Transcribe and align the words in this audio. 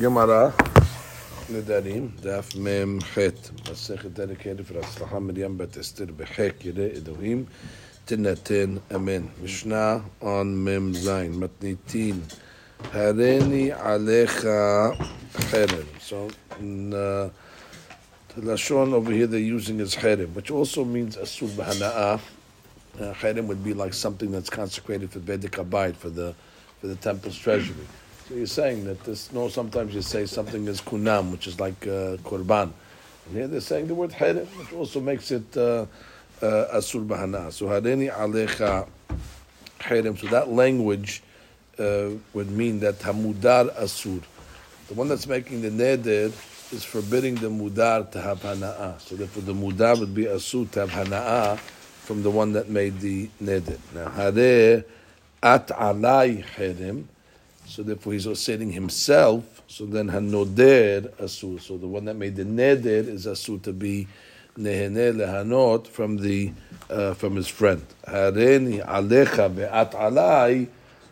Gemara, 0.00 0.50
Nedarim, 1.50 2.08
Daf 2.22 2.56
Mem 2.56 3.00
Chet, 3.00 3.34
Masechet 3.64 4.14
dedicated 4.14 4.66
for 4.66 4.72
Atzlacha 4.72 5.22
Miriam 5.22 5.58
Bet 5.58 5.76
Esther 5.76 6.06
Bechek 6.06 6.54
Yirei 6.60 7.06
Elohim, 7.06 7.46
Amen. 8.90 9.30
Mishnah 9.42 10.02
on 10.22 10.64
Mem 10.64 10.94
Zayin, 10.94 11.34
Matnitin, 11.34 12.22
Hareni 12.84 13.78
Alecha 13.78 14.96
Cherem. 15.34 15.86
So, 16.00 16.30
in 16.58 16.94
uh, 16.94 17.28
the 18.28 18.40
Lashon 18.40 18.94
over 18.94 19.12
here 19.12 19.26
they're 19.26 19.38
using 19.38 19.80
is 19.80 19.94
Cherem, 19.94 20.32
which 20.32 20.50
also 20.50 20.82
means 20.82 21.18
Asur 21.18 21.48
B'Hana'ah. 21.48 22.18
Uh, 22.98 23.12
Cherem 23.16 23.46
would 23.48 23.62
be 23.62 23.74
like 23.74 23.92
something 23.92 24.32
that's 24.32 24.48
consecrated 24.48 25.10
for 25.10 25.18
Abayit, 25.18 25.94
for 25.94 26.08
the, 26.08 26.34
for 26.80 26.86
the 26.86 26.96
temple's 26.96 27.36
treasury. 27.36 27.84
So 28.30 28.36
you're 28.36 28.46
saying 28.46 28.84
that 28.84 29.02
this, 29.02 29.32
no, 29.32 29.48
sometimes 29.48 29.92
you 29.92 30.02
say 30.02 30.24
something 30.24 30.68
is 30.68 30.80
kunam, 30.80 31.32
which 31.32 31.48
is 31.48 31.58
like 31.58 31.84
uh, 31.84 32.14
korban. 32.22 32.70
And 33.26 33.36
here 33.36 33.48
they're 33.48 33.60
saying 33.60 33.88
the 33.88 33.94
word 33.96 34.10
herem, 34.10 34.46
which 34.56 34.72
also 34.72 35.00
makes 35.00 35.32
it 35.32 35.56
uh, 35.56 35.86
uh, 36.40 36.46
asur 36.72 37.04
bahana. 37.04 37.50
So 37.50 37.66
hareni 37.66 38.08
alecha 38.08 38.86
herem. 39.80 40.16
So 40.16 40.28
that 40.28 40.48
language 40.48 41.24
uh, 41.76 42.10
would 42.32 42.52
mean 42.52 42.78
that 42.78 43.00
hamudar 43.00 43.74
asur. 43.76 44.22
The 44.86 44.94
one 44.94 45.08
that's 45.08 45.26
making 45.26 45.62
the 45.62 45.70
neder 45.70 46.26
is 46.72 46.84
forbidding 46.84 47.34
the 47.34 47.48
mudar 47.50 48.08
to 48.12 48.20
have 48.20 48.42
hana'ah. 48.42 49.00
So 49.00 49.16
therefore 49.16 49.42
the 49.42 49.54
mudar 49.54 49.98
would 49.98 50.14
be 50.14 50.26
asur 50.26 50.70
to 50.70 50.86
have 50.86 50.90
hana'ah 50.90 51.58
from 51.58 52.22
the 52.22 52.30
one 52.30 52.52
that 52.52 52.68
made 52.68 53.00
the 53.00 53.28
neder. 53.42 53.78
Now, 53.92 54.08
hare 54.10 54.84
at 55.42 55.66
alai 55.66 56.44
herem. 56.44 57.06
So 57.70 57.84
therefore, 57.84 58.14
he's 58.14 58.26
osering 58.26 58.72
himself. 58.72 59.62
So 59.68 59.86
then 59.86 60.10
hanoder 60.10 61.08
asur. 61.22 61.60
So 61.60 61.78
the 61.78 61.86
one 61.86 62.04
that 62.06 62.16
made 62.16 62.34
the 62.34 62.42
neder 62.42 63.06
is 63.06 63.26
asur 63.26 63.62
to 63.62 63.72
be 63.72 64.08
nehene 64.58 65.14
lehanot 65.14 65.86
from 65.86 66.16
the 66.16 66.50
uh, 66.90 67.14
from 67.14 67.36
his 67.36 67.46
friend. 67.46 67.80
Hareni 68.08 68.84
alecha 68.84 69.48
ve'at 69.48 69.92
alai. 69.92 70.66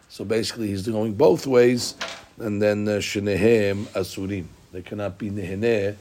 So 0.09 0.25
basically, 0.25 0.67
he's 0.67 0.89
going 0.89 1.15
both 1.15 1.47
ways, 1.47 1.95
and 2.39 2.61
then 2.61 2.87
shenehem 2.87 3.87
uh, 3.95 4.01
asurim. 4.01 4.47
They 4.73 4.83
cannot 4.83 5.17
be 5.17 5.31
nehene 5.31 5.95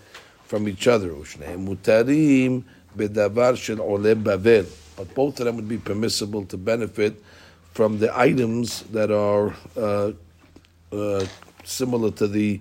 from 0.45 0.67
each 0.67 0.87
other. 0.87 1.09
Shnehem 1.09 1.67
mutarim 1.67 2.63
bedavar 2.97 3.55
shel 3.57 3.79
ole 3.79 4.15
bavel. 4.15 4.67
But 4.95 5.13
both 5.13 5.39
of 5.39 5.45
them 5.45 5.57
would 5.57 5.69
be 5.69 5.77
permissible 5.77 6.45
to 6.45 6.57
benefit 6.57 7.21
from 7.75 7.99
the 7.99 8.17
items 8.17 8.81
that 8.85 9.11
are 9.11 9.53
uh, 9.77 10.13
uh, 10.91 11.25
similar 11.63 12.11
to 12.11 12.27
the 12.27 12.59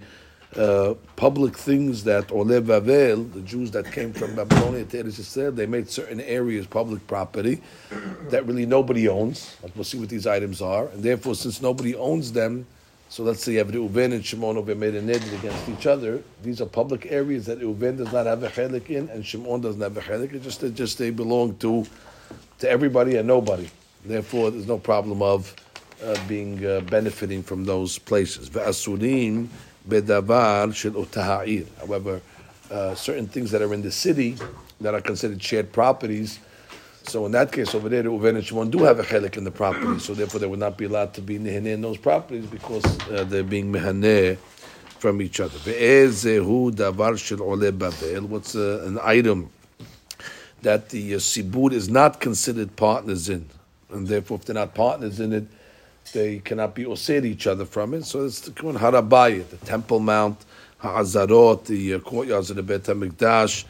uh, 0.56 0.94
public 1.16 1.56
things 1.56 2.04
that 2.04 2.32
Ole 2.32 2.60
Vavel, 2.60 3.32
the 3.32 3.40
Jews 3.42 3.70
that 3.72 3.92
came 3.92 4.12
from 4.12 4.34
Babylonia 4.34 4.84
to 4.84 5.04
Eretz 5.04 5.20
Yisrael, 5.20 5.54
they 5.54 5.66
made 5.66 5.90
certain 5.90 6.20
areas 6.20 6.66
public 6.66 7.06
property 7.06 7.60
that 8.30 8.46
really 8.46 8.64
nobody 8.64 9.08
owns. 9.08 9.56
We'll 9.74 9.84
see 9.84 9.98
what 9.98 10.08
these 10.08 10.26
items 10.26 10.62
are, 10.62 10.86
and 10.88 11.02
therefore, 11.02 11.34
since 11.34 11.60
nobody 11.60 11.94
owns 11.94 12.32
them, 12.32 12.66
so 13.08 13.22
let's 13.22 13.44
say 13.44 13.52
you 13.52 13.58
have 13.58 13.68
Reuven 13.68 14.12
and 14.12 14.24
Shimon 14.24 14.56
over 14.56 14.74
made 14.74 14.94
a 14.94 15.02
neder 15.02 15.38
against 15.38 15.68
each 15.68 15.86
other. 15.86 16.22
These 16.42 16.60
are 16.60 16.66
public 16.66 17.06
areas 17.10 17.46
that 17.46 17.60
Reuven 17.60 17.98
does 17.98 18.12
not 18.12 18.26
have 18.26 18.42
a 18.42 18.48
chelik 18.48 18.90
in, 18.90 19.08
and 19.10 19.24
Shimon 19.24 19.60
doesn't 19.60 19.80
have 19.80 19.96
a 19.96 20.00
chelik. 20.00 20.32
It 20.32 20.42
just, 20.42 20.62
it 20.62 20.74
just 20.74 20.98
they 20.98 21.10
belong 21.10 21.56
to 21.58 21.86
to 22.58 22.68
everybody 22.70 23.16
and 23.16 23.28
nobody. 23.28 23.68
Therefore, 24.04 24.50
there's 24.50 24.66
no 24.66 24.78
problem 24.78 25.20
of 25.22 25.54
uh, 26.02 26.16
being 26.28 26.64
uh, 26.64 26.80
benefiting 26.80 27.42
from 27.42 27.64
those 27.64 27.98
places. 27.98 28.50
Ve'asurim 28.50 29.48
bedavar 29.88 30.74
shel 30.74 30.92
otaha'ir. 30.92 31.66
However, 31.78 32.20
uh, 32.70 32.94
certain 32.94 33.26
things 33.26 33.50
that 33.50 33.62
are 33.62 33.72
in 33.72 33.82
the 33.82 33.92
city 33.92 34.36
that 34.80 34.94
are 34.94 35.00
considered 35.00 35.42
shared 35.42 35.72
properties. 35.72 36.38
So 37.04 37.24
in 37.24 37.32
that 37.32 37.52
case, 37.52 37.74
over 37.74 37.88
there, 37.88 38.02
Reuven 38.02 38.34
and 38.36 38.44
Shimon 38.44 38.70
do 38.70 38.78
have 38.78 38.98
a 38.98 39.04
chelik 39.04 39.36
in 39.36 39.44
the 39.44 39.50
property. 39.52 40.00
So 40.00 40.12
therefore, 40.12 40.40
they 40.40 40.46
would 40.46 40.58
not 40.58 40.76
be 40.76 40.86
allowed 40.86 41.14
to 41.14 41.22
be 41.22 41.38
nehaneh 41.38 41.74
in 41.74 41.80
those 41.80 41.98
properties 41.98 42.46
because 42.46 42.84
uh, 43.08 43.24
they're 43.24 43.44
being 43.44 43.72
mehaneh 43.72 44.36
from 44.98 45.22
each 45.22 45.38
other. 45.38 45.56
Ve'ezehu 45.58 46.72
davar 46.72 47.16
shel 47.16 47.42
ole 47.42 47.70
babel. 47.70 48.26
What's 48.26 48.56
uh, 48.56 48.82
an 48.84 48.98
item 49.02 49.50
that 50.62 50.88
the 50.88 51.14
uh, 51.14 51.18
sibur 51.18 51.72
is 51.72 51.88
not 51.88 52.18
considered 52.20 52.74
partners 52.74 53.28
in, 53.28 53.48
and 53.90 54.08
therefore, 54.08 54.38
if 54.38 54.46
they're 54.46 54.54
not 54.54 54.74
partners 54.74 55.20
in 55.20 55.32
it, 55.32 55.46
they 56.12 56.38
cannot 56.40 56.74
be 56.74 56.84
osir 56.84 57.24
each 57.24 57.46
other 57.46 57.64
from 57.64 57.94
it. 57.94 58.04
So 58.04 58.24
it's 58.24 58.40
the 58.40 58.50
Kun 58.50 58.74
Harabayit, 58.76 59.48
the 59.48 59.56
Temple 59.58 60.00
Mount, 60.00 60.44
Ha'azarot, 60.78 61.64
the 61.64 61.94
uh, 61.94 61.98
courtyards 62.00 62.50
of 62.50 62.56
the 62.56 62.62
Beit 62.62 62.84
HaMikdash, 62.84 63.64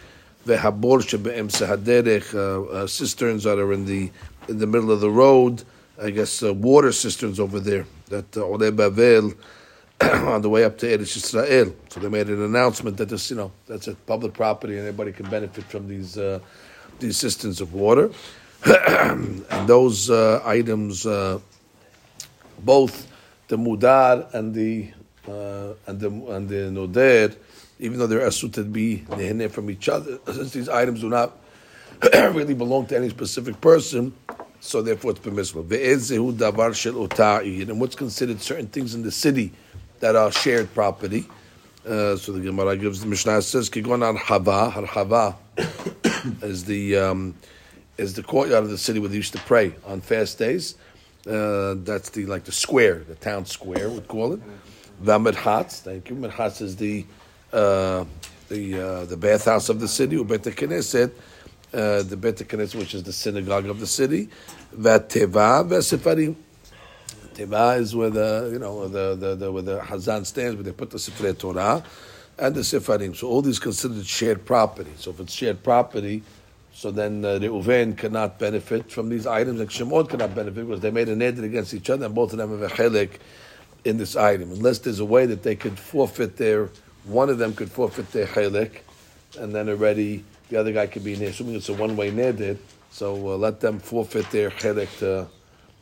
Ve'habor 0.46 1.00
shebe'em 1.02 1.48
sehaderech, 1.50 2.34
uh, 2.34 2.70
uh, 2.70 2.86
cisterns 2.86 3.44
that 3.44 3.58
are 3.58 3.72
in 3.72 3.84
the 3.84 4.10
in 4.48 4.58
the 4.58 4.66
middle 4.66 4.92
of 4.92 5.00
the 5.00 5.10
road, 5.10 5.64
I 6.00 6.10
guess 6.10 6.42
uh, 6.42 6.54
water 6.54 6.92
cisterns 6.92 7.40
over 7.40 7.58
there, 7.58 7.84
that 8.10 8.36
uh, 8.36 8.44
Ole 8.44 8.70
Bavel, 8.70 9.36
on 10.00 10.42
the 10.42 10.48
way 10.48 10.62
up 10.62 10.78
to 10.78 10.86
Eretz 10.86 11.16
Yisrael. 11.16 11.74
So 11.88 11.98
they 11.98 12.08
made 12.08 12.28
an 12.28 12.42
announcement 12.42 12.96
that 12.98 13.08
this, 13.08 13.28
you 13.28 13.36
know, 13.36 13.50
that's 13.66 13.88
a 13.88 13.94
public 13.94 14.34
property 14.34 14.74
and 14.78 14.86
everybody 14.86 15.10
can 15.10 15.28
benefit 15.28 15.64
from 15.64 15.88
these 15.88 16.16
uh, 16.16 16.38
these 17.00 17.16
cisterns 17.16 17.60
of 17.60 17.74
water. 17.74 18.10
and 18.64 19.44
those 19.66 20.10
items 20.10 21.06
both 22.58 23.10
the 23.48 23.56
mudar 23.56 24.32
and 24.34 24.54
the 24.54 24.90
uh, 25.28 25.74
and 25.86 26.00
the 26.00 26.08
and 26.08 26.48
the 26.48 26.70
noder, 26.70 27.34
even 27.78 27.98
though 27.98 28.06
they're 28.06 28.26
asut 28.26 28.52
to 28.54 28.64
be 28.64 29.04
nehene 29.08 29.50
from 29.50 29.70
each 29.70 29.88
other, 29.88 30.18
since 30.26 30.52
these 30.52 30.68
items 30.68 31.00
do 31.00 31.08
not 31.08 31.38
really 32.12 32.54
belong 32.54 32.86
to 32.86 32.96
any 32.96 33.08
specific 33.08 33.60
person, 33.60 34.12
so 34.60 34.82
therefore 34.82 35.12
it's 35.12 35.20
permissible. 35.20 35.66
And 35.70 37.80
what's 37.80 37.96
considered 37.96 38.40
certain 38.40 38.66
things 38.66 38.94
in 38.94 39.02
the 39.02 39.12
city 39.12 39.52
that 40.00 40.16
are 40.16 40.30
shared 40.30 40.72
property. 40.74 41.26
Uh, 41.86 42.16
so 42.16 42.32
the 42.32 42.40
Gemara 42.40 42.76
gives 42.76 43.00
the 43.00 43.06
Mishnah 43.06 43.40
says 43.42 43.70
kigon 43.70 44.18
hava 44.18 45.36
is 46.42 46.64
the 46.64 46.96
um, 46.96 47.34
is 47.96 48.14
the 48.14 48.22
courtyard 48.22 48.64
of 48.64 48.70
the 48.70 48.78
city 48.78 48.98
where 48.98 49.08
they 49.08 49.16
used 49.16 49.32
to 49.32 49.40
pray 49.40 49.74
on 49.84 50.00
fast 50.00 50.38
days. 50.38 50.74
Uh, 51.26 51.74
that's 51.78 52.10
the 52.10 52.24
like 52.26 52.44
the 52.44 52.52
square, 52.52 53.02
the 53.08 53.16
town 53.16 53.44
square, 53.46 53.90
we 53.90 54.00
call 54.00 54.32
it. 54.32 54.40
Vamedhatz, 55.02 55.80
thank 55.80 56.08
you. 56.08 56.16
Medhatz 56.16 56.62
is 56.62 56.76
the 56.76 57.04
uh, 57.52 58.04
the 58.48 58.80
uh, 58.80 59.04
the 59.06 59.16
bathhouse 59.16 59.68
of 59.68 59.80
the 59.80 59.88
city. 59.88 60.16
Ubet 60.16 60.38
Knesset, 60.54 61.10
uh, 61.74 62.02
the 62.04 62.16
Bet 62.16 62.36
Knesset, 62.36 62.76
which 62.76 62.94
is 62.94 63.02
the 63.02 63.12
synagogue 63.12 63.66
of 63.66 63.80
the 63.80 63.86
city. 63.88 64.28
Vateva 64.72 65.68
v'sefarim. 65.68 66.36
Teva 67.34 67.78
is 67.80 67.94
where 67.96 68.10
the 68.10 68.50
you 68.52 68.60
know 68.60 68.86
the 68.86 69.16
the, 69.16 69.34
the 69.34 69.50
where 69.50 69.62
the 69.62 69.78
Hazan 69.80 70.24
stands, 70.24 70.54
where 70.54 70.62
they 70.62 70.72
put 70.72 70.90
the 70.90 70.98
Sifrei 70.98 71.36
Torah 71.36 71.82
and 72.38 72.54
the 72.54 72.60
Sefarim. 72.60 73.16
So 73.16 73.28
all 73.28 73.42
these 73.42 73.58
considered 73.58 74.06
shared 74.06 74.44
property. 74.44 74.92
So 74.96 75.10
if 75.10 75.20
it's 75.20 75.32
shared 75.32 75.64
property. 75.64 76.22
So 76.76 76.90
then 76.90 77.24
uh, 77.24 77.38
Reuven 77.40 77.96
cannot 77.96 78.38
benefit 78.38 78.92
from 78.92 79.08
these 79.08 79.26
items, 79.26 79.60
and 79.60 79.72
Shimon 79.72 80.08
cannot 80.08 80.34
benefit 80.34 80.66
because 80.66 80.80
they 80.80 80.90
made 80.90 81.08
a 81.08 81.16
neder 81.16 81.42
against 81.42 81.72
each 81.72 81.88
other, 81.88 82.04
and 82.04 82.14
both 82.14 82.32
of 82.32 82.38
them 82.38 82.50
have 82.50 82.70
a 82.70 82.74
chelik 82.74 83.12
in 83.86 83.96
this 83.96 84.14
item. 84.14 84.52
Unless 84.52 84.80
there's 84.80 85.00
a 85.00 85.04
way 85.06 85.24
that 85.24 85.42
they 85.42 85.56
could 85.56 85.78
forfeit 85.78 86.36
their, 86.36 86.68
one 87.04 87.30
of 87.30 87.38
them 87.38 87.54
could 87.54 87.70
forfeit 87.70 88.12
their 88.12 88.26
chelik, 88.26 88.80
and 89.38 89.54
then 89.54 89.70
already 89.70 90.22
the 90.50 90.58
other 90.58 90.70
guy 90.70 90.86
could 90.86 91.02
be 91.02 91.14
in 91.14 91.20
there. 91.20 91.30
Assuming 91.30 91.54
it's 91.54 91.70
a 91.70 91.72
one-way 91.72 92.10
neder, 92.10 92.58
so 92.90 93.14
uh, 93.14 93.36
let 93.38 93.58
them 93.58 93.78
forfeit 93.78 94.30
their 94.30 94.50
chelik 94.50 94.98
to, 94.98 95.26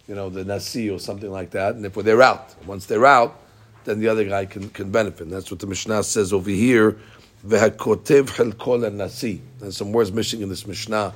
you 0.06 0.14
know, 0.14 0.30
the 0.30 0.44
nasi 0.44 0.88
or 0.90 1.00
something 1.00 1.32
like 1.32 1.50
that. 1.50 1.74
And 1.74 1.84
if 1.84 1.94
they're 1.94 2.22
out, 2.22 2.54
once 2.66 2.86
they're 2.86 3.04
out, 3.04 3.40
then 3.84 3.98
the 3.98 4.06
other 4.06 4.24
guy 4.26 4.46
can, 4.46 4.70
can 4.70 4.92
benefit. 4.92 5.22
And 5.22 5.32
that's 5.32 5.50
what 5.50 5.58
the 5.58 5.66
Mishnah 5.66 6.04
says 6.04 6.32
over 6.32 6.50
here. 6.50 6.98
Vehakotev 7.46 8.30
chelkol 8.30 8.90
nasi. 8.94 9.42
There's 9.58 9.76
some 9.76 9.92
words 9.92 10.10
missing 10.10 10.40
in 10.40 10.48
this 10.48 10.66
Mishnah, 10.66 11.12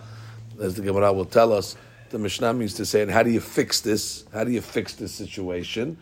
as 0.60 0.75
the 0.75 0.82
Gemara 0.82 1.10
will 1.12 1.25
tell 1.25 1.54
us. 1.54 1.76
The 2.10 2.19
Mishnah 2.19 2.52
means 2.52 2.75
to 2.75 2.84
say, 2.84 3.00
and 3.00 3.10
how 3.10 3.22
do 3.22 3.30
you 3.30 3.40
fix 3.40 3.80
this? 3.80 4.25
How 4.32 4.44
do 4.44 4.50
you 4.50 4.60
fix 4.60 4.94
this 4.94 5.12
situation? 5.12 5.96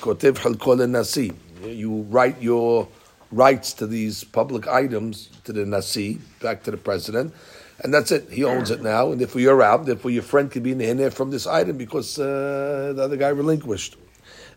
Kotev 0.00 0.34
chelkol 0.34 0.88
nasi. 0.88 1.32
You 1.64 2.02
write 2.10 2.40
your 2.40 2.86
rights 3.32 3.72
to 3.74 3.86
these 3.88 4.22
public 4.22 4.68
items 4.68 5.30
to 5.44 5.52
the 5.52 5.66
nasi, 5.66 6.20
back 6.40 6.62
to 6.64 6.70
the 6.70 6.76
president, 6.76 7.34
and 7.80 7.92
that's 7.92 8.12
it. 8.12 8.30
He 8.30 8.44
owns 8.44 8.70
it 8.70 8.82
now, 8.82 9.10
and 9.10 9.20
if 9.20 9.34
you're 9.34 9.62
out, 9.62 9.86
therefore 9.86 10.12
your 10.12 10.22
friend 10.22 10.48
can 10.48 10.62
be 10.62 10.70
in 10.70 10.96
there 10.96 11.10
from 11.10 11.30
this 11.30 11.46
item 11.46 11.76
because 11.76 12.18
uh, 12.20 12.92
the 12.94 13.02
other 13.02 13.16
guy 13.16 13.30
relinquished. 13.30 13.96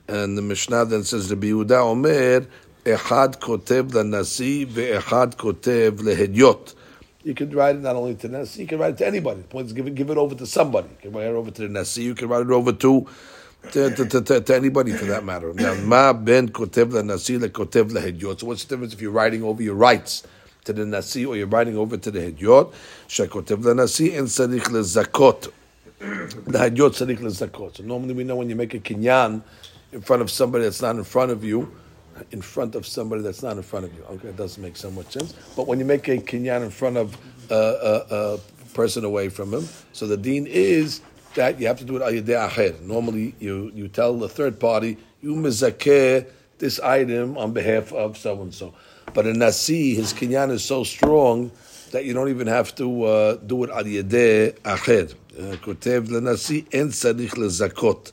And 0.07 0.37
the 0.37 0.43
Mishnah 0.43 0.85
then 0.85 1.03
says, 1.03 1.29
the 1.29 1.35
Yehuda 1.35 1.83
Omer, 1.83 2.45
Echad 2.85 3.39
kotev 3.39 3.91
kotev. 5.35 6.75
You 7.23 7.33
can 7.33 7.49
write 7.49 7.75
it 7.75 7.81
not 7.81 7.95
only 7.95 8.13
to 8.15 8.27
Nasi, 8.27 8.61
you 8.61 8.67
can 8.67 8.77
write 8.77 8.93
it 8.93 8.97
to 8.99 9.07
anybody. 9.07 9.41
The 9.41 9.47
point 9.47 9.65
is 9.65 9.73
give 9.73 9.87
it, 9.87 9.95
give 9.95 10.11
it 10.11 10.17
over 10.17 10.35
to 10.35 10.45
somebody. 10.45 10.89
You 10.89 11.09
can 11.09 11.19
write 11.19 11.25
it 11.25 11.33
over 11.33 11.49
to 11.49 11.61
the 11.63 11.69
Nasi, 11.69 12.03
you 12.03 12.13
can 12.13 12.29
write 12.29 12.45
it 12.45 12.51
over 12.51 12.71
to 12.71 13.07
to, 13.71 13.89
to, 13.89 14.21
to, 14.21 14.41
to, 14.41 14.55
anybody 14.55 14.91
for 14.91 15.05
that 15.05 15.23
matter. 15.23 15.53
Now, 15.53 15.73
ma 15.75 16.13
ben 16.13 16.49
kotev 16.49 17.03
nasi 17.03 17.37
kotev 17.37 17.91
lehedyot. 17.91 18.39
So 18.39 18.47
what's 18.47 18.63
the 18.63 18.75
difference 18.75 18.93
if 18.93 19.01
you're 19.01 19.11
writing 19.11 19.43
over 19.43 19.61
your 19.61 19.75
rights 19.75 20.23
to 20.65 20.73
the 20.73 20.85
nasi 20.85 21.25
or 21.25 21.35
you're 21.35 21.47
writing 21.47 21.77
over 21.77 21.97
to 21.97 22.11
the 22.11 22.31
hedyot? 22.31 22.73
Shekotev 23.07 23.75
nasi 23.75 24.15
and 24.15 24.27
sarich 24.27 24.65
lezakot. 24.65 25.51
The 25.99 26.59
hedyot 26.59 26.91
sarich 26.91 27.19
lezakot. 27.19 27.77
So 27.77 27.83
normally 27.83 28.13
we 28.13 28.23
know 28.23 28.35
when 28.35 28.49
you 28.49 28.55
make 28.55 28.73
a 28.73 28.79
kinyan 28.79 29.41
in 29.91 30.01
front 30.01 30.21
of 30.21 30.29
somebody 30.29 30.65
that's 30.65 30.81
not 30.81 30.95
in 30.95 31.03
front 31.03 31.31
of 31.31 31.43
you, 31.43 31.71
in 32.31 32.41
front 32.41 32.75
of 32.75 32.85
somebody 32.85 33.21
that's 33.21 33.43
not 33.43 33.57
in 33.57 33.63
front 33.63 33.85
of 33.85 33.93
you. 33.93 34.03
Okay, 34.03 34.29
it 34.29 34.37
doesn't 34.37 34.61
make 34.61 34.77
so 34.77 34.89
much 34.91 35.11
sense. 35.11 35.33
But 35.55 35.67
when 35.67 35.79
you 35.79 35.85
make 35.85 36.07
a 36.07 36.17
kinyan 36.17 36.63
in 36.63 36.69
front 36.69 36.97
of 36.97 37.17
a, 37.49 37.53
a, 37.53 38.15
a 38.15 38.37
person 38.73 39.03
away 39.05 39.29
from 39.29 39.53
him, 39.53 39.67
so 39.93 40.07
the 40.07 40.17
dean 40.17 40.47
is 40.47 41.01
that 41.35 41.59
you 41.59 41.67
have 41.67 41.79
to 41.79 41.85
do 41.85 41.97
it 41.97 42.01
al 42.01 42.11
acher. 42.11 42.79
Normally, 42.81 43.35
you, 43.39 43.71
you 43.75 43.87
tell 43.87 44.17
the 44.17 44.29
third 44.29 44.59
party, 44.59 44.97
you 45.21 45.35
mizakeh 45.35 46.27
this 46.57 46.79
item 46.79 47.37
on 47.37 47.51
behalf 47.51 47.91
of 47.93 48.17
so 48.17 48.41
and 48.41 48.53
so. 48.53 48.73
But 49.13 49.27
in 49.27 49.39
Nasi, 49.39 49.95
his 49.95 50.13
kinyan 50.13 50.51
is 50.51 50.63
so 50.63 50.83
strong 50.83 51.51
that 51.91 52.05
you 52.05 52.13
don't 52.13 52.29
even 52.29 52.47
have 52.47 52.75
to 52.75 53.03
uh, 53.03 53.35
do 53.35 53.63
it 53.63 53.69
al 53.69 53.83
yedeh. 53.83 54.57
Uh, 54.65 55.55
Kotev 55.57 56.07
lenasi 56.07 56.65
en 56.73 56.89
tzarich 56.89 57.31
lezakot. 57.31 58.11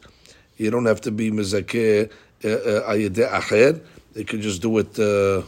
You 0.57 0.71
don't 0.71 0.87
have 0.87 1.01
to 1.03 1.11
be 1.11 1.31
mizakeh 1.31 2.11
uh, 2.11 2.15
al 2.45 2.97
yedeh 2.97 3.29
acher. 3.31 3.81
You 4.15 4.25
can 4.25 4.43
just 4.43 4.61
do 4.61 4.79
it, 4.79 4.99
uh, 4.99 5.43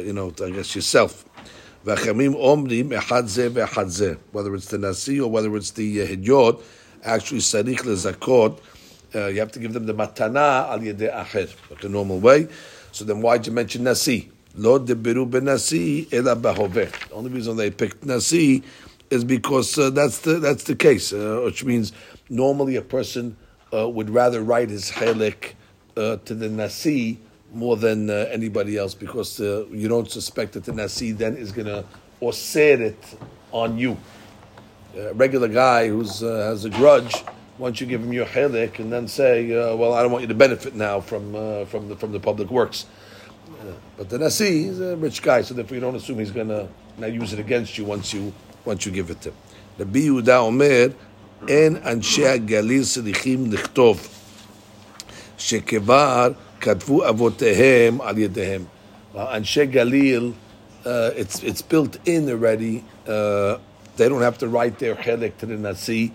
you 0.00 0.12
know, 0.12 0.32
I 0.42 0.50
guess 0.50 0.74
yourself. 0.74 1.24
Omrim 1.84 2.90
echad 2.90 4.18
Whether 4.32 4.54
it's 4.54 4.66
the 4.66 4.78
nasi 4.78 5.20
or 5.20 5.30
whether 5.30 5.54
it's 5.56 5.70
the 5.70 6.02
uh, 6.02 6.06
hidyot, 6.06 6.62
actually 7.04 7.38
sarich 7.38 7.78
lezakot, 7.80 8.58
uh, 9.14 9.26
you 9.28 9.40
have 9.40 9.52
to 9.52 9.58
give 9.58 9.72
them 9.72 9.86
the 9.86 9.94
matana 9.94 10.68
al 10.68 10.80
yedei 10.80 11.14
acher, 11.14 11.54
like 11.70 11.84
a 11.84 11.88
normal 11.88 12.18
way. 12.18 12.48
So 12.92 13.04
then 13.04 13.22
why'd 13.22 13.46
you 13.46 13.52
mention 13.52 13.84
nasi? 13.84 14.30
Lo 14.54 14.78
debiru 14.78 15.30
benasi 15.30 16.12
ela 16.12 16.34
bahoveh. 16.34 17.08
The 17.08 17.14
only 17.14 17.30
reason 17.30 17.56
they 17.56 17.70
picked 17.70 18.04
nasi 18.04 18.62
is 19.10 19.24
because 19.24 19.78
uh, 19.78 19.90
that's 19.90 20.18
the 20.18 20.34
that's 20.34 20.64
the 20.64 20.74
case, 20.74 21.12
uh, 21.12 21.42
which 21.44 21.64
means 21.64 21.92
normally 22.28 22.76
a 22.76 22.82
person 22.82 23.36
uh, 23.72 23.88
would 23.88 24.10
rather 24.10 24.42
write 24.42 24.70
his 24.70 24.90
chelik 24.90 25.54
uh, 25.97 26.17
to 26.25 26.33
the 26.35 26.49
nasi 26.49 27.19
more 27.53 27.77
than 27.77 28.09
uh, 28.09 28.27
anybody 28.31 28.77
else 28.77 28.93
because 28.95 29.39
uh, 29.39 29.65
you 29.69 29.87
don't 29.87 30.09
suspect 30.09 30.53
that 30.53 30.63
the 30.63 30.73
nasi 30.73 31.11
then 31.11 31.37
is 31.37 31.51
going 31.51 31.67
to 31.67 31.85
osir 32.21 32.79
it 32.79 33.15
on 33.51 33.77
you 33.77 33.97
a 34.97 35.13
regular 35.13 35.47
guy 35.47 35.87
who 35.87 36.01
uh, 36.01 36.49
has 36.49 36.65
a 36.65 36.69
grudge, 36.69 37.23
once 37.57 37.81
you 37.81 37.87
give 37.87 38.01
him 38.01 38.13
your 38.13 38.25
chelik 38.25 38.79
and 38.79 38.91
then 38.91 39.07
say, 39.07 39.51
uh, 39.53 39.75
"Well, 39.75 39.93
I 39.93 40.01
don't 40.01 40.11
want 40.11 40.21
you 40.21 40.27
to 40.27 40.35
benefit 40.35 40.75
now 40.75 40.99
from 41.01 41.35
uh, 41.35 41.65
from 41.65 41.89
the 41.89 41.95
from 41.95 42.11
the 42.11 42.19
public 42.19 42.49
works," 42.49 42.85
uh, 43.61 43.73
but 43.97 44.09
the 44.09 44.19
nasi 44.19 44.65
is 44.65 44.79
a 44.79 44.95
rich 44.97 45.21
guy, 45.21 45.41
so 45.41 45.53
therefore 45.53 45.75
you 45.75 45.81
don't 45.81 45.95
assume 45.95 46.19
he's 46.19 46.31
going 46.31 46.49
to 46.49 46.67
now 46.97 47.07
use 47.07 47.33
it 47.33 47.39
against 47.39 47.77
you 47.77 47.85
once 47.85 48.13
you 48.13 48.33
once 48.65 48.85
you 48.85 48.91
give 48.91 49.09
it 49.09 49.21
to 49.21 49.29
him. 49.29 49.35
רבי 49.79 49.99
יהודה 49.99 50.37
אומר, 50.37 50.87
אין 51.47 51.75
אנשי 51.85 52.27
הגליל 52.27 52.83
צריכים 52.85 53.51
לכתוב 53.51 54.07
שכבר 55.37 56.31
כתבו 56.61 57.09
אבותיהם 57.09 58.01
על 58.01 58.17
ידיהם. 58.17 58.63
אנשי 59.15 59.65
גליל, 59.65 60.31
it's, 60.85 61.43
it's 61.43 61.61
built 61.61 61.97
in 62.05 62.29
already, 62.29 62.83
uh, 63.07 63.57
they 63.95 64.09
don't 64.09 64.21
have 64.21 64.37
to 64.37 64.47
write 64.47 64.79
their 64.79 64.95
chelik 64.95 65.37
to 65.37 65.45
the 65.45 65.55
Nasi 65.55 66.11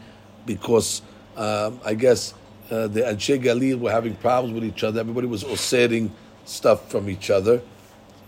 because 0.47 1.03
um, 1.37 1.81
I 1.85 1.95
guess 1.95 2.35
uh, 2.71 2.89
the 2.89 3.03
Anshe 3.03 3.41
Galil 3.43 3.79
were 3.79 3.91
having 3.91 4.15
problems 4.17 4.55
with 4.55 4.65
each 4.65 4.83
other. 4.83 5.01
Everybody 5.01 5.27
was 5.27 5.45
osering 5.45 6.11
stuff 6.45 6.91
from 6.91 7.09
each 7.09 7.31
other, 7.31 7.63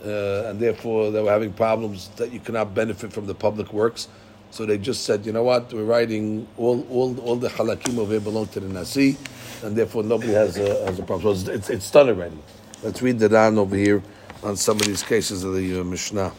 uh, 0.04 0.48
and 0.48 0.60
therefore 0.60 1.10
they 1.10 1.20
were 1.20 1.31
having 1.31 1.52
problems 1.52 2.08
that 2.16 2.32
you 2.32 2.40
cannot 2.40 2.75
benefit 2.75 3.12
from 3.12 3.26
the 3.26 3.34
public 3.34 3.72
works. 3.72 4.08
So 4.51 4.65
they 4.65 4.77
just 4.77 5.03
said, 5.03 5.25
you 5.25 5.31
know 5.31 5.44
what, 5.44 5.71
we're 5.74 5.83
writing 5.83 6.47
all 6.57 6.86
all, 6.89 7.19
all 7.19 7.36
the 7.36 7.50
halakim 7.50 7.97
over 7.97 8.12
here 8.12 8.21
belong 8.21 8.47
to 8.47 8.59
the 8.59 8.69
Nasi, 8.69 9.18
and 9.63 9.75
therefore 9.75 10.03
nobody 10.03 10.31
has 10.31 10.57
a, 10.57 10.86
has 10.86 11.00
a 11.00 11.03
problem. 11.03 11.36
So 11.36 11.51
it's, 11.51 11.69
it's, 11.69 11.92
done 11.92 12.09
already. 12.09 12.38
Let's 12.81 13.01
read 13.01 13.19
the 13.19 13.27
Ran 13.27 13.57
over 13.57 13.75
here 13.75 14.01
on 14.44 14.56
some 14.56 14.77
of 14.77 14.83
these 14.83 15.03
cases 15.03 15.44
of 15.44 15.56
the 15.56 15.81
uh, 15.81 15.83
Mishnah. 15.83 16.31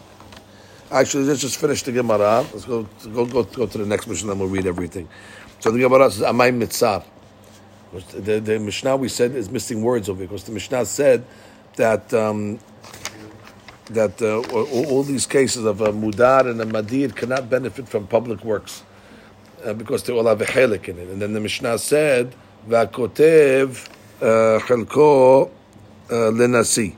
Actually, 0.91 1.25
let's 1.25 1.41
just 1.41 1.59
finish 1.59 1.83
the 1.83 1.93
Gemara. 1.93 2.43
Let's 2.53 2.65
go 2.65 2.89
go 3.13 3.27
go, 3.27 3.43
go 3.43 3.67
to 3.67 3.79
the 3.79 3.87
next 3.87 4.07
Mishnah, 4.07 4.31
and 4.31 4.41
we'll 4.41 4.49
read 4.49 4.67
everything. 4.67 5.09
So 5.61 5.71
the 5.71 5.81
Gemara 5.81 6.11
says 6.11 6.23
Amay 6.23 6.57
Mitzar. 6.57 7.05
The, 8.13 8.41
the 8.41 8.59
Mishnah 8.59 8.97
we 8.97 9.09
said 9.09 9.33
is 9.33 9.51
missing 9.51 9.83
words 9.83 10.09
over 10.09 10.21
here 10.21 10.29
because 10.29 10.45
the 10.45 10.53
Mishnah 10.53 10.85
said 10.87 11.25
that 11.77 12.13
um, 12.13 12.59
that 13.87 14.21
uh, 14.21 14.41
all, 14.51 15.03
these 15.03 15.27
cases 15.27 15.65
of 15.65 15.81
a 15.81 15.93
mudar 15.93 16.51
and 16.51 16.61
a 16.61 16.65
madir 16.65 17.15
cannot 17.15 17.49
benefit 17.49 17.89
from 17.89 18.07
public 18.07 18.45
works 18.45 18.83
uh, 19.65 19.73
because 19.75 20.03
they 20.03 20.13
all 20.13 20.27
have 20.27 20.41
a 20.41 20.45
chelik 20.45 20.89
in 20.89 20.99
it. 20.99 21.09
And 21.09 21.23
then 21.23 21.33
the 21.33 21.41
Mishnah 21.41 21.79
said 21.79 22.35
vakotev 22.69 23.89
uh, 24.21 24.61
chelko 24.61 25.51
uh, 26.11 26.13
lenasi. 26.13 26.95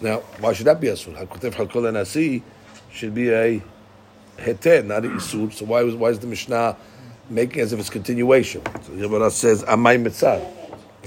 Now, 0.00 0.18
why 0.40 0.52
should 0.52 0.66
that 0.66 0.80
be 0.80 0.88
asur? 0.88 1.14
Hakotev 1.16 1.52
chelko 1.52 1.82
lenasi 1.82 2.42
should 2.90 3.14
be 3.14 3.30
a 3.30 3.62
heter, 4.38 4.84
not 4.84 5.04
a 5.04 5.08
isur. 5.08 5.52
So 5.52 5.66
why 5.66 5.82
was 5.82 5.94
why 5.94 6.08
is 6.08 6.18
the 6.18 6.26
Mishnah 6.26 6.76
making 7.28 7.60
as 7.60 7.72
if 7.72 7.80
it's 7.80 7.90
continuation? 7.90 8.62
So 8.82 8.94
Gemara 8.96 9.30
says 9.30 9.62
amay 9.64 10.02
mitzad. 10.02 10.52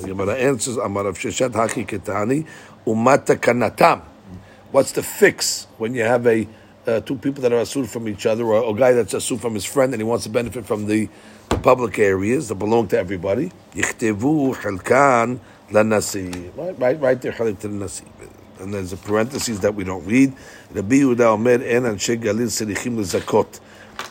Gemara 0.05 0.35
answers 0.35 0.77
amar 0.77 1.05
Rav 1.05 1.17
Sheshet 1.17 1.51
haki 1.51 1.85
ketani 1.87 2.45
umata 2.85 3.35
kanatam. 3.35 4.01
What's 4.71 4.91
the 4.91 5.03
fix 5.03 5.67
when 5.77 5.93
you 5.93 6.03
have 6.03 6.27
a 6.27 6.47
uh, 6.87 6.99
two 7.01 7.15
people 7.15 7.41
that 7.43 7.51
are 7.51 7.61
asur 7.61 7.87
from 7.87 8.07
each 8.07 8.25
other, 8.25 8.45
or 8.45 8.75
a 8.75 8.77
guy 8.77 8.93
that's 8.93 9.13
asur 9.13 9.39
from 9.39 9.53
his 9.53 9.65
friend, 9.65 9.93
and 9.93 10.01
he 10.01 10.05
wants 10.05 10.23
to 10.25 10.29
benefit 10.29 10.65
from 10.65 10.85
the, 10.85 11.09
the 11.49 11.57
public 11.57 11.99
areas 11.99 12.47
that 12.49 12.55
belong 12.55 12.87
to 12.87 12.97
everybody? 12.97 13.51
Yichtevu 13.73 14.55
chelkan 14.55 15.39
lanasi. 15.71 16.55
Right, 16.55 16.79
right, 16.79 16.99
right 16.99 17.21
there, 17.21 17.31
chelik 17.31 17.59
to 17.59 17.67
the 17.67 17.75
nasi 17.75 18.05
and 18.59 18.73
there's 18.73 18.93
a 18.93 18.97
parenthesis 18.97 19.59
that 19.59 19.73
we 19.73 19.83
don't 19.83 20.05
read. 20.05 20.33
Rabbi 20.71 20.95
Yehuda 20.95 21.33
Omer 21.33 21.63
en 21.63 21.83
Anshe 21.83 22.21
Galil 22.21 22.47
serichim 22.47 22.97
lezakot. 22.97 23.59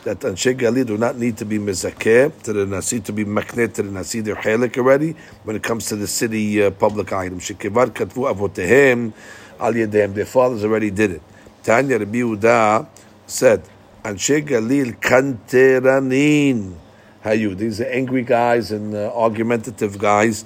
That 0.03 0.19
Anshe 0.19 0.57
Galil 0.57 0.85
do 0.85 0.97
not 0.97 1.17
need 1.17 1.37
to 1.37 1.45
be 1.45 1.57
mezakeh 1.59 2.41
to 2.43 2.53
the 2.53 2.65
nasi 2.65 2.99
to 3.01 3.13
be 3.13 3.25
maknet 3.25 3.73
to 3.75 3.83
the 3.83 3.91
nasi. 3.91 4.21
They're 4.21 4.35
chelik 4.35 4.77
already 4.77 5.15
when 5.43 5.55
it 5.55 5.63
comes 5.63 5.87
to 5.89 5.95
the 5.95 6.07
city 6.07 6.63
uh, 6.63 6.71
public 6.71 7.13
items. 7.13 7.47
Shekevar 7.47 7.91
katvu 7.91 8.33
avotehem 8.33 9.13
al. 9.59 9.73
Their 9.73 10.25
fathers 10.25 10.63
already 10.63 10.91
did 10.91 11.11
it. 11.11 11.21
Tanya 11.63 11.99
Rabbi 11.99 12.17
Yehuda 12.17 12.87
said, 13.27 13.63
Anshe 14.03 14.47
Galil 14.47 14.99
kanteranin. 14.99 16.75
Hayu. 17.23 17.55
These 17.57 17.81
are 17.81 17.85
angry 17.85 18.23
guys 18.23 18.71
and 18.71 18.95
uh, 18.95 19.11
argumentative 19.13 19.97
guys. 19.99 20.45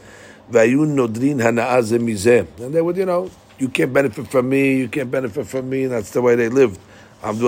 Vayun 0.51 0.95
nodrin 0.95 1.39
And 2.59 2.73
they 2.73 2.81
would, 2.81 2.97
you 2.97 3.05
know, 3.05 3.29
you 3.59 3.69
can't 3.69 3.93
benefit 3.93 4.27
from 4.27 4.49
me, 4.49 4.77
you 4.77 4.87
can't 4.87 5.09
benefit 5.09 5.45
from 5.47 5.69
me, 5.69 5.83
and 5.83 5.91
that's 5.93 6.11
the 6.11 6.21
way 6.21 6.35
they 6.35 6.49
lived. 6.49 6.79
So 7.21 7.31
they 7.31 7.47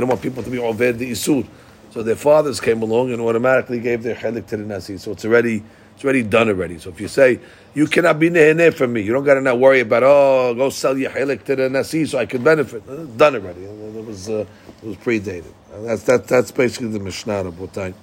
don't 0.00 0.08
want 0.08 0.22
people 0.22 0.42
to 0.42 0.50
be 0.50 0.58
over 0.58 0.92
the 0.92 1.10
isur. 1.10 1.46
So 1.90 2.02
their 2.02 2.16
fathers 2.16 2.60
came 2.60 2.82
along 2.82 3.12
and 3.12 3.20
automatically 3.20 3.80
gave 3.80 4.02
their 4.02 4.14
chelik 4.14 4.46
to 4.48 4.56
the 4.56 4.64
nasi. 4.64 4.98
So 4.98 5.12
it's 5.12 5.24
already 5.24 5.64
it's 5.94 6.04
already 6.04 6.22
done 6.22 6.48
already. 6.48 6.78
So 6.78 6.90
if 6.90 7.00
you 7.00 7.08
say 7.08 7.40
you 7.74 7.86
cannot 7.86 8.18
be 8.18 8.30
nehene 8.30 8.72
from 8.74 8.92
me, 8.92 9.02
you 9.02 9.12
don't 9.12 9.24
got 9.24 9.34
to 9.34 9.40
now 9.40 9.54
worry 9.54 9.80
about 9.80 10.02
oh 10.04 10.54
go 10.54 10.70
sell 10.70 10.96
your 10.96 11.10
chelik 11.10 11.44
to 11.44 11.56
the 11.56 11.68
nasi 11.68 12.06
so 12.06 12.18
I 12.18 12.26
can 12.26 12.42
benefit. 12.42 12.82
It's 12.88 13.12
done 13.12 13.36
already. 13.36 13.66
Uh, 13.66 13.70
it 13.70 14.04
was 14.04 14.28
uh, 14.28 14.46
it 14.82 14.86
was 14.86 14.96
predated. 14.96 15.52
And 15.72 15.86
that's 15.86 16.02
that 16.04 16.26
that's 16.26 16.50
basically 16.50 16.88
the 16.88 17.00
mishnah 17.00 17.46
of 17.46 17.54
Botai. 17.54 17.94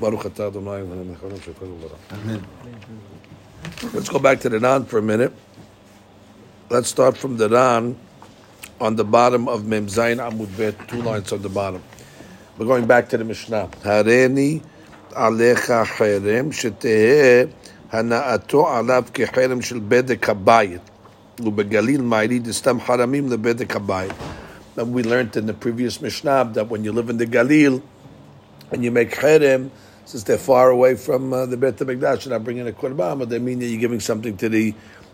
Baruch 0.00 0.40
Amen. 0.40 2.46
Let's 3.92 4.08
go 4.08 4.18
back 4.18 4.40
to 4.40 4.48
the 4.48 4.58
Ran 4.58 4.86
for 4.86 4.98
a 4.98 5.02
minute. 5.02 5.32
Let's 6.70 6.88
start 6.88 7.18
from 7.18 7.36
the 7.36 7.50
Ran 7.50 7.98
on 8.80 8.96
the 8.96 9.04
bottom 9.04 9.46
of 9.46 9.66
Mem 9.66 9.88
Zayin 9.88 10.16
Amud 10.16 10.56
Bet, 10.56 10.88
two 10.88 11.02
lines 11.02 11.30
on 11.32 11.42
the 11.42 11.50
bottom. 11.50 11.82
We're 12.56 12.66
going 12.66 12.86
back 12.86 13.10
to 13.10 13.18
the 13.18 13.24
Mishnah. 13.24 13.68
Hareni 13.82 14.62
alecha 15.11 15.85
cherem 15.85 16.51
sheteh 16.51 17.49
הנאתו 17.91 18.69
עליו 18.69 19.03
כחרם 19.13 19.61
של 19.61 19.79
בדק 19.87 20.29
הבית, 20.29 20.81
ובגליל 21.39 22.01
מעיד 22.01 22.51
סתם 22.51 22.79
חרמים 22.81 23.31
לבדק 23.31 23.75
הבית. 23.75 24.11
And 24.77 24.93
we 24.93 25.03
learned 25.03 25.37
in 25.37 25.45
the 25.45 25.53
previous 25.53 26.01
Mishnah 26.01 26.51
that 26.53 26.67
when 26.67 26.83
you 26.83 26.91
live 26.91 27.09
in 27.09 27.17
the 27.17 27.25
Galil 27.25 27.81
and 28.71 28.83
you 28.83 28.91
make 28.91 29.15
cherem, 29.15 29.69
since 30.03 30.23
they're 30.23 30.37
far 30.37 30.69
away 30.69 30.95
from 30.95 31.31
uh, 31.31 31.45
the 31.45 31.55
Beit 31.55 31.77
HaMikdash 31.77 32.23
and 32.23 32.31
not 32.31 32.43
bringing 32.43 32.67
a 32.67 32.73
korban, 32.73 33.19
but 33.19 33.29
they 33.29 33.39
mean 33.39 33.59
that 33.59 33.67
you're 33.67 33.79
giving 33.79 34.01
something 34.01 34.35
to 34.35 34.49
the 34.49 34.73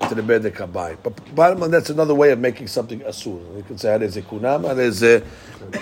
to 0.09 0.15
the 0.15 0.23
Beit 0.23 0.41
HaKabai. 0.41 0.97
But 1.03 1.35
bottom 1.35 1.59
line, 1.59 1.69
that's 1.69 1.91
another 1.91 2.15
way 2.15 2.31
of 2.31 2.39
making 2.39 2.67
something 2.67 3.01
asur. 3.01 3.39
You 3.55 3.63
could 3.67 3.79
say, 3.79 3.89
Hare 3.89 4.09
ze 4.09 4.21
kunam, 4.21 4.65
hare 4.65 4.91
ze 4.91 5.21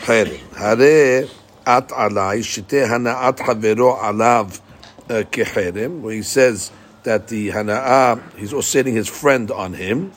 chere. 0.01 0.37
Hare 0.57 1.29
at 1.66 1.88
alai 1.88 2.44
shite 2.44 2.86
hana'at 2.88 3.38
havero 3.38 3.98
alav 3.98 4.60
uh, 5.10 5.22
keherem, 5.30 6.00
where 6.00 6.14
he 6.14 6.22
says 6.22 6.70
that 7.04 7.28
the 7.28 7.50
hanaa 7.50 8.20
he's 8.36 8.52
oscillating 8.52 8.94
his 8.94 9.08
friend 9.08 9.50
on 9.50 9.74
him. 9.74 10.12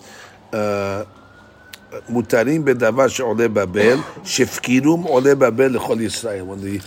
Uh, 0.51 1.06
Mutarim 2.10 2.66
be'davar 2.66 3.10
she'ole 3.10 3.48
babel, 3.48 3.98
shefkirum 4.24 5.06
ole 5.08 5.36
babel 5.36 5.70
lechol 5.70 5.98
Yisrael. 5.98 6.46
When 6.46 6.62
the 6.62 6.82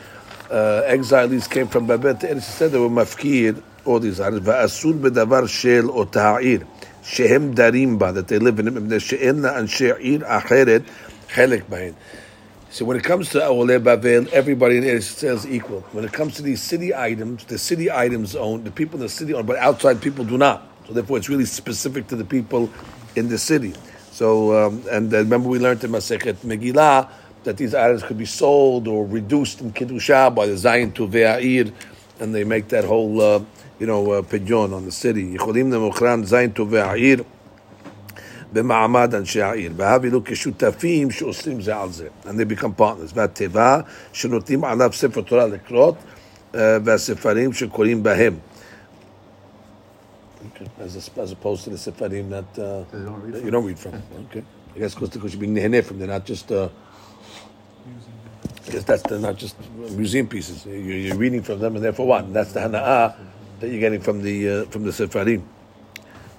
uh, 0.50 0.82
exiles 0.84 1.46
came 1.46 1.68
from 1.68 1.86
Babel 1.86 2.14
to 2.16 2.26
Eretz 2.26 2.42
said 2.42 2.72
they 2.72 2.78
were 2.78 2.88
mafkir, 2.88 3.62
all 3.84 3.98
these 3.98 4.20
items. 4.20 4.46
Va'asur 4.46 5.00
bedavar 5.00 5.48
shel 5.48 5.84
ota'ir, 5.84 6.66
shehem 7.02 7.54
darim 7.54 7.98
ba, 7.98 8.12
that 8.12 8.28
they 8.28 8.38
live 8.38 8.58
in 8.58 8.68
him, 8.68 8.76
ibn 8.76 8.92
and 8.92 9.00
anshe'ir 9.00 10.20
acheret, 10.20 10.84
chelik 11.28 11.70
bain. 11.70 11.96
So 12.72 12.84
when 12.84 12.96
it 12.96 13.02
comes 13.02 13.30
to 13.30 13.44
Ole 13.44 13.66
Bavel, 13.66 14.28
everybody 14.28 14.76
in 14.76 14.84
the 14.84 15.02
city 15.02 15.26
is 15.26 15.44
equal. 15.44 15.80
When 15.90 16.04
it 16.04 16.12
comes 16.12 16.36
to 16.36 16.42
these 16.42 16.62
city 16.62 16.94
items, 16.94 17.44
the 17.44 17.58
city 17.58 17.90
items 17.90 18.36
own, 18.36 18.62
the 18.62 18.70
people 18.70 18.94
in 18.94 19.02
the 19.02 19.08
city 19.08 19.34
own, 19.34 19.44
but 19.44 19.56
outside 19.56 20.00
people 20.00 20.24
do 20.24 20.38
not. 20.38 20.68
So 20.86 20.92
therefore, 20.92 21.18
it's 21.18 21.28
really 21.28 21.46
specific 21.46 22.06
to 22.08 22.16
the 22.16 22.24
people 22.24 22.70
in 23.16 23.28
the 23.28 23.38
city. 23.38 23.74
So, 24.12 24.66
um, 24.66 24.84
and 24.88 25.12
remember 25.12 25.48
we 25.48 25.58
learned 25.58 25.82
in 25.82 25.90
Masechet 25.90 26.36
Megillah 26.44 27.10
that 27.42 27.56
these 27.56 27.74
items 27.74 28.04
could 28.04 28.18
be 28.18 28.24
sold 28.24 28.86
or 28.86 29.04
reduced 29.04 29.60
in 29.60 29.72
Kiddusha 29.72 30.32
by 30.32 30.46
the 30.46 30.56
Zion 30.56 30.92
Tuve'a'ir, 30.92 31.72
and 32.20 32.32
they 32.32 32.44
make 32.44 32.68
that 32.68 32.84
whole, 32.84 33.20
uh, 33.20 33.42
you 33.80 33.86
know, 33.88 34.12
uh, 34.12 34.18
on 34.18 34.84
the 34.84 34.92
city. 34.92 35.36
Yicholim 35.36 35.70
Zayin 36.24 36.52
Tuve'a'ir. 36.52 37.24
במעמד 38.53 39.15
אנשי 39.15 39.41
העיר, 39.41 39.71
והבילו 39.75 40.21
כשותפים 40.25 41.11
שאוסרים 41.11 41.61
זה 41.61 41.77
על 41.77 41.91
זה, 41.91 42.07
and 42.25 42.27
they 42.27 42.59
become 42.59 42.79
partners, 42.79 43.11
והטבע 43.13 43.79
שנותנים 44.13 44.63
עליו 44.63 44.89
ספר 44.93 45.21
תורה 45.21 45.45
לקרות, 45.47 45.95
והספרים 46.53 47.53
שקוראים 47.53 48.03
בהם. 48.03 48.37
As, 50.79 50.95
a, 50.95 51.21
as 51.21 51.31
opposed 51.31 51.63
to 51.63 51.69
the 51.71 51.75
sefarim 51.75 52.29
that, 52.29 52.59
uh, 52.59 52.83
don't 52.91 53.31
that 53.31 53.43
you 53.43 53.51
don't 53.51 53.65
read 53.65 53.79
from. 53.79 53.93
Okay, 54.29 54.43
I 54.75 54.79
guess 54.79 54.93
because 54.93 55.09
because 55.09 55.33
you're 55.33 55.41
being 55.41 55.55
neheneh 55.55 55.83
from, 55.83 55.97
they're 55.99 56.07
not 56.07 56.25
just. 56.25 56.51
Uh, 56.51 56.69
I 58.67 58.71
guess 58.71 58.83
that's 58.83 59.01
they're 59.03 59.19
not 59.19 59.37
just 59.37 59.55
museum 59.91 60.27
pieces. 60.27 60.65
You're, 60.65 60.77
you're 60.77 61.17
reading 61.17 61.41
from 61.41 61.59
them, 61.59 61.75
and 61.75 61.83
therefore 61.83 62.07
what? 62.07 62.25
And 62.25 62.35
that's 62.35 62.53
the 62.53 62.61
hana'ah 62.61 63.15
that 63.59 63.69
you're 63.69 63.79
getting 63.79 64.01
from 64.01 64.21
the 64.21 64.49
uh, 64.49 64.65
from 64.65 64.83
the 64.83 64.91
sefarim. 64.91 65.43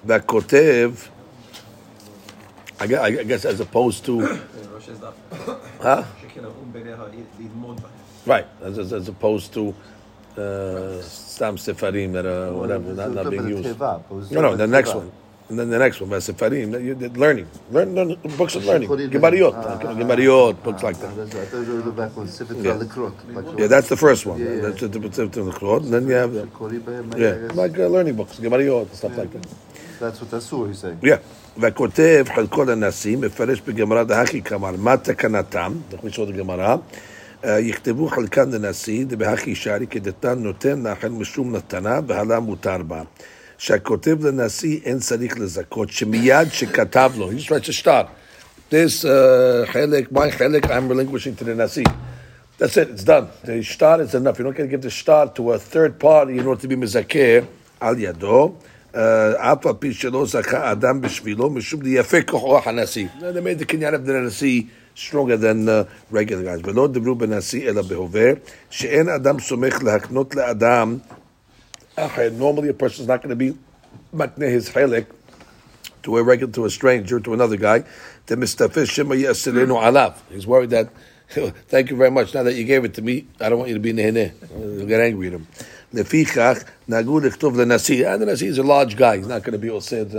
Vakotev. 0.05 1.09
I 2.82 2.86
guess, 2.88 3.00
I 3.00 3.24
guess 3.24 3.44
as 3.44 3.60
opposed 3.60 4.04
to, 4.06 4.20
huh? 5.80 6.04
Right, 8.26 8.46
as, 8.60 8.78
as, 8.78 8.92
as 8.92 9.08
opposed 9.08 9.54
to 9.54 9.68
uh, 10.36 11.00
Stam 11.02 11.56
Sefarim 11.56 12.12
that 12.12 12.26
are 12.26 12.52
whatever, 12.52 12.92
not, 12.92 13.12
not 13.12 13.30
being 13.30 13.46
used. 13.48 13.78
No, 14.32 14.40
no, 14.40 14.56
the 14.56 14.66
next 14.66 14.94
one. 14.94 15.12
And 15.48 15.58
then 15.58 15.70
the 15.70 15.78
next 15.78 16.00
one, 16.00 16.08
Sefarim, 16.10 16.72
that 16.72 16.82
you 16.82 16.94
did 16.94 17.16
learning. 17.18 17.46
Learn, 17.70 17.94
learn 17.94 18.16
books 18.36 18.54
of 18.56 18.64
learning. 18.64 18.88
Gemariot, 19.10 19.52
Gemariot, 19.82 20.62
books 20.64 20.82
like 20.82 20.96
that. 20.98 21.14
Yeah, 23.58 23.66
that's 23.68 23.88
the 23.88 23.96
first 23.96 24.26
one. 24.26 24.40
Yeah, 24.40 24.54
yeah. 24.54 24.60
That's 24.62 24.80
the 24.80 24.88
Sefer 25.12 25.42
Lekrot. 25.42 25.82
And 25.84 25.92
then 25.92 26.06
you 26.08 26.14
have, 26.14 26.32
the, 26.32 26.48
yeah, 27.18 27.52
like 27.54 27.78
uh, 27.78 27.86
learning 27.86 28.16
books, 28.16 28.38
Gemariot, 28.38 28.94
stuff 28.96 29.16
like 29.18 29.30
that. 29.32 29.46
That's 30.00 30.20
what 30.20 30.30
Asur 30.30 30.68
he's 30.68 30.78
saying. 30.80 30.98
Yeah. 31.02 31.18
והכותב 31.57 32.25
חלקו 32.35 32.63
לנשיא, 32.63 33.17
מפרש 33.17 33.61
בגמרא 33.61 34.03
דהכי 34.03 34.41
כמר, 34.41 34.71
מה 34.77 34.97
תקנתם? 34.97 35.73
אנחנו 35.93 36.07
נשאול 36.07 36.29
את 36.29 36.33
הגמרא. 36.33 36.75
אה, 37.45 37.59
יכתבו 37.59 38.07
חלקן 38.07 38.51
לנשיא, 38.51 39.05
דבהכי 39.07 39.55
שערי 39.55 39.87
כדתן 39.87 40.39
נותן 40.39 40.81
לאחר 40.83 41.09
משום 41.09 41.55
נתנה, 41.55 41.99
והלה 42.07 42.39
מותר 42.39 42.77
בה. 42.77 43.01
שהכותב 43.57 44.25
לנשיא 44.25 44.79
אין 44.85 44.99
צריך 44.99 45.39
לזכות, 45.39 45.89
שמיד 45.89 46.47
שכתב 46.51 47.11
לו, 47.17 47.31
he 47.31 47.33
just 47.33 47.49
writes 47.49 47.69
a 47.69 47.83
star. 47.83 48.05
This 48.71 49.05
uh, 49.05 49.71
חלק, 49.71 50.11
my 50.11 50.31
חלק, 50.31 50.65
I'm 50.65 50.89
relinquishing 50.89 51.41
to 51.41 51.43
the 51.43 51.55
נשיא. 51.57 51.83
That's 52.59 52.77
it, 52.77 52.89
it's 52.89 53.03
done. 53.03 53.27
The 53.43 53.63
star 53.63 54.01
is 54.01 54.15
enough. 54.15 54.39
You 54.39 54.45
don't 54.45 54.57
get 54.57 54.63
to 54.63 54.67
give 54.67 54.81
the 54.81 54.89
star 54.89 55.27
to 55.37 55.51
a 55.51 55.59
third 55.59 55.99
party 55.99 56.39
in 56.39 56.47
order 56.47 56.61
to 56.61 56.67
be 56.67 56.75
מזכה 56.75 57.39
על 57.79 57.99
ידו. 57.99 58.55
אף 59.37 59.65
על 59.65 59.73
פי 59.79 59.93
שלא 59.93 60.25
זכה 60.25 60.71
אדם 60.71 61.01
בשבילו, 61.01 61.49
משום 61.49 61.81
ליפה 61.81 62.21
כוחו 62.21 62.59
הנשיא. 62.65 63.07
They 63.19 63.23
made 63.23 63.61
the 63.61 63.65
קניין 63.65 63.93
of 63.93 64.07
the 64.07 64.11
נשיא 64.11 64.61
stronger 64.95 65.37
than 65.37 65.67
uh, 65.67 65.85
regular 66.11 66.43
guys. 66.43 66.61
ולא 66.63 66.87
דיברו 66.87 67.15
בנשיא 67.15 67.69
אלא 67.69 67.81
בהווה, 67.81 68.31
שאין 68.69 69.09
אדם 69.09 69.39
סומך 69.39 69.83
להקנות 69.83 70.35
לאדם 70.35 70.97
אחר. 71.95 72.29
Normally 72.39 72.69
a 72.69 72.73
person 72.73 73.03
is 73.03 73.07
not 73.07 73.21
going 73.23 73.29
to 73.29 73.35
be 73.35 73.53
מקנה 74.13 74.45
his 74.45 74.69
חלק 74.69 75.13
to 76.03 76.17
a 76.17 76.23
regular, 76.23 76.51
to 76.51 76.65
a 76.65 76.69
stranger, 76.69 77.19
to 77.19 77.33
another 77.33 77.57
guy, 77.57 77.81
דמסתפס 78.27 78.87
שמא 78.87 79.13
יאסרנו 79.13 79.81
עליו. 79.81 80.11
He's 80.31 80.47
worried 80.47 80.69
that, 80.69 80.87
thank 81.69 81.89
you 81.89 81.97
very 81.97 82.11
much, 82.11 82.33
now 82.33 82.43
that 82.43 82.55
you 82.55 82.63
gave 82.63 82.85
it 82.85 82.93
to 82.93 83.01
me, 83.01 83.25
I 83.41 83.49
don't 83.49 83.59
want 83.59 83.69
you 83.69 83.75
to 83.75 83.81
be 83.81 83.93
nehene. 83.93 84.31
He'll 84.77 84.87
get 84.87 85.01
angry 85.01 85.27
at 85.27 85.33
him. 85.33 85.47
לפיכך 85.93 86.57
נהגו 86.87 87.19
לכתוב 87.19 87.59
לנשיא, 87.59 88.15
and 88.15 88.21
the 88.21 88.25
נשיא 88.25 88.51
is 88.51 88.57
a 88.57 88.63
large 88.63 88.95
guy, 88.97 89.17
he's 89.21 89.27
not 89.27 89.45
going 89.47 89.53
to 89.53 89.65
be 89.65 89.69
עושה 89.69 90.01
את 90.01 90.11
uh, 90.11 90.15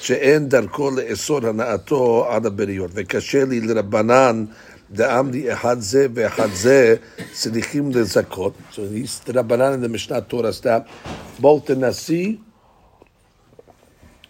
שאין 0.00 0.48
דרכו 0.48 0.90
לאסור 0.90 1.46
הנאתו 1.46 2.26
עד 2.30 2.46
הבריות, 2.46 2.90
וקשה 2.94 3.44
לי 3.44 3.60
לרבנן 3.60 4.44
דאם 4.92 5.30
לי 5.30 5.52
אחד 5.52 5.80
זה 5.80 6.06
ואחד 6.14 6.48
זה 6.54 6.96
צריכים 7.32 7.90
לזכות. 7.90 8.52
So 8.72 8.76
he's 8.76 9.28
the 9.28 9.32
רבנן 9.38 9.80
in 9.82 9.86
the 9.86 9.88
משנה 9.88 10.20
תורה 10.20 10.52
סתם, 10.52 10.78
both 11.40 11.66
the 11.70 11.74
נשיא 11.76 12.32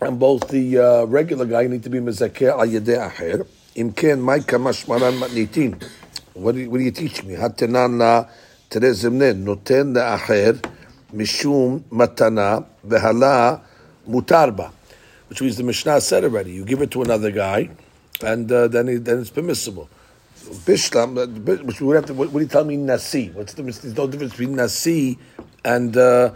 and 0.04 0.18
both 0.18 0.48
the 0.48 0.78
uh, 0.78 1.06
regular 1.06 1.46
guy 1.46 1.66
need 1.66 1.82
to 1.84 1.90
be 1.90 2.00
מזכה 2.00 2.60
על 2.60 2.74
ידי 2.74 3.06
אחר. 3.06 3.34
אם 3.76 3.90
כן, 3.96 4.20
מהי 4.20 4.42
כמה 4.42 4.72
שמרן 4.72 5.18
מתניתין? 5.18 5.72
What 6.36 6.38
are, 6.38 6.58
you- 6.58 6.70
what 6.70 6.76
are 6.80 6.82
you 6.82 7.00
teaching 7.00 7.24
me? 7.26 7.44
התנן 7.44 7.98
לה 7.98 8.22
תראה 8.68 8.92
זמנן, 8.92 9.44
נותן 9.44 9.92
לאחר 9.96 10.52
משום 11.12 11.78
מתנה 11.92 12.58
והלה 12.84 13.56
מותר 14.06 14.50
בה. 14.50 14.68
Which 15.30 15.40
means 15.40 15.56
the 15.56 15.62
Mishnah 15.62 16.00
said 16.00 16.24
already, 16.24 16.52
you 16.52 16.64
give 16.64 16.82
it 16.82 16.90
to 16.92 17.02
another 17.02 17.30
guy, 17.30 17.70
and 18.22 18.50
uh, 18.52 18.68
then, 18.68 18.88
he, 18.88 18.96
then 18.96 19.20
it's 19.20 19.30
permissible. 19.30 19.88
Bishlam, 20.66 21.18
uh, 21.18 21.26
bi- 21.26 21.62
which 21.62 21.80
we 21.80 21.86
would 21.86 21.96
have 21.96 22.06
to, 22.06 22.14
what, 22.14 22.30
what 22.30 22.40
do 22.40 22.44
you 22.44 22.48
tell 22.48 22.64
me, 22.64 22.76
Nasi? 22.76 23.30
What's 23.30 23.54
the, 23.54 23.62
there's 23.62 23.96
no 23.96 24.06
difference 24.06 24.32
between 24.32 24.54
Nasi 24.54 25.18
and 25.64 25.96
uh, 25.96 26.30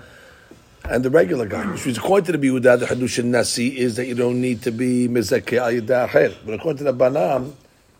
and 0.88 1.04
the 1.04 1.10
regular 1.10 1.46
guy. 1.46 1.66
Which 1.70 1.84
means 1.84 1.98
according 1.98 2.26
to 2.26 2.32
the 2.32 2.38
Biudah, 2.38 2.80
the 2.80 2.86
Hadush 2.86 3.18
and 3.18 3.30
Nasi 3.30 3.78
is 3.78 3.96
that 3.96 4.06
you 4.06 4.14
don't 4.14 4.40
need 4.40 4.62
to 4.62 4.72
be 4.72 5.08
Mizakeh 5.08 5.58
al 5.58 5.72
Yada 5.72 6.08
Acher. 6.10 6.34
But 6.44 6.54
according 6.54 6.78
to 6.78 6.84
the 6.84 6.94
Banam, 6.94 7.52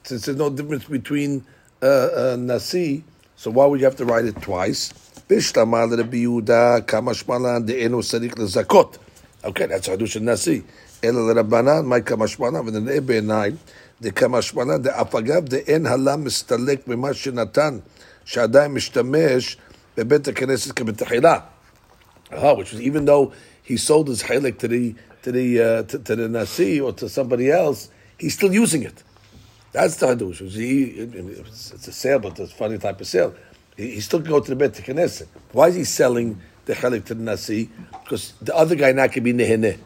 since 0.05 0.25
there's 0.25 0.39
no 0.39 0.51
difference 0.51 0.85
between 0.85 1.45
uh, 1.83 1.87
uh, 1.87 2.37
Nasi, 2.39 3.05
so 3.37 3.51
why 3.51 3.67
would 3.67 3.81
you 3.81 3.87
have 3.87 3.97
to 3.97 4.05
write 4.05 4.25
it 4.25 4.41
twice? 4.43 4.93
Bishlam 5.29 5.79
al 5.79 5.89
the 5.89 6.03
Biudah, 6.03 6.83
Kamashmalan, 6.83 7.67
the 7.67 7.81
Eno 7.83 8.01
Sadik 8.01 8.35
Zakot. 8.35 8.99
Okay, 9.45 9.67
that's 9.67 9.89
Hadush 9.89 10.17
and 10.17 10.27
Nasi. 10.27 10.65
אלא 11.05 11.35
לרבנן, 11.35 11.85
מהי 11.87 12.03
כמשמענה, 12.03 12.61
ונראה 12.61 13.01
בעיניי, 13.01 13.53
דכמשמענה 14.01 14.79
דאף 14.79 15.15
דאין 15.45 15.87
הלה 15.87 16.17
מסתלק 16.17 16.89
ממה 16.89 17.15
שנתן, 17.15 17.79
שעדיין 18.25 18.73
משתמש 18.73 19.57
בבית 19.97 20.29
הכנסת 20.29 20.73
כבתחילה. 20.73 21.39
Ah, 22.31 22.53
which 22.55 22.73
was 22.73 22.81
even 22.81 23.07
though 23.07 23.33
he 23.63 23.77
sold 23.77 24.09
his 24.09 24.23
chalik 24.23 24.59
to 24.59 24.69
the 24.69 24.95
to 25.23 25.33
the 25.33 25.63
uh, 25.63 25.83
to, 25.85 25.99
to 25.99 26.15
the 26.15 26.29
nasi 26.29 26.79
or 26.79 26.93
to 26.93 27.09
somebody 27.09 27.51
else, 27.51 27.89
he's 28.19 28.35
still 28.35 28.53
using 28.53 28.83
it. 28.83 29.03
That's 29.74 29.96
the 29.96 30.06
hadush. 30.06 30.40
It's, 30.40 31.88
a 31.88 31.92
sale, 31.92 32.20
but 32.20 32.40
it's 32.40 32.52
a 32.52 32.56
funny 32.56 32.78
type 32.78 33.02
of 33.02 33.08
sale. 33.08 33.34
He, 33.76 34.00
still 34.02 34.22
can 34.22 34.30
go 34.30 34.40
to 34.40 34.50
the 34.50 34.56
bet 34.56 34.76
to 34.76 34.82
Knesset. 34.84 35.28
Why 35.52 35.70
is 35.70 35.76
he 35.76 35.84
selling 35.84 36.40
the 36.66 36.76
chalik 36.76 37.06
to 37.06 37.16
the 37.16 37.24
nasi? 37.24 37.70
Because 38.04 38.34
the 38.40 38.56
other 38.56 38.76
guy 38.76 38.92
not 38.92 39.12
can 39.12 39.24
be 39.24 39.34
neheneh. 39.34 39.80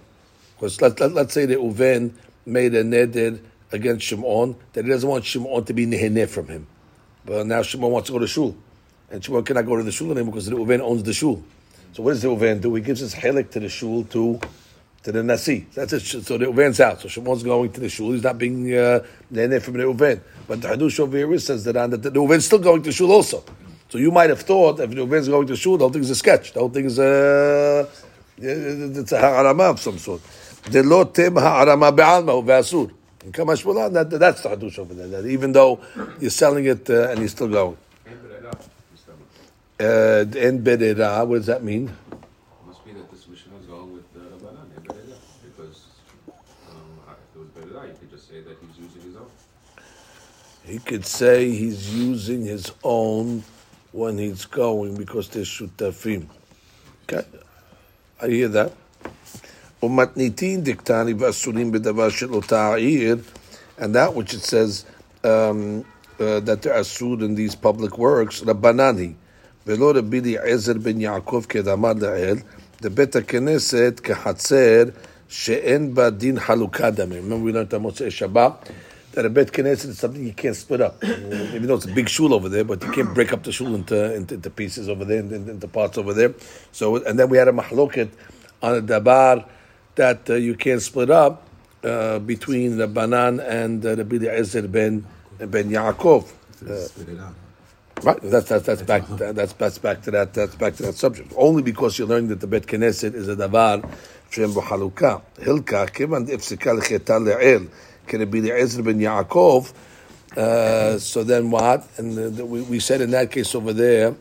Because 0.55 0.81
let, 0.81 0.99
let, 0.99 1.13
let's 1.13 1.33
say 1.33 1.45
that 1.45 1.57
Reuven 1.57 2.11
made 2.45 2.75
a 2.75 2.83
neder 2.83 3.39
against 3.71 4.05
Shimon, 4.05 4.57
that 4.73 4.83
he 4.83 4.91
doesn't 4.91 5.09
want 5.09 5.23
Shimon 5.23 5.63
to 5.63 5.73
be 5.73 5.87
neheneh 5.87 6.27
from 6.27 6.49
him. 6.49 6.67
But 7.23 7.47
now 7.47 7.61
Shimon 7.61 7.89
wants 7.89 8.07
to 8.07 8.13
go 8.13 8.19
to 8.19 8.27
shul. 8.27 8.57
And 9.09 9.23
Shimon 9.23 9.45
cannot 9.45 9.65
go 9.65 9.77
to 9.77 9.83
the 9.83 9.91
shul 9.93 10.11
anymore 10.11 10.33
because 10.33 10.47
the 10.47 10.55
Reuven 10.57 10.81
owns 10.81 11.03
the 11.03 11.13
shul. 11.13 11.41
So 11.93 12.03
what 12.03 12.11
does 12.11 12.21
the 12.21 12.27
Reuven 12.27 12.59
do? 12.59 12.75
He 12.75 12.81
gives 12.81 12.99
his 12.99 13.15
chelik 13.15 13.51
to 13.51 13.61
the 13.61 13.69
shul 13.69 14.03
to 14.05 14.41
to 15.07 15.13
the 15.13 15.23
Nasi. 15.23 15.65
That's 15.73 15.93
it. 15.93 16.01
So 16.01 16.37
the 16.37 16.47
Reuven's 16.47 16.81
out. 16.81 16.99
So 16.99 17.07
Shimon's 17.07 17.41
going 17.41 17.71
to 17.71 17.79
the 17.79 17.87
shul. 17.87 18.11
He's 18.11 18.23
not 18.23 18.37
being 18.37 18.75
uh, 18.75 18.99
nene 19.31 19.61
from 19.61 19.75
the 19.75 19.83
Reuven. 19.83 20.19
But 20.45 20.61
the 20.61 20.67
Hadush 20.67 20.99
over 20.99 21.15
here 21.15 21.39
says 21.39 21.63
that, 21.63 21.77
uh, 21.77 21.87
that 21.87 22.01
the 22.01 22.11
Reuven's 22.11 22.45
still 22.45 22.59
going 22.59 22.83
to 22.83 22.91
shul 22.91 23.13
also. 23.13 23.41
So 23.87 23.97
you 23.99 24.11
might 24.11 24.29
have 24.29 24.41
thought 24.41 24.81
if 24.81 24.89
the 24.89 24.97
Reuven's 24.97 25.29
going 25.29 25.47
to 25.47 25.55
shul, 25.55 25.77
the 25.77 25.85
whole 25.85 25.93
thing 25.93 26.01
is 26.01 26.09
a 26.09 26.15
sketch. 26.15 26.51
The 26.51 26.59
whole 26.59 26.69
thing 26.69 26.85
is 26.85 26.99
a, 26.99 27.87
it's 28.37 29.13
a 29.13 29.17
ha'arama 29.17 29.63
of 29.63 29.79
some 29.79 29.97
sort. 29.97 30.21
The 30.63 30.83
lo 30.83 31.05
tem 31.05 31.35
ha'arama 31.35 31.95
be'alma 31.95 32.43
ve'asur. 32.43 32.91
And 33.23 33.33
Kamash 33.33 33.63
Mulan, 33.63 33.93
that, 33.93 34.09
that's 34.09 34.41
the 34.41 34.49
Hadush 34.49 34.77
over 34.77 34.93
there. 34.93 35.07
That 35.07 35.25
even 35.25 35.53
though 35.53 35.79
you're 36.19 36.31
selling 36.31 36.65
it 36.65 36.89
uh, 36.89 37.11
and 37.11 37.19
you're 37.19 37.29
still 37.29 37.47
going. 37.47 37.77
Uh, 39.79 40.25
En 40.35 40.61
berera, 40.61 41.25
what 41.25 41.37
does 41.37 41.45
that 41.45 41.63
mean? 41.63 41.95
could 48.07 48.17
just 48.17 48.29
say 48.29 48.41
that 48.41 48.57
he's 48.61 48.77
using 48.79 49.01
his 49.01 49.15
own. 49.15 49.29
He 50.66 50.78
could 50.78 51.04
say 51.04 51.50
he's 51.50 51.94
using 51.94 52.44
his 52.44 52.72
own 52.84 53.42
when 53.92 54.18
he's 54.18 54.44
going 54.46 54.96
because 54.96 55.28
they're 55.28 55.42
shutafim. 55.42 56.26
Okay, 57.04 57.26
I 58.20 58.28
hear 58.28 58.48
that. 58.48 58.72
ומתניתין 59.82 60.62
דקטני 60.62 61.14
ואסורים 61.18 61.72
בדבר 61.72 62.08
שלא 62.10 62.40
תעיר, 62.46 63.16
and 63.78 63.94
that 63.94 64.14
which 64.14 64.34
it 64.34 64.42
says 64.42 64.84
um, 65.24 65.84
uh, 66.20 66.38
that 66.40 66.62
they're 66.62 66.74
asur 66.74 67.20
in 67.22 67.34
these 67.34 67.56
public 67.56 67.98
works, 67.98 68.42
רבנני, 68.46 69.12
ולא 69.66 69.92
רבי 69.96 70.20
אליעזר 70.20 70.72
בן 70.72 71.00
יעקב 71.00 71.44
כדאמר 71.48 71.92
לעיל, 72.00 72.38
דבית 72.82 73.16
הכנסת 73.16 74.00
כחצר 74.04 74.84
שאין 75.28 75.94
בה 75.94 76.10
דין 76.10 76.40
חלוקה 76.40 76.90
דמים. 76.90 77.22
Remember 77.28 77.44
we 77.44 77.52
learned 77.52 77.74
on 77.74 77.82
Moshe 77.82 78.06
Shabbat 78.06 78.70
that 79.17 79.25
a 79.25 79.31
bet 79.31 79.51
knesset 79.51 79.87
is 79.87 79.97
something 79.97 80.23
you 80.23 80.31
can't 80.31 80.55
split 80.55 80.79
up. 80.79 81.03
Even 81.03 81.65
though 81.65 81.73
it's 81.73 81.85
a 81.85 81.91
big 81.91 82.07
shul 82.07 82.35
over 82.35 82.49
there, 82.49 82.63
but 82.63 82.83
you 82.83 82.91
can't 82.91 83.15
break 83.15 83.33
up 83.33 83.41
the 83.41 83.51
shul 83.51 83.73
into, 83.73 84.13
into, 84.13 84.35
into 84.35 84.49
pieces 84.51 84.87
over 84.87 85.05
there, 85.05 85.21
into, 85.21 85.37
into 85.37 85.67
parts 85.67 85.97
over 85.97 86.13
there. 86.13 86.35
So, 86.71 87.03
and 87.03 87.17
then 87.17 87.27
we 87.27 87.39
had 87.39 87.47
a 87.47 87.51
mahloket 87.51 88.11
on 88.61 88.75
a 88.75 88.81
dabar 88.81 89.43
that 89.95 90.29
uh, 90.29 90.35
you 90.35 90.53
can't 90.53 90.83
split 90.83 91.09
up 91.09 91.47
uh, 91.83 92.19
between 92.19 92.77
the 92.77 92.87
Banan 92.87 93.39
and 93.39 93.83
uh, 93.83 93.95
Rabbi 93.95 94.17
Eliezer 94.17 94.67
ben 94.67 95.03
ben 95.39 95.71
Yaakov. 95.71 96.31
Uh, 96.61 97.31
Right, 98.03 98.19
that's 98.21 98.49
that's 98.49 98.63
that's 98.67 98.83
back 98.83 99.07
that's 99.07 99.53
that's 99.53 99.79
back 99.79 100.03
to 100.03 100.11
that 100.11 100.31
that's 100.31 100.53
back 100.53 100.75
to 100.75 100.83
that 100.83 100.93
subject. 100.93 101.33
Only 101.35 101.63
because 101.63 101.97
you're 101.97 102.07
learning 102.07 102.29
that 102.29 102.41
the 102.41 102.45
Bet 102.45 102.67
Knesset 102.67 103.15
is 103.15 103.27
a 103.27 103.35
davar 103.35 103.81
shem 104.29 104.53
b'haluka 104.53 105.23
hilka 105.39 105.89
kivan 105.89 106.27
ifsika 106.27 106.79
lecheta 106.79 107.19
le'el 107.19 107.67
k'Rabbi 108.07 108.49
Eliezer 108.49 108.81
ben 108.83 108.99
Yaakov. 108.99 109.73
Uh, 110.35 110.97
so 110.99 111.23
then 111.23 111.49
what? 111.49 111.87
And 111.97 112.13
the, 112.13 112.29
the, 112.29 112.45
we, 112.45 112.61
we 112.63 112.79
said 112.79 113.01
in 113.01 113.11
that 113.11 113.31
case 113.31 113.55
over 113.55 113.73
there, 113.73 114.15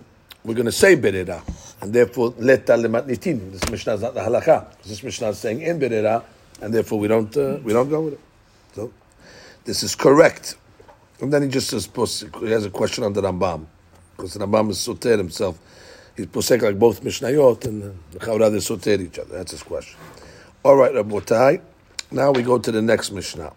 we're 0.45 0.55
going 0.55 0.67
to 0.67 0.73
say 0.73 0.97
berera, 0.97 1.43
and 1.83 1.93
therefore 1.93 2.33
leta 2.39 2.73
lematnitin. 2.73 3.53
This 3.53 3.69
mishnah 3.69 3.95
is 3.95 4.03
not 4.03 4.15
the 4.15 4.21
halakha. 4.21 4.67
This 4.85 5.03
mishnah 5.03 5.29
is 5.29 5.39
saying 5.39 5.61
in 5.61 5.79
berera, 5.81 6.23
and 6.63 6.73
therefore 6.73 7.01
we 7.01 7.09
don't 7.09 7.37
uh, 7.37 7.59
we 7.63 7.73
don't 7.73 7.89
go 7.89 8.03
with 8.03 8.15
it. 8.15 8.21
So 8.75 8.93
this 9.65 9.83
is 9.83 9.95
correct. 9.95 10.57
And 11.21 11.33
then 11.33 11.43
he 11.43 11.49
just 11.49 11.69
says, 11.69 11.89
he 12.41 12.51
has 12.51 12.65
a 12.65 12.71
question 12.71 13.03
on 13.03 13.13
the 13.13 13.23
Rambam, 13.23 13.67
because 14.17 14.35
the 14.35 14.47
Rambam 14.47 14.71
is 14.71 14.79
soter 14.79 15.17
himself. 15.17 15.59
He's 16.17 16.27
posek 16.27 16.63
like 16.63 16.79
both 16.79 17.03
Mishnayot, 17.03 17.65
and 17.67 17.99
the 18.13 18.19
Chavra 18.19 18.51
they 18.51 18.61
soter 18.61 19.01
each 19.01 19.19
other. 19.19 19.37
That's 19.37 19.51
his 19.51 19.63
question. 19.63 19.99
All 20.63 20.77
right, 20.77 20.93
Rabotai. 20.93 21.61
Now 22.11 22.31
we 22.31 22.43
go 22.43 22.59
to 22.59 22.71
the 22.71 22.81
next 22.81 23.11
Mishnah. 23.11 23.53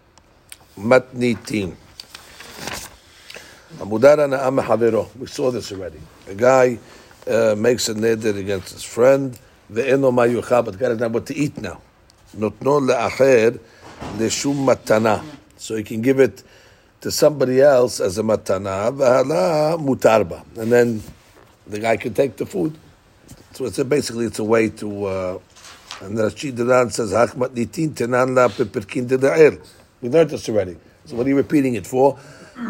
Matnitin. 0.80 1.74
Amudara 3.78 4.28
na'am 4.28 4.62
havero. 4.62 5.08
We 5.16 5.26
saw 5.26 5.50
this 5.50 5.72
already. 5.72 6.00
A 6.28 6.34
guy 6.34 6.78
uh, 7.26 7.54
makes 7.56 7.88
a 7.88 7.94
neder 7.94 8.36
against 8.36 8.72
his 8.72 8.82
friend. 8.82 9.38
Ve'eno 9.72 10.12
ma 10.12 10.22
yucha, 10.22 10.64
but 10.64 10.78
guy 10.78 10.88
doesn't 10.88 11.02
have 11.02 11.14
what 11.14 11.26
to 11.26 11.36
eat 11.36 11.56
now. 11.58 11.80
Notno 12.36 12.80
le'acher 12.80 13.58
le'shum 14.16 14.64
matana. 14.64 15.22
So 15.56 15.76
he 15.76 15.82
can 15.82 16.00
give 16.00 16.18
it 16.18 16.42
to 17.02 17.10
somebody 17.10 17.60
else 17.60 18.00
as 18.00 18.18
a 18.18 18.22
matana, 18.22 18.90
v'hala 18.96 19.78
mutarba. 19.78 20.44
And 20.56 20.72
then 20.72 21.02
the 21.66 21.78
guy 21.78 21.96
can 21.96 22.14
take 22.14 22.36
the 22.36 22.46
food. 22.46 22.76
So 23.52 23.66
it's 23.66 23.78
a, 23.78 23.84
basically 23.84 24.26
it's 24.26 24.38
a 24.38 24.44
way 24.44 24.70
to, 24.70 25.04
uh, 25.04 25.38
and 26.00 26.18
Rashid 26.18 26.56
Duran 26.56 26.90
says, 26.90 27.12
Hakmat 27.12 27.50
nitin 27.50 27.90
tenan 27.94 28.34
la 28.34 28.48
pepirkin 28.48 29.06
de 29.06 29.18
We 30.00 30.08
learned 30.08 30.30
this 30.30 30.48
already. 30.48 30.76
So 31.06 31.16
what 31.16 31.26
are 31.26 31.28
you 31.28 31.36
repeating 31.36 31.74
it 31.74 31.86
for? 31.86 32.18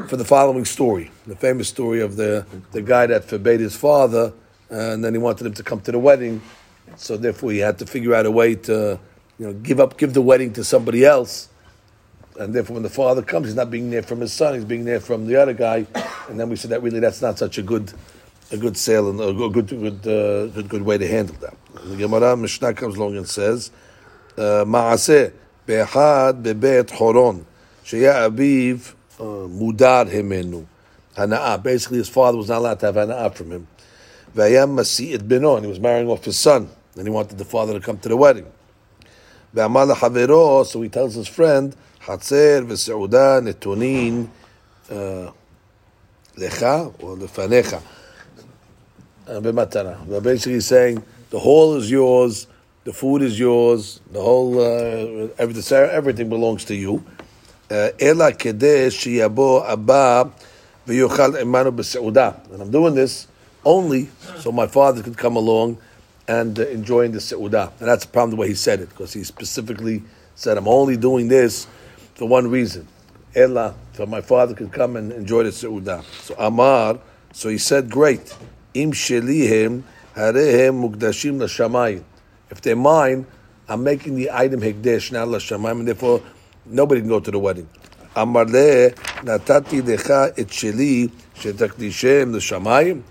For 0.08 0.16
the 0.16 0.24
following 0.24 0.64
story, 0.64 1.10
the 1.26 1.34
famous 1.34 1.68
story 1.68 2.00
of 2.00 2.16
the, 2.16 2.46
the 2.70 2.82
guy 2.82 3.06
that 3.06 3.24
forbade 3.24 3.60
his 3.60 3.76
father, 3.76 4.32
and 4.68 5.04
then 5.04 5.14
he 5.14 5.18
wanted 5.18 5.46
him 5.46 5.54
to 5.54 5.62
come 5.64 5.80
to 5.80 5.92
the 5.92 5.98
wedding. 5.98 6.40
So 6.96 7.16
therefore 7.16 7.50
he 7.50 7.58
had 7.58 7.78
to 7.78 7.86
figure 7.86 8.14
out 8.14 8.24
a 8.24 8.30
way 8.30 8.54
to, 8.54 9.00
you 9.38 9.46
know, 9.46 9.52
give 9.52 9.80
up, 9.80 9.96
give 9.96 10.14
the 10.14 10.22
wedding 10.22 10.52
to 10.52 10.64
somebody 10.64 11.04
else 11.04 11.48
and 12.40 12.54
therefore 12.54 12.74
when 12.74 12.82
the 12.82 12.90
father 12.90 13.22
comes, 13.22 13.48
he's 13.48 13.54
not 13.54 13.70
being 13.70 13.90
there 13.90 14.02
from 14.02 14.20
his 14.20 14.32
son; 14.32 14.54
he's 14.54 14.64
being 14.64 14.84
there 14.84 15.00
from 15.00 15.26
the 15.26 15.36
other 15.36 15.52
guy. 15.52 15.86
And 16.28 16.40
then 16.40 16.48
we 16.48 16.56
said 16.56 16.70
that 16.70 16.82
really 16.82 17.00
that's 17.00 17.20
not 17.20 17.38
such 17.38 17.58
a 17.58 17.62
good, 17.62 17.92
a 18.50 18.56
good 18.56 18.76
sale 18.76 19.10
and 19.10 19.20
a 19.20 19.48
good, 19.48 19.68
good, 19.68 20.06
uh, 20.06 20.46
good, 20.46 20.68
good 20.68 20.82
way 20.82 20.96
to 20.96 21.06
handle 21.06 21.36
that. 21.40 21.56
The 21.84 21.96
Gemara 21.96 22.36
Mishnah 22.36 22.74
comes 22.74 22.96
along 22.96 23.16
and 23.16 23.28
says, 23.28 23.70
uh, 24.38 24.64
"Maaseh 24.64 25.32
bebet 25.69 26.91
horon 26.91 27.45
sheya 27.83 28.29
aviv 28.29 28.93
uh, 29.19 29.47
mudar 29.47 30.07
himenu 30.07 30.65
hanaa." 31.17 31.61
Basically, 31.61 31.97
his 31.99 32.09
father 32.09 32.37
was 32.37 32.49
not 32.49 32.57
allowed 32.57 32.79
to 32.79 32.85
have 32.87 32.95
hanaa 32.95 33.33
from 33.33 33.51
him. 33.51 33.67
Vayam 34.35 34.75
masi'it 34.75 35.19
beno, 35.19 35.55
and 35.55 35.65
he 35.65 35.69
was 35.69 35.79
marrying 35.79 36.09
off 36.09 36.25
his 36.25 36.37
son, 36.37 36.69
and 36.95 37.07
he 37.07 37.09
wanted 37.09 37.37
the 37.37 37.45
father 37.45 37.73
to 37.73 37.79
come 37.79 37.97
to 37.97 38.09
the 38.09 38.17
wedding. 38.17 38.45
Ve'amal 39.55 39.95
havero, 39.95 40.65
so 40.65 40.81
he 40.81 40.89
tells 40.89 41.15
his 41.15 41.27
friend. 41.27 41.75
חצר 42.05 42.63
וסעודה 42.67 43.39
נתונין 43.39 44.25
לך 46.37 46.65
או 47.01 47.15
לפניך 47.15 47.75
במתנה. 49.27 49.93
Basically 50.23 50.53
he's 50.53 50.67
saying 50.67 51.01
the 51.31 51.39
hall 51.39 51.75
is 51.75 51.89
yours, 51.89 52.45
the 52.90 52.96
food 52.96 53.22
is 53.22 53.38
yours. 53.38 54.00
The 54.10 54.20
whole 54.20 54.58
uh, 54.58 55.28
everything, 55.38 55.78
everything 55.78 56.28
belongs 56.28 56.64
to 56.64 56.74
you. 56.74 57.04
Uh, 57.70 57.90
ela. 58.00 58.32
And 58.32 58.64
I'm 62.60 62.70
doing 62.72 62.94
this 62.96 63.28
only 63.64 64.08
so 64.40 64.50
my 64.50 64.66
father 64.66 65.04
could 65.04 65.16
come 65.16 65.36
along 65.36 65.78
and 66.26 66.58
uh, 66.58 66.66
enjoying 66.66 67.12
the 67.12 67.20
seuda. 67.20 67.70
And 67.78 67.88
that's 67.88 68.06
the 68.06 68.10
problem 68.10 68.30
the 68.30 68.36
way 68.38 68.48
he 68.48 68.54
said 68.54 68.80
it 68.80 68.88
because 68.88 69.12
he 69.12 69.22
specifically 69.22 70.02
said, 70.34 70.58
"I'm 70.58 70.66
only 70.66 70.96
doing 70.96 71.28
this 71.28 71.68
for 72.16 72.26
one 72.26 72.50
reason." 72.50 72.88
Ela, 73.36 73.76
so 73.92 74.04
my 74.04 74.20
father 74.20 74.52
could 74.52 74.72
come 74.72 74.96
and 74.96 75.12
enjoy 75.12 75.44
the 75.44 75.50
seuda. 75.50 76.02
So 76.22 76.34
Amar, 76.36 76.98
so 77.32 77.50
he 77.50 77.58
said, 77.58 77.88
"Great." 77.88 78.34
Im 78.74 78.90
shelihim 78.90 79.84
harehem 80.16 80.90
mukdashim. 80.90 82.02
If 82.50 82.60
they're 82.60 82.76
mine, 82.76 83.26
I'm 83.68 83.84
making 83.84 84.16
the 84.16 84.30
item 84.32 84.60
hekdesh 84.60 85.12
not 85.12 85.28
l'shamayim, 85.28 85.80
and 85.80 85.88
therefore 85.88 86.22
nobody 86.66 87.00
can 87.00 87.08
go 87.08 87.20
to 87.20 87.30
the 87.30 87.38
wedding. 87.38 87.68
Amar 88.16 88.44
le 88.44 88.90
natati 89.22 89.82
decha 89.82 90.32
et 90.36 90.48
sheli 90.48 91.10
shetakdishem 91.36 92.32
l'shamayim. 92.32 93.02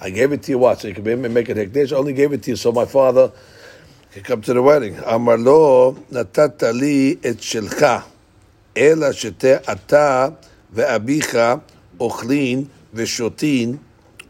I 0.00 0.10
gave 0.10 0.32
it 0.32 0.42
to 0.44 0.52
you, 0.52 0.58
what? 0.58 0.80
So 0.80 0.88
you 0.88 0.94
can 0.94 1.32
make 1.32 1.48
it 1.48 1.56
hekdesh. 1.56 1.92
I 1.92 1.96
only 1.96 2.12
gave 2.12 2.32
it 2.32 2.42
to 2.44 2.50
you 2.50 2.56
so 2.56 2.72
my 2.72 2.86
father 2.86 3.30
can 4.12 4.22
come 4.22 4.40
to 4.42 4.54
the 4.54 4.62
wedding. 4.62 4.98
Amar 5.04 5.38
lo 5.38 5.92
natata 6.10 6.72
li 6.72 7.18
et 7.22 7.36
shelcha 7.36 8.04
ela 8.78 9.12
shete 9.12 9.62
ata 9.66 10.36
ve'abicha 10.72 11.60
ochlin 11.98 12.68
ve'shotin 12.94 13.78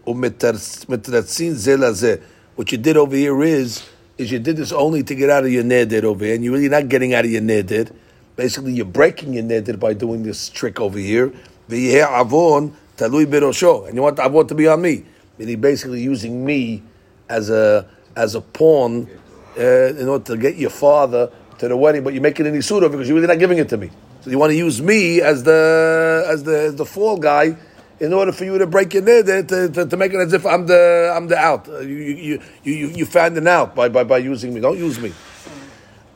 u'metratzin 0.07 1.55
ze 1.55 2.19
What 2.57 2.73
you 2.73 2.79
did 2.79 2.97
over 2.97 3.15
here 3.15 3.43
is 3.43 3.85
is 4.19 4.33
you 4.33 4.41
did 4.41 4.57
this 4.57 4.73
only 4.73 5.03
to 5.05 5.15
get 5.15 5.31
out 5.31 5.45
of 5.45 5.53
your 5.53 5.63
neder 5.63 6.03
over 6.03 6.25
here, 6.25 6.35
and 6.35 6.45
you're 6.45 6.53
really 6.53 6.69
not 6.69 6.89
getting 6.89 7.15
out 7.15 7.25
of 7.25 7.31
your 7.31 7.41
neder. 7.41 7.91
Basically, 8.35 8.73
you're 8.73 8.85
breaking 8.85 9.33
your 9.33 9.45
neder 9.45 9.79
by 9.79 9.95
doing 9.95 10.25
this 10.25 10.49
trick 10.49 10.81
over 10.81 10.99
here. 10.99 11.33
avon 11.71 12.75
talui 12.97 13.27
berosho, 13.27 13.87
and 13.87 13.95
you 13.95 14.03
want 14.03 14.19
avon 14.19 14.47
to 14.49 14.55
be 14.55 14.67
on 14.67 14.83
me, 14.83 15.05
meaning 15.39 15.61
basically 15.61 16.03
using 16.03 16.45
me 16.45 16.83
as 17.29 17.49
a 17.49 17.89
as 18.17 18.35
a 18.35 18.41
pawn 18.41 19.09
uh, 19.57 19.63
in 19.63 20.09
order 20.09 20.25
to 20.25 20.37
get 20.37 20.57
your 20.57 20.71
father 20.71 21.31
to 21.59 21.69
the 21.69 21.77
wedding, 21.77 22.03
but 22.03 22.13
you're 22.13 22.23
making 22.23 22.47
an 22.47 22.55
isura 22.55 22.91
because 22.91 23.09
you're 23.09 23.17
really 23.17 23.29
not 23.29 23.39
giving 23.39 23.59
it 23.59 23.69
to 23.69 23.77
me. 23.77 23.91
So 24.21 24.31
you 24.31 24.39
want 24.39 24.51
to 24.51 24.57
use 24.57 24.83
me 24.83 25.21
as 25.21 25.45
the 25.45 26.25
as 26.27 26.43
the 26.43 26.59
as 26.59 26.75
the 26.75 26.85
fall 26.85 27.17
guy 27.17 27.57
in 28.01 28.13
order 28.13 28.33
for 28.33 28.45
you 28.45 28.59
to 28.59 28.67
break 28.67 28.95
your 28.95 29.03
neder 29.03 29.47
to, 29.47 29.69
to, 29.69 29.87
to, 29.87 29.97
make 29.97 30.13
it 30.13 30.19
as 30.19 30.33
if 30.33 30.47
I'm 30.47 30.67
the 30.67 31.13
I'm 31.15 31.29
the 31.29 31.37
out. 31.37 31.69
Uh, 31.69 31.81
you 31.81 31.97
you 31.97 32.43
you 32.63 32.73
you, 32.73 32.87
you 32.89 33.07
found 33.07 33.37
an 33.37 33.47
out 33.49 33.75
by, 33.75 33.89
by 33.89 34.05
by 34.05 34.19
using 34.19 34.55
me. 34.55 34.61
Don't 34.61 34.79
use 34.79 34.99
me. 35.01 35.13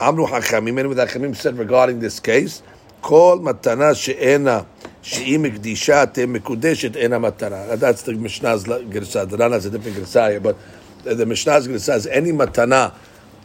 Amru 0.00 0.26
Hachamim, 0.26 0.74
many 0.74 0.88
of 0.88 0.96
the 0.96 1.06
Hachamim 1.06 1.34
said 1.34 1.56
regarding 1.58 2.00
this 2.00 2.20
case, 2.20 2.62
Kol 3.00 3.38
matana 3.40 3.96
she'ena 3.96 4.66
she'i 5.00 5.36
mikdisha 5.38 6.12
te 6.12 6.26
mekudeshet 6.26 6.96
ena 6.96 7.18
matana. 7.18 7.78
That's 7.78 8.02
the 8.02 8.14
Mishnah's 8.14 8.64
gersa. 8.64 9.28
The 9.28 9.36
Rana 9.36 9.54
has 9.54 9.66
a 9.66 9.70
different 9.70 9.96
gersa 9.96 10.42
but 10.42 10.56
the 11.04 11.26
Mishnah's 11.26 11.68
gersa 11.68 11.96
is 11.96 12.06
any 12.06 12.32
matana 12.32 12.94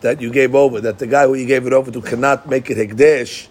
that 0.02 0.22
you 0.22 0.32
gave 0.32 0.54
over, 0.54 0.80
that 0.82 1.00
the 1.00 1.08
guy 1.08 1.26
who 1.26 1.34
you 1.34 1.48
gave 1.48 1.66
it 1.66 1.74
over 1.74 1.90
to 1.90 2.02
cannot 2.02 2.48
make 2.48 2.70
it 2.70 2.78
hekdesh, 2.78 3.48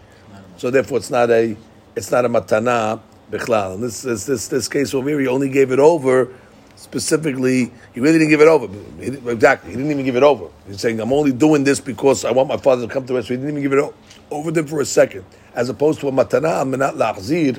so 0.57 0.71
therefore, 0.71 0.99
it's 0.99 1.11
not 1.11 1.31
a 1.31 1.57
it's 1.95 2.11
not 2.11 2.25
a 2.25 2.29
matana 2.29 3.01
bichlal. 3.31 3.75
In 3.75 3.81
this, 3.81 4.03
this 4.03 4.27
this 4.27 4.49
this 4.49 4.69
case 4.69 4.95
over 4.95 5.09
here, 5.09 5.21
he 5.21 5.29
only 5.29 5.49
gave 5.49 5.73
it 5.73 5.79
over 5.79 6.31
specifically, 6.77 7.73
he 7.95 8.01
really 8.01 8.19
didn't 8.19 8.31
give 8.31 8.41
it 8.41 8.49
over. 8.49 8.69
He 9.01 9.07
exactly, 9.07 9.71
he 9.71 9.77
didn't 9.77 9.91
even 9.91 10.05
give 10.05 10.17
it 10.17 10.23
over. 10.23 10.49
He's 10.67 10.81
saying, 10.81 11.01
I'm 11.01 11.13
only 11.13 11.33
doing 11.33 11.65
this 11.65 11.81
because 11.81 12.25
I 12.25 12.31
want 12.31 12.49
my 12.49 12.59
father 12.59 12.87
to 12.87 12.93
come 12.93 13.07
to 13.07 13.17
us. 13.17 13.27
So 13.27 13.35
he 13.35 13.39
didn't 13.39 13.51
even 13.51 13.63
give 13.63 13.73
it 13.73 13.79
o- 13.79 13.95
over 14.31 14.51
them 14.51 14.67
for 14.67 14.81
a 14.81 14.85
second. 14.85 15.25
As 15.55 15.69
opposed 15.69 16.01
to 16.01 16.09
a 16.09 16.13
matana, 16.13 16.63
amenat 16.63 16.95
la'achzir. 16.95 17.59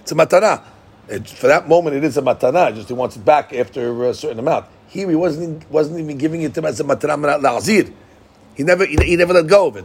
It's 0.00 0.12
a 0.12 0.14
matana. 0.14 0.62
It, 1.08 1.28
for 1.28 1.48
that 1.48 1.68
moment, 1.68 1.96
it 1.96 2.04
is 2.04 2.16
a 2.16 2.22
matana. 2.22 2.74
Just 2.74 2.88
he 2.88 2.94
wants 2.94 3.16
it 3.16 3.24
back 3.24 3.52
after 3.52 4.04
a 4.04 4.14
certain 4.14 4.38
amount. 4.38 4.66
Here, 4.88 5.08
he 5.08 5.16
wasn't 5.16 5.68
wasn't 5.70 5.98
even 6.00 6.16
giving 6.16 6.42
it 6.42 6.54
to 6.54 6.60
him 6.60 6.66
as 6.66 6.78
a 6.80 6.84
matana, 6.84 7.16
amenat 7.16 7.40
la'achzir. 7.40 7.92
He 8.54 8.62
never 8.62 8.86
he, 8.86 8.96
he 9.04 9.16
never 9.16 9.34
let 9.34 9.46
go 9.46 9.66
of 9.66 9.76
it 9.76 9.84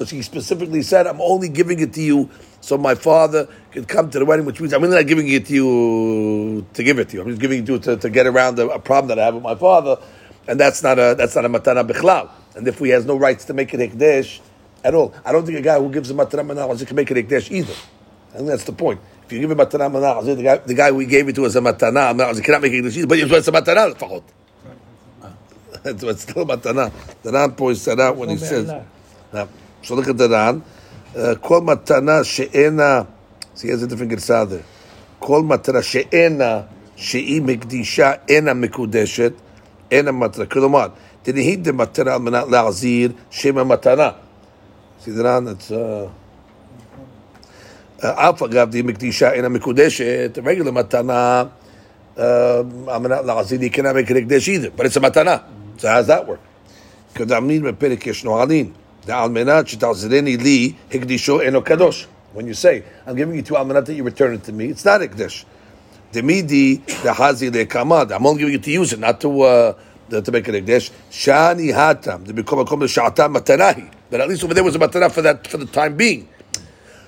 because 0.00 0.10
he 0.12 0.22
specifically 0.22 0.80
said, 0.80 1.06
I'm 1.06 1.20
only 1.20 1.50
giving 1.50 1.78
it 1.78 1.92
to 1.92 2.00
you 2.00 2.30
so 2.62 2.78
my 2.78 2.94
father 2.94 3.46
could 3.70 3.86
come 3.86 4.08
to 4.08 4.18
the 4.18 4.24
wedding, 4.24 4.46
which 4.46 4.58
means 4.58 4.72
I'm 4.72 4.80
really 4.80 4.96
not 4.96 5.06
giving 5.06 5.28
it 5.28 5.44
to 5.44 5.52
you 5.52 6.66
to 6.72 6.82
give 6.82 6.98
it 6.98 7.10
to 7.10 7.16
you. 7.16 7.22
I'm 7.22 7.28
just 7.28 7.40
giving 7.40 7.62
it 7.62 7.66
to 7.66 7.72
you 7.74 7.78
to, 7.80 7.96
to 7.98 8.08
get 8.08 8.26
around 8.26 8.58
a, 8.58 8.68
a, 8.68 8.78
problem 8.78 9.08
that 9.08 9.18
I 9.18 9.26
have 9.26 9.34
with 9.34 9.42
my 9.42 9.54
father, 9.56 9.98
and 10.48 10.58
that's 10.58 10.82
not 10.82 10.98
a 10.98 11.14
that's 11.18 11.36
not 11.36 11.44
a 11.44 11.50
matana 11.50 11.86
bichlal. 11.86 12.30
And 12.54 12.66
if 12.66 12.78
he 12.78 12.88
has 12.88 13.04
no 13.04 13.14
rights 13.14 13.44
to 13.44 13.52
make 13.52 13.74
it 13.74 13.80
hikdesh 13.80 14.40
at 14.82 14.94
all, 14.94 15.12
I 15.22 15.32
don't 15.32 15.44
think 15.44 15.58
a 15.58 15.60
guy 15.60 15.78
who 15.78 15.92
gives 15.92 16.10
a 16.10 16.14
matana 16.14 16.50
manalazit 16.50 16.86
can 16.86 16.96
make 16.96 17.10
it 17.10 17.28
hikdesh 17.28 17.50
either. 17.50 17.74
And 18.32 18.48
that's 18.48 18.64
the 18.64 18.72
point. 18.72 19.02
If 19.26 19.32
you 19.32 19.40
give 19.40 19.50
a 19.50 19.54
matana 19.54 19.92
manalazit, 19.92 20.64
the 20.64 20.74
guy 20.74 20.92
we 20.92 21.04
gave 21.04 21.28
it 21.28 21.34
to 21.34 21.44
as 21.44 21.56
a 21.56 21.60
matana 21.60 22.14
manalazit 22.14 22.42
cannot 22.42 22.62
make 22.62 22.72
it 22.72 22.82
hikdesh 22.82 22.96
either, 22.96 23.06
but 23.06 23.18
it's 23.18 23.48
a 23.48 23.52
matana 23.52 23.92
lefachot. 23.92 24.22
it's 25.84 26.22
still 26.22 26.46
matana. 26.46 26.90
The 27.22 27.32
Rampo 27.32 27.70
is 27.70 27.82
set 27.82 28.00
out 28.00 28.16
when 28.16 28.30
he 28.30 28.38
says. 28.38 28.72
Now, 29.79 29.87
so 29.87 29.95
look 29.95 30.07
at 30.07 30.17
the 30.17 30.29
Ran. 30.29 30.63
Uh, 31.15 31.35
Kol 31.35 31.61
matana 31.61 32.23
she'ena. 32.25 33.07
See, 33.53 33.67
he 33.67 33.71
has 33.71 33.83
a 33.83 33.87
different 33.87 34.11
girsah 34.11 34.49
there. 34.49 34.63
Kol 35.19 35.43
matana 35.43 35.83
she'ena 35.83 36.67
she'i 36.95 37.39
mikdisha 37.39 38.19
ena 38.29 38.53
mikudeshet 38.53 39.33
ena 39.91 40.11
matana. 40.11 40.45
כלומר, 40.45 40.87
תנהיד 41.23 41.63
דמטרה 41.63 42.13
על 42.13 42.21
מנת 42.21 42.47
להחזיר 42.47 43.11
שם 43.29 43.57
המתנה. 43.57 44.09
See 45.03 45.11
the 45.11 45.23
Ran, 45.23 45.47
it's... 45.47 45.71
Uh, 45.71 46.09
אף 48.03 48.43
אגב, 48.43 48.69
די 48.69 48.81
מקדישה 48.81 49.31
אינה 49.31 49.49
מקודשת, 49.49 50.39
regular 50.43 50.71
מתנה, 50.71 51.43
על 52.17 52.99
מנת 52.99 53.25
להחזיר, 53.25 53.59
you 53.59 53.73
cannot 53.73 53.95
make 53.95 54.09
it 54.09 54.17
הקדש 54.17 54.49
either, 54.49 54.69
but 54.77 54.85
it's 54.85 54.97
a 54.97 54.99
מתנה. 54.99 55.37
So 55.77 55.87
how 55.87 56.01
does 56.01 56.07
that 56.07 56.27
work? 56.27 56.39
כדאמרין 57.15 57.63
בפרק 57.63 58.07
יש 58.07 58.25
נהלים, 58.25 58.71
Li 59.06 60.76
hikdisho. 60.90 62.06
When 62.32 62.46
you 62.46 62.54
say, 62.54 62.84
I'm 63.06 63.16
giving 63.16 63.34
you 63.34 63.42
two 63.42 63.54
almanat 63.54 63.86
that 63.86 63.94
you 63.94 64.04
return 64.04 64.34
it 64.34 64.44
to 64.44 64.52
me, 64.52 64.66
it's 64.66 64.84
not 64.84 65.00
hikdish. 65.00 65.44
Demidi 66.12 66.78
dehazi 66.78 67.50
lekamad. 67.50 68.14
I'm 68.14 68.24
only 68.24 68.40
giving 68.40 68.54
it 68.54 68.62
to 68.62 68.70
use 68.70 68.92
it, 68.92 69.00
not 69.00 69.20
to 69.22 69.42
uh, 69.42 69.74
to 70.10 70.30
make 70.30 70.46
it 70.48 70.64
hikdish. 70.64 70.90
Shani 71.10 71.72
hatam. 71.72 72.26
To 72.26 72.32
become 72.32 72.60
a 72.60 72.64
kom 72.64 72.80
l'sha'atam 72.80 73.36
matanahi. 73.36 73.92
But 74.10 74.20
at 74.20 74.28
least 74.28 74.44
over 74.44 74.54
there 74.54 74.62
was 74.62 74.76
a 74.76 74.78
matana 74.78 75.10
for 75.10 75.22
that 75.22 75.46
for 75.46 75.56
the 75.56 75.66
time 75.66 75.96
being. 75.96 76.28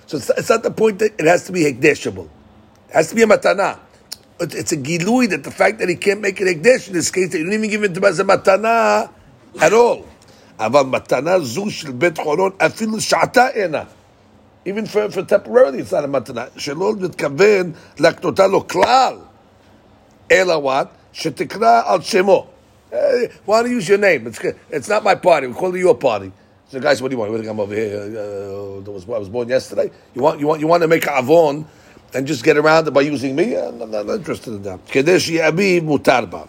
So 0.07 0.16
it's, 0.16 0.31
it's 0.31 0.48
not 0.48 0.62
the 0.62 0.70
point 0.70 0.98
that 0.98 1.12
it 1.18 1.26
has 1.26 1.44
to 1.46 1.52
be 1.52 1.62
hikdishable. 1.62 2.28
It 2.88 2.94
has 2.94 3.09
to 3.11 3.14
be 3.14 3.22
a 3.22 3.26
matana. 3.26 3.78
It's 4.40 4.72
a 4.72 4.76
gilui 4.76 5.31
that 5.31 5.44
the 5.44 5.52
fact 5.52 5.78
that 5.78 5.88
he 5.88 5.94
can't 5.94 6.20
make 6.20 6.40
it 6.40 6.48
hikdish 6.48 6.88
in 6.88 6.94
this 6.94 7.12
case 7.12 7.31
that 7.31 7.38
you 7.38 7.44
didn't 7.44 7.61
even 7.61 7.70
give 7.70 7.85
it 7.85 7.94
to 7.94 8.00
him 8.00 8.05
as 8.05 8.18
a 8.18 8.24
matana 8.24 9.09
at 9.61 9.72
all. 9.72 10.09
אבל 10.60 10.82
מתנה 10.82 11.39
זו 11.39 11.70
של 11.70 11.91
בית 11.91 12.17
חורון 12.17 12.52
אפילו 12.58 13.02
שעתה 13.02 13.50
אינה. 13.50 13.84
Even 14.65 14.86
for, 14.86 15.10
for 15.12 15.22
temporarily 15.22 15.80
it's 15.80 15.91
not 15.91 16.04
a 16.04 16.08
מתנה. 16.08 16.46
שלא 16.58 16.93
מתכוון 17.00 17.72
להקנותה 18.00 18.48
לו 18.48 18.67
כלל. 18.67 19.15
אלא 20.32 20.62
what? 20.63 20.88
שתקרא 21.13 21.82
על 21.86 22.02
שמו. 22.02 22.48
Hey, 22.91 23.28
why 23.46 23.62
don't 23.62 23.72
you 23.72 23.78
use 23.78 23.89
your 23.89 23.98
name? 23.98 24.28
It's, 24.28 24.39
it's 24.70 24.88
not 24.88 25.04
my 25.04 25.15
party. 25.15 25.48
We 25.48 25.54
call 25.54 25.76
it 25.76 25.80
your 25.80 25.96
party. 25.96 26.32
So 26.70 26.80
the 26.80 26.84
guy 26.84 26.93
said, 26.93 27.02
"What 27.02 27.10
do 27.10 27.15
you 27.15 27.20
want? 27.20 27.32
You 27.32 27.34
want 27.34 27.43
to 27.43 27.50
come 27.50 27.60
over 27.60 27.76
here? 27.76 27.98
Uh, 27.98 28.82
that 28.82 28.91
was 28.91 29.06
I 29.06 29.17
was 29.17 29.30
born 29.30 29.48
yesterday. 29.48 29.89
You 30.13 30.22
want 30.22 30.39
you 30.39 30.48
want 30.48 30.62
you 30.62 30.67
want 30.67 30.82
to 30.84 30.88
make 30.88 31.06
a 31.06 31.17
avon 31.17 31.65
and 32.13 32.28
just 32.28 32.43
get 32.43 32.58
around 32.58 32.88
it 32.88 32.91
by 32.91 33.02
using 33.02 33.36
me? 33.36 33.56
I'm 33.56 33.78
not, 33.78 33.89
not 33.89 34.10
interested 34.10 34.54
in 34.54 34.63
that. 34.63 34.86
Kadesh 34.86 35.30
yabi 35.30 35.82
mutarba. 35.82 36.48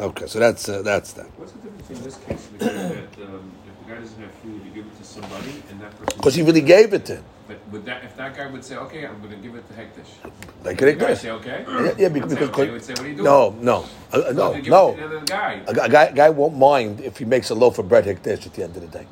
Okay, 0.00 0.26
so 0.26 0.38
that's 0.38 0.68
uh, 0.68 0.82
that's 0.82 1.12
that. 1.14 1.26
The 1.87 1.95
in 1.95 2.03
this 2.03 2.17
case? 2.17 2.47
Because 2.51 2.73
that, 2.73 3.23
um, 3.23 3.51
if 3.65 3.85
the 3.85 3.93
guy 3.93 3.99
doesn't 3.99 4.19
have 4.19 4.31
food, 4.35 4.61
you 4.65 4.71
give 4.71 4.85
it 4.85 4.97
to 4.97 5.03
somebody, 5.03 5.63
and 5.69 5.79
that 5.81 5.91
person. 5.91 6.17
Because 6.17 6.35
he 6.35 6.41
really 6.41 6.61
gave 6.61 6.93
it 6.93 7.05
to 7.05 7.15
him. 7.17 7.23
But 7.47 7.59
would 7.71 7.85
that, 7.85 8.03
if 8.03 8.17
that 8.17 8.35
guy 8.35 8.47
would 8.47 8.63
say, 8.63 8.75
"Okay, 8.75 9.05
I'm 9.05 9.19
going 9.19 9.31
to 9.31 9.37
give 9.37 9.55
it 9.55 9.63
to 9.69 9.73
hekdesh," 9.73 10.31
Like 10.65 10.77
the 10.77 10.93
guy 10.93 11.13
say, 11.13 11.31
"Okay," 11.31 11.63
Yeah, 11.65 11.93
yeah, 11.97 12.09
because, 12.09 12.33
say, 12.33 12.43
okay, 12.43 12.65
he 12.65 12.71
would 12.71 12.83
say, 12.83 12.93
"What 12.93 13.01
are 13.01 13.07
you 13.07 13.15
doing?" 13.15 13.23
no, 13.23 13.55
no, 13.61 13.85
uh, 14.11 14.17
uh, 14.17 14.31
no, 14.33 14.53
give 14.55 14.67
no. 14.67 14.89
it 14.89 14.97
to 14.97 15.07
the 15.07 15.19
guy. 15.21 15.61
A 15.65 15.73
guy, 15.73 15.85
a 15.85 15.89
guy, 15.89 16.11
guy 16.11 16.29
won't 16.29 16.57
mind 16.57 16.99
if 16.99 17.17
he 17.17 17.25
makes 17.25 17.49
a 17.49 17.55
loaf 17.55 17.79
of 17.79 17.87
bread 17.87 18.03
hekdesh 18.03 18.45
at 18.45 18.53
the 18.53 18.63
end 18.63 18.75
of 18.75 18.81
the 18.81 18.99
day. 18.99 19.07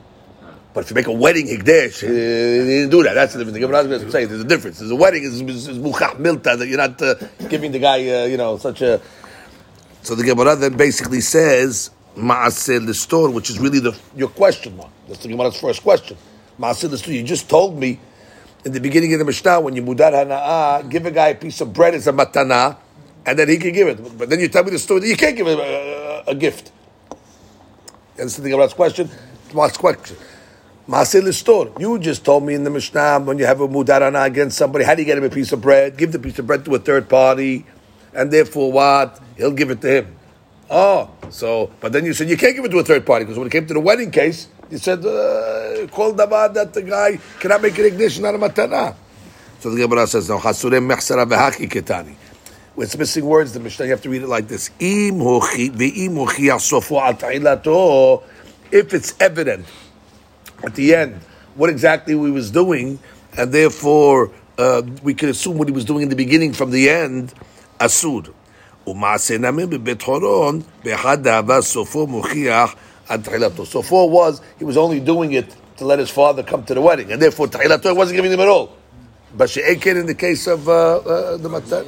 But 0.73 0.83
if 0.83 0.89
you 0.89 0.95
make 0.95 1.07
a 1.07 1.13
wedding 1.13 1.47
hekdesh, 1.47 2.03
uh, 2.03 2.07
he 2.07 2.67
didn't 2.67 2.89
do 2.89 3.01
that. 3.03 3.13
That's 3.13 3.31
the 3.31 3.39
difference. 3.39 3.53
The 3.53 3.61
Gemara 3.61 3.79
is 3.79 3.87
going 3.87 4.01
to 4.01 4.11
say 4.11 4.25
there's 4.25 4.41
a 4.41 4.43
difference. 4.43 4.79
There's 4.79 4.91
a 4.91 4.95
wedding 4.95 5.23
is 5.23 5.41
muchach 5.41 6.17
milta 6.17 6.57
that 6.57 6.67
you're 6.67 6.77
not 6.77 7.01
uh, 7.01 7.15
giving 7.47 7.71
the 7.71 7.79
guy, 7.79 8.05
uh, 8.09 8.25
you 8.25 8.35
know, 8.35 8.57
such 8.57 8.81
a. 8.81 8.99
So 10.01 10.15
the 10.15 10.25
Gemara 10.25 10.57
then 10.57 10.75
basically 10.75 11.21
says 11.21 11.91
maaseh 12.15 12.85
listor, 12.85 13.29
which 13.29 13.49
is 13.49 13.59
really 13.59 13.79
the 13.79 13.97
your 14.15 14.29
question 14.29 14.75
mark. 14.77 14.89
That's 15.07 15.21
the 15.21 15.29
Gemara's 15.29 15.59
first 15.59 15.83
question. 15.83 16.17
Maaseh 16.59 16.89
listor. 16.89 17.13
You 17.13 17.23
just 17.23 17.49
told 17.49 17.77
me 17.77 17.99
in 18.65 18.71
the 18.71 18.79
beginning 18.79 19.13
of 19.13 19.19
the 19.19 19.25
Mishnah 19.25 19.61
when 19.61 19.75
you 19.75 19.83
mudar 19.83 20.11
hana'ah, 20.11 20.89
give 20.89 21.05
a 21.05 21.11
guy 21.11 21.29
a 21.29 21.35
piece 21.35 21.61
of 21.61 21.73
bread 21.73 21.93
as 21.93 22.07
a 22.07 22.13
matana, 22.13 22.77
and 23.25 23.37
then 23.37 23.47
he 23.47 23.57
can 23.57 23.73
give 23.73 23.87
it. 23.87 24.17
But 24.17 24.29
then 24.29 24.39
you 24.39 24.47
tell 24.47 24.63
me 24.63 24.71
the 24.71 24.79
story 24.79 25.01
that 25.01 25.07
you 25.07 25.15
can't 25.15 25.37
give 25.37 25.47
him 25.47 25.59
a, 25.59 25.61
a, 25.61 26.23
a 26.31 26.35
gift. 26.35 26.71
Understand 28.17 28.45
the 28.45 28.49
Gemara's 28.49 28.73
question? 28.73 29.09
Last 29.53 29.77
question. 29.77 30.17
Maaseh 30.87 31.33
store. 31.33 31.73
You 31.79 31.99
just 31.99 32.23
told 32.23 32.43
me 32.43 32.53
in 32.53 32.63
the 32.63 32.69
Mishnah 32.69 33.19
when 33.19 33.37
you 33.37 33.45
have 33.45 33.59
a 33.59 33.67
mudarana 33.67 34.25
against 34.25 34.57
somebody, 34.57 34.85
how 34.85 34.95
do 34.95 35.01
you 35.01 35.05
get 35.05 35.17
him 35.17 35.23
a 35.23 35.29
piece 35.29 35.51
of 35.51 35.61
bread? 35.61 35.97
Give 35.97 36.11
the 36.11 36.19
piece 36.19 36.39
of 36.39 36.47
bread 36.47 36.63
to 36.65 36.75
a 36.75 36.79
third 36.79 37.09
party, 37.09 37.65
and 38.13 38.31
therefore 38.31 38.71
what? 38.71 39.21
He'll 39.37 39.51
give 39.51 39.69
it 39.69 39.81
to 39.81 39.89
him. 39.89 40.14
Oh, 40.69 41.11
so 41.29 41.71
but 41.79 41.91
then 41.93 42.05
you 42.05 42.13
said 42.13 42.29
you 42.29 42.37
can't 42.37 42.55
give 42.55 42.65
it 42.65 42.69
to 42.69 42.79
a 42.79 42.83
third 42.83 43.05
party 43.05 43.25
because 43.25 43.37
when 43.37 43.47
it 43.47 43.51
came 43.51 43.67
to 43.67 43.73
the 43.73 43.79
wedding 43.79 44.11
case, 44.11 44.47
you 44.69 44.77
said 44.77 44.99
uh, 45.05 45.85
call 45.87 46.13
davar 46.13 46.53
that 46.53 46.73
the 46.73 46.81
guy 46.81 47.19
cannot 47.39 47.61
make 47.61 47.77
an 47.77 47.85
ignition 47.85 48.25
out 48.25 48.35
of 48.35 48.41
matana. 48.41 48.95
So 49.59 49.69
the 49.69 49.81
Gemara 49.81 50.07
says 50.07 50.27
no. 50.29 50.39
Hasurem 50.39 50.87
mechsara 50.91 51.25
v'haki 51.27 51.69
ketani. 51.69 52.15
It's 52.77 52.97
missing 52.97 53.25
words. 53.25 53.53
The 53.53 53.59
Mishnah 53.59 53.85
you 53.85 53.91
have 53.91 54.01
to 54.01 54.09
read 54.09 54.23
it 54.23 54.27
like 54.27 54.47
this: 54.47 54.69
al 54.79 54.87
ta'ilato. 57.13 58.23
If 58.71 58.93
it's 58.93 59.13
evident 59.19 59.65
at 60.63 60.73
the 60.75 60.95
end 60.95 61.21
what 61.55 61.69
exactly 61.69 62.15
we 62.15 62.31
was 62.31 62.51
doing, 62.51 62.99
and 63.37 63.51
therefore 63.51 64.31
uh, 64.57 64.81
we 65.03 65.13
can 65.13 65.29
assume 65.29 65.57
what 65.57 65.67
he 65.67 65.73
was 65.73 65.85
doing 65.85 66.03
in 66.03 66.09
the 66.09 66.15
beginning 66.15 66.53
from 66.53 66.71
the 66.71 66.89
end, 66.89 67.33
asur. 67.79 68.33
Umase 68.85 69.37
namim 69.39 69.69
bebet 69.69 70.01
horon 70.01 70.63
behad. 70.83 71.25
So 73.65 73.81
four 73.81 74.09
was 74.09 74.41
he 74.57 74.65
was 74.65 74.77
only 74.77 74.99
doing 74.99 75.33
it 75.33 75.55
to 75.77 75.85
let 75.85 75.99
his 75.99 76.09
father 76.09 76.41
come 76.43 76.63
to 76.65 76.73
the 76.73 76.81
wedding, 76.81 77.11
and 77.11 77.21
therefore 77.21 77.47
tehilato 77.47 77.95
wasn't 77.95 78.15
giving 78.15 78.31
him 78.31 78.39
at 78.39 78.47
all. 78.47 78.75
But 79.35 79.49
she'ekin 79.49 79.97
in 79.97 80.05
the 80.05 80.15
case 80.15 80.47
of 80.47 80.67
uh, 80.69 80.97
uh, 80.97 81.37
the 81.37 81.49
matzah. 81.49 81.85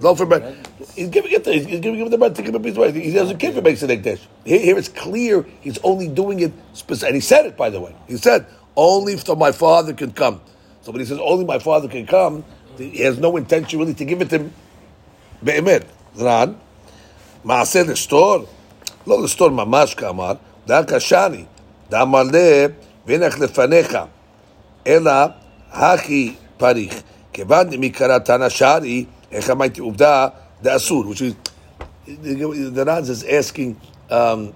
Loaf 0.00 0.20
of 0.20 0.28
bread. 0.28 0.68
He's 0.96 1.10
giving 1.10 1.30
it. 1.30 1.44
To, 1.44 1.52
he's 1.52 1.66
giving 1.66 2.00
him 2.00 2.10
the 2.10 2.18
bread 2.18 2.34
to 2.34 2.42
give 2.42 2.54
a 2.54 2.58
piece 2.58 2.72
of 2.72 2.78
bread. 2.78 2.96
He 2.96 3.12
doesn't 3.12 3.38
care 3.38 3.50
if 3.50 3.56
he 3.56 3.60
makes 3.60 3.82
an 3.82 3.90
egg 3.92 4.02
dish. 4.02 4.26
Here, 4.44 4.58
here 4.58 4.76
it's 4.76 4.88
clear 4.88 5.46
he's 5.60 5.78
only 5.84 6.08
doing 6.08 6.40
it 6.40 6.52
specific. 6.72 7.08
And 7.08 7.14
he 7.14 7.20
said 7.20 7.46
it, 7.46 7.56
by 7.56 7.70
the 7.70 7.80
way. 7.80 7.94
He 8.08 8.16
said 8.16 8.46
only 8.74 9.16
for 9.16 9.36
my 9.36 9.52
father 9.52 9.92
can 9.92 10.10
come. 10.10 10.40
So 10.80 10.90
when 10.90 11.00
he 11.00 11.06
says 11.06 11.20
only 11.20 11.44
my 11.44 11.60
father 11.60 11.86
can 11.86 12.06
come, 12.06 12.44
he 12.78 12.98
has 13.02 13.18
no 13.18 13.36
intention 13.36 13.78
really 13.78 13.94
to 13.94 14.04
give 14.04 14.20
it 14.22 14.30
to 14.30 14.38
him. 14.38 14.52
Be'emid. 15.44 15.84
רן, 16.19 16.53
מעשה 17.43 17.83
לסתור, 17.83 18.37
לא 19.07 19.23
לסתור 19.23 19.49
ממש 19.49 19.95
כאמר, 19.95 20.33
דא 20.67 20.83
קשני, 20.83 21.43
דאמר 21.89 22.23
לה, 22.23 22.65
והנך 23.05 23.39
לפניך, 23.39 23.97
אלא 24.87 25.11
הכי 25.71 26.33
פריך. 26.57 27.01
כיוון 27.33 27.69
דמקרא 27.69 28.19
תנא 28.19 28.49
שרי, 28.49 29.05
איך 29.31 29.49
אמרתי 29.49 29.81
עובדה, 29.81 30.27
דאסור, 30.61 31.03
which 31.03 31.21
is, 31.21 31.33
the 32.07 32.85
Ran 32.85 33.03
is 33.03 33.23
asking, 33.23 33.75
um, 34.09 34.53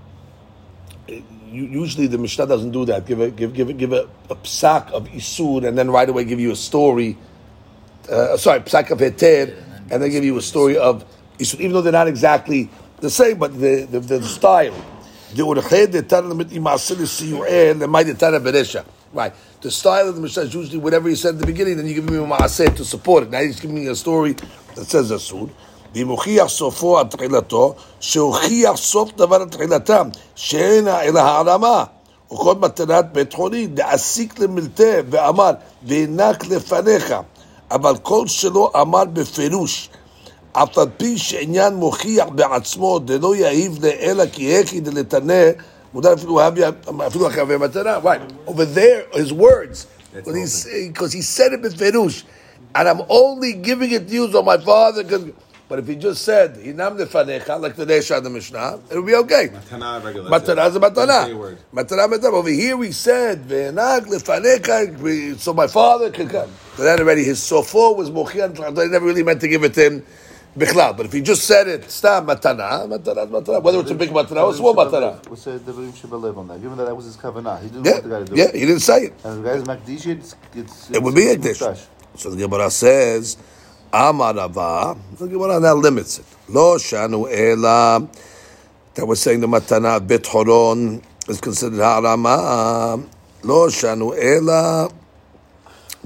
usually 1.51 2.07
the 2.07 2.17
Mishnah 2.17 2.47
doesn't 2.47 2.71
do 2.71 2.85
that. 2.85 3.05
Give 3.05 3.19
a 3.19 3.29
give 3.29 3.53
give 3.53 3.69
a, 3.69 3.73
give 3.73 3.93
a, 3.93 4.07
a 4.29 4.35
psak 4.35 4.91
of 4.91 5.07
isur 5.09 5.67
and 5.67 5.77
then 5.77 5.91
right 5.91 6.07
away 6.07 6.23
give 6.23 6.39
you 6.39 6.51
a 6.51 6.55
story. 6.55 7.17
Uh, 8.09 8.37
sorry, 8.37 8.61
psak 8.61 8.91
of 8.91 8.99
heter, 8.99 9.53
and 9.91 10.01
then 10.01 10.09
give 10.09 10.23
you 10.23 10.37
a 10.37 10.41
story 10.41 10.77
of 10.77 11.03
isur, 11.37 11.59
even 11.59 11.73
though 11.73 11.81
they're 11.81 11.91
not 11.91 12.07
exactly 12.07 12.69
the 12.99 13.09
same, 13.09 13.37
but 13.37 13.59
the 13.59 13.87
the, 13.89 13.99
the 13.99 14.23
style. 14.23 14.73
The 15.33 15.45
urched 15.45 15.91
the 15.91 16.03
tana 16.03 16.33
lemit 16.33 16.49
imasil 16.49 16.97
siyu'el 16.97 17.79
lemay 17.79 18.05
the 18.05 18.13
tana 18.13 18.39
beresha. 18.39 18.85
Right. 19.13 19.33
The 19.61 19.71
style 19.71 20.09
of 20.09 20.15
the 20.15 20.21
Mishnah 20.21 20.43
is 20.43 20.53
usually 20.53 20.77
whatever 20.77 21.09
he 21.09 21.15
said 21.15 21.35
at 21.35 21.39
the 21.39 21.45
beginning, 21.45 21.77
then 21.77 21.85
you 21.85 21.95
give 21.95 22.09
me 22.09 22.17
a 22.17 22.21
maaseh 22.21 22.75
to 22.75 22.85
support 22.85 23.23
it. 23.23 23.29
Now 23.29 23.41
he's 23.41 23.59
giving 23.59 23.75
me 23.75 23.87
a 23.87 23.95
story 23.95 24.33
that 24.75 24.85
says 24.85 25.11
asur. 25.11 25.49
ומוכיח 25.95 26.47
סופו 26.47 26.99
עד 26.99 27.09
תחילתו, 27.09 27.75
שהוכיח 27.99 28.75
סוף 28.75 29.11
דבר 29.15 29.45
תחילתם, 29.45 30.09
שאינה 30.35 31.01
אלא 31.01 31.19
הערמה. 31.19 31.83
וכל 32.33 32.55
מתנת 32.55 33.05
בית 33.11 33.33
חולים, 33.33 33.75
להסיק 33.77 34.39
למלטה, 34.39 34.93
ואמר, 35.09 35.51
והנק 35.83 36.47
לפניך. 36.47 37.15
אבל 37.71 37.97
כל 37.97 38.27
שלא 38.27 38.71
אמר 38.81 39.03
בפירוש, 39.05 39.89
אף 40.55 40.77
על 40.77 40.87
פי 40.97 41.17
שעניין 41.17 41.73
מוכיח 41.73 42.27
בעצמו, 42.35 42.99
דלא 42.99 43.35
יהיב 43.35 43.85
אלא 43.85 44.23
כי 44.31 44.59
הכי 44.59 44.79
דלתנה, 44.79 45.33
מותר 45.93 46.13
אפילו 46.13 46.37
להביא- 46.39 46.65
אפילו 47.07 47.27
אחרי 47.27 47.41
אבי 47.41 47.57
מתנה. 47.57 47.99
Right, 48.03 48.21
over 48.47 48.65
there, 48.65 49.03
his 49.13 49.31
words, 49.33 49.87
That's 50.13 50.27
when 50.27 50.35
awesome. 50.35 50.71
he's 50.71 50.87
because 50.87 51.13
he 51.13 51.21
said 51.21 51.53
it 51.53 51.61
בפירוש, 51.61 52.23
and 52.75 52.87
I'm 52.89 53.01
only 53.09 53.53
giving 53.53 53.91
it 53.91 54.07
to 54.07 54.13
you 54.13 54.31
so 54.31 54.41
my 54.43 54.57
father 54.57 55.03
can... 55.03 55.33
But 55.69 55.79
if 55.79 55.87
he 55.87 55.95
just 55.95 56.23
said, 56.23 56.55
Hinam 56.57 56.97
lefanecha, 56.99 57.57
like 57.61 57.77
the 57.77 57.85
Nesha 57.85 58.17
in 58.17 58.23
the 58.25 58.29
Mishnah, 58.29 58.79
it 58.91 58.95
would 58.97 59.05
be 59.05 59.15
okay. 59.15 59.45
Matana 59.47 60.03
regular. 60.03 60.29
Matana 60.29 60.67
is 60.67 60.75
a 60.75 60.79
Say 60.81 60.85
a 60.85 60.89
matana. 60.91 61.37
word. 61.37 61.57
Matana 61.73 62.11
matana. 62.11 62.33
Over 62.33 62.49
here 62.49 62.75
we 62.75 62.91
said, 62.91 63.47
Ve'enag 63.47 64.01
lefanecha, 64.07 64.99
we- 64.99 65.37
so 65.37 65.53
my 65.53 65.67
father 65.67 66.09
could 66.11 66.29
come. 66.29 66.49
But 66.75 66.83
then 66.83 66.99
already 66.99 67.23
his 67.23 67.39
sofo 67.39 67.95
was 67.95 68.09
mochian, 68.09 68.49
they 68.75 68.87
never 68.89 69.05
really 69.05 69.23
meant 69.23 69.39
to 69.39 69.47
give 69.47 69.63
it 69.63 69.73
to 69.75 69.81
him. 69.81 70.03
Bichlal. 70.58 70.96
But 70.96 71.06
if 71.06 71.12
he 71.12 71.22
just 71.22 71.44
said 71.44 71.68
it, 71.68 71.90
stam 71.90 72.26
matana, 72.26 72.86
matana 72.88 73.24
is 73.26 73.30
matana. 73.30 73.62
Whether 73.62 73.80
it's 73.80 73.90
a 73.92 73.96
big 73.96 74.10
matana 74.10 74.44
or 74.44 74.50
a 74.52 74.54
small 74.54 74.74
matana. 74.76 75.20
What's 75.28 75.44
the 75.44 75.58
Devarim 75.60 75.92
Shebelev 75.92 76.36
on 76.36 76.48
that? 76.48 76.62
Given 76.62 76.78
that 76.78 76.86
that 76.86 76.96
was 76.96 77.06
his 77.06 77.16
kavanah, 77.16 77.62
he 77.62 77.68
didn't 77.68 77.84
Yeah, 77.84 77.92
want 77.92 78.04
the 78.04 78.10
guy 78.10 78.20
to 78.20 78.26
do 78.26 78.36
yeah, 78.36 78.44
it. 78.44 78.54
he 78.54 78.60
didn't 78.60 78.80
say 78.80 79.04
it. 79.06 79.14
And 79.24 79.44
the 79.44 79.50
guy's 79.50 79.64
Makdish, 79.64 80.06
it's, 80.06 80.36
it's, 80.54 80.90
It 80.92 81.02
would 81.02 81.14
be 81.14 81.28
a 81.28 81.36
dish. 81.38 81.60
So 82.16 82.30
the 82.30 82.36
Gemara 82.48 82.70
says, 82.70 83.38
Amar 83.92 84.34
Rava, 84.34 84.96
the 85.18 85.28
Gemara 85.28 85.60
now 85.60 85.74
limits 85.74 86.18
it. 86.20 86.26
Lo 86.48 86.76
shanu 86.78 87.28
ela, 87.32 88.08
that 88.94 89.06
was 89.06 89.20
saying 89.22 89.40
the 89.40 89.48
matana 89.48 90.06
bet 90.06 90.26
horon 90.26 91.02
is 91.28 91.40
considered 91.40 91.80
harama. 91.80 93.06
Lo 93.44 93.68
shanu 93.68 94.16
ela, 94.18 94.90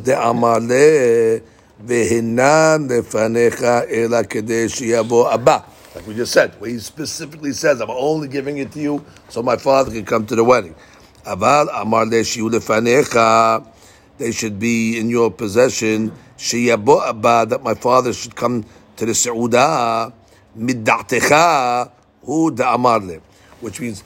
de 0.02 0.14
amar 0.20 0.60
le, 0.60 1.40
vehinan 1.84 2.88
lefanecha 2.88 3.90
ela 3.90 4.24
kedei 4.24 4.68
sheyabo 4.68 5.32
abba. 5.32 5.64
Like 5.94 6.06
we 6.06 6.14
just 6.14 6.32
said, 6.32 6.52
where 6.60 6.70
he 6.70 6.78
specifically 6.78 7.52
says, 7.52 7.80
I'm 7.80 7.90
only 7.90 8.28
giving 8.28 8.58
it 8.58 8.70
to 8.72 8.80
you 8.80 9.04
so 9.28 9.42
my 9.42 9.56
father 9.56 9.90
can 9.90 10.04
come 10.04 10.24
to 10.26 10.36
the 10.36 10.44
wedding. 10.44 10.74
Aval 11.24 11.68
amar 11.74 12.06
le 12.06 12.22
shiu 12.22 12.48
lefanecha, 12.48 13.66
they 14.18 14.30
should 14.30 14.58
be 14.58 14.98
in 14.98 15.10
your 15.10 15.30
possession. 15.30 16.12
Sheyabo 16.38 17.08
abba, 17.08 17.46
that 17.50 17.62
my 17.62 17.74
father 17.74 18.12
should 18.12 18.36
come 18.36 18.64
to 18.96 19.06
the 19.06 19.12
Saudah, 19.12 20.12
midda'techa, 20.56 21.90
hu 22.24 22.50
da 22.50 22.74
amar 22.74 23.00
le. 23.00 23.18
Which 23.60 23.80
means, 23.80 24.02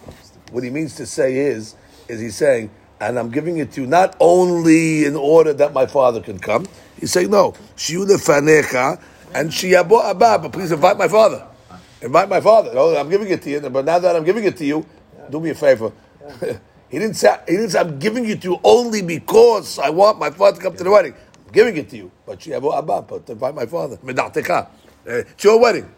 what 0.50 0.64
he 0.64 0.70
means 0.70 0.94
to 0.96 1.06
say 1.06 1.36
is, 1.36 1.76
is 2.08 2.20
he's 2.20 2.36
saying, 2.36 2.70
and 3.00 3.18
I'm 3.18 3.30
giving 3.30 3.58
it 3.58 3.72
to 3.72 3.82
you 3.82 3.86
not 3.86 4.16
only 4.20 5.04
in 5.04 5.16
order 5.16 5.52
that 5.52 5.72
my 5.74 5.86
father 5.86 6.20
can 6.20 6.38
come. 6.38 6.66
He's 6.98 7.12
saying, 7.12 7.30
no, 7.30 7.52
shiu 7.76 8.06
lefanecha, 8.06 9.00
and 9.34 9.50
sheyabo 9.50 10.04
abba, 10.04 10.38
but 10.42 10.52
please 10.52 10.72
invite 10.72 10.96
my 10.98 11.08
father. 11.08 11.46
Invite 12.02 12.28
my 12.28 12.40
father. 12.40 12.70
Oh, 12.74 12.96
I'm 12.96 13.08
giving 13.10 13.28
it 13.28 13.42
to 13.42 13.50
you, 13.50 13.60
but 13.60 13.84
now 13.84 13.98
that 13.98 14.14
I'm 14.16 14.24
giving 14.24 14.44
it 14.44 14.56
to 14.58 14.64
you, 14.64 14.86
do 15.30 15.40
me 15.40 15.50
a 15.50 15.54
favor. 15.54 15.92
he 16.88 16.98
didn't 16.98 17.14
say 17.14 17.36
he 17.48 17.56
didn't 17.56 17.70
say 17.70 17.80
I'm 17.80 17.98
giving 17.98 18.28
it 18.28 18.42
to 18.42 18.50
you 18.52 18.60
only 18.62 19.02
because 19.02 19.78
I 19.78 19.90
want 19.90 20.18
my 20.18 20.30
father 20.30 20.56
to 20.58 20.62
come 20.62 20.76
to 20.76 20.84
the 20.84 20.90
wedding. 20.90 21.14
I'm 21.46 21.52
giving 21.52 21.76
it 21.76 21.88
to 21.90 21.96
you, 21.96 22.10
but 22.26 22.38
Shiabu 22.40 22.76
Abba, 22.76 23.02
but 23.02 23.28
invite 23.28 23.54
my 23.54 23.66
father. 23.66 23.96
Meda'techa. 23.98 24.66
Uh, 24.66 24.68
It's 25.06 25.44
your 25.44 25.58
wedding. 25.60 25.90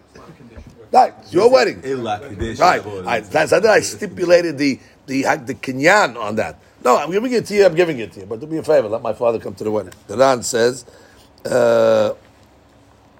Right, 0.96 1.12
it's 1.20 1.34
your 1.34 1.50
wedding. 1.50 1.82
Right. 1.82 2.82
I, 3.06 3.20
that's, 3.20 3.52
I, 3.52 3.58
I 3.58 3.80
stipulated 3.80 4.56
the 4.56 4.80
the 5.06 5.24
the 5.44 5.54
kinyan 5.54 6.16
on 6.16 6.36
that. 6.36 6.58
No, 6.82 6.96
I'm 6.96 7.10
giving 7.10 7.32
it 7.32 7.44
to 7.46 7.54
you. 7.54 7.66
I'm 7.66 7.74
giving 7.74 7.98
it 7.98 8.12
to 8.12 8.20
you. 8.20 8.26
But 8.26 8.40
do 8.40 8.46
me 8.46 8.56
a 8.56 8.62
favor. 8.62 8.88
Let 8.88 9.02
my 9.02 9.12
father 9.12 9.38
come 9.38 9.54
to 9.56 9.64
the 9.64 9.70
wedding. 9.70 9.92
The 10.06 10.16
Ran 10.16 10.42
says, 10.42 10.86
uh, 11.44 12.14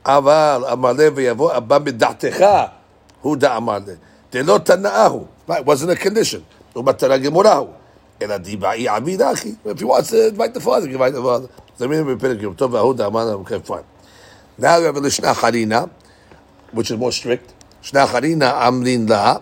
"Aval 0.07 0.65
amale 0.73 1.11
v'yavo 1.11 1.55
abba 1.55 1.81
mida'techa 1.81 2.73
hu 3.21 3.37
da 3.37 3.61
amale 3.61 3.99
delo 4.31 4.59
tanaahu." 4.59 5.29
Right, 5.47 5.63
wasn't 5.63 5.91
a 5.91 5.97
condition. 5.97 6.47
Umatara 6.75 7.23
gemurahu. 7.23 7.75
Ela 8.19 8.39
dibai 8.41 8.87
avidachi. 8.87 9.59
If 9.67 9.83
you 9.83 9.89
want 9.89 10.07
to 10.07 10.29
invite 10.29 10.55
the 10.55 10.61
father, 10.61 10.89
invite 10.89 11.13
the 11.13 11.23
father. 11.23 11.49
B'perek 11.79 12.41
yom 12.41 12.57
tov 12.57 12.71
v'ahu 12.71 12.97
da 12.97 13.11
amale. 13.11 13.35
Okay, 13.41 13.59
fine. 13.59 13.85
Now 14.57 14.79
we 14.79 14.87
have 14.87 14.97
a 14.97 15.01
lishna 15.03 15.35
harina, 15.35 15.91
which 16.73 16.91
is 16.91 16.97
more 16.97 17.13
strict. 17.13 17.53
Shna 17.86 18.08
harina 18.08 18.62
amrin 18.68 19.08
la. 19.10 19.42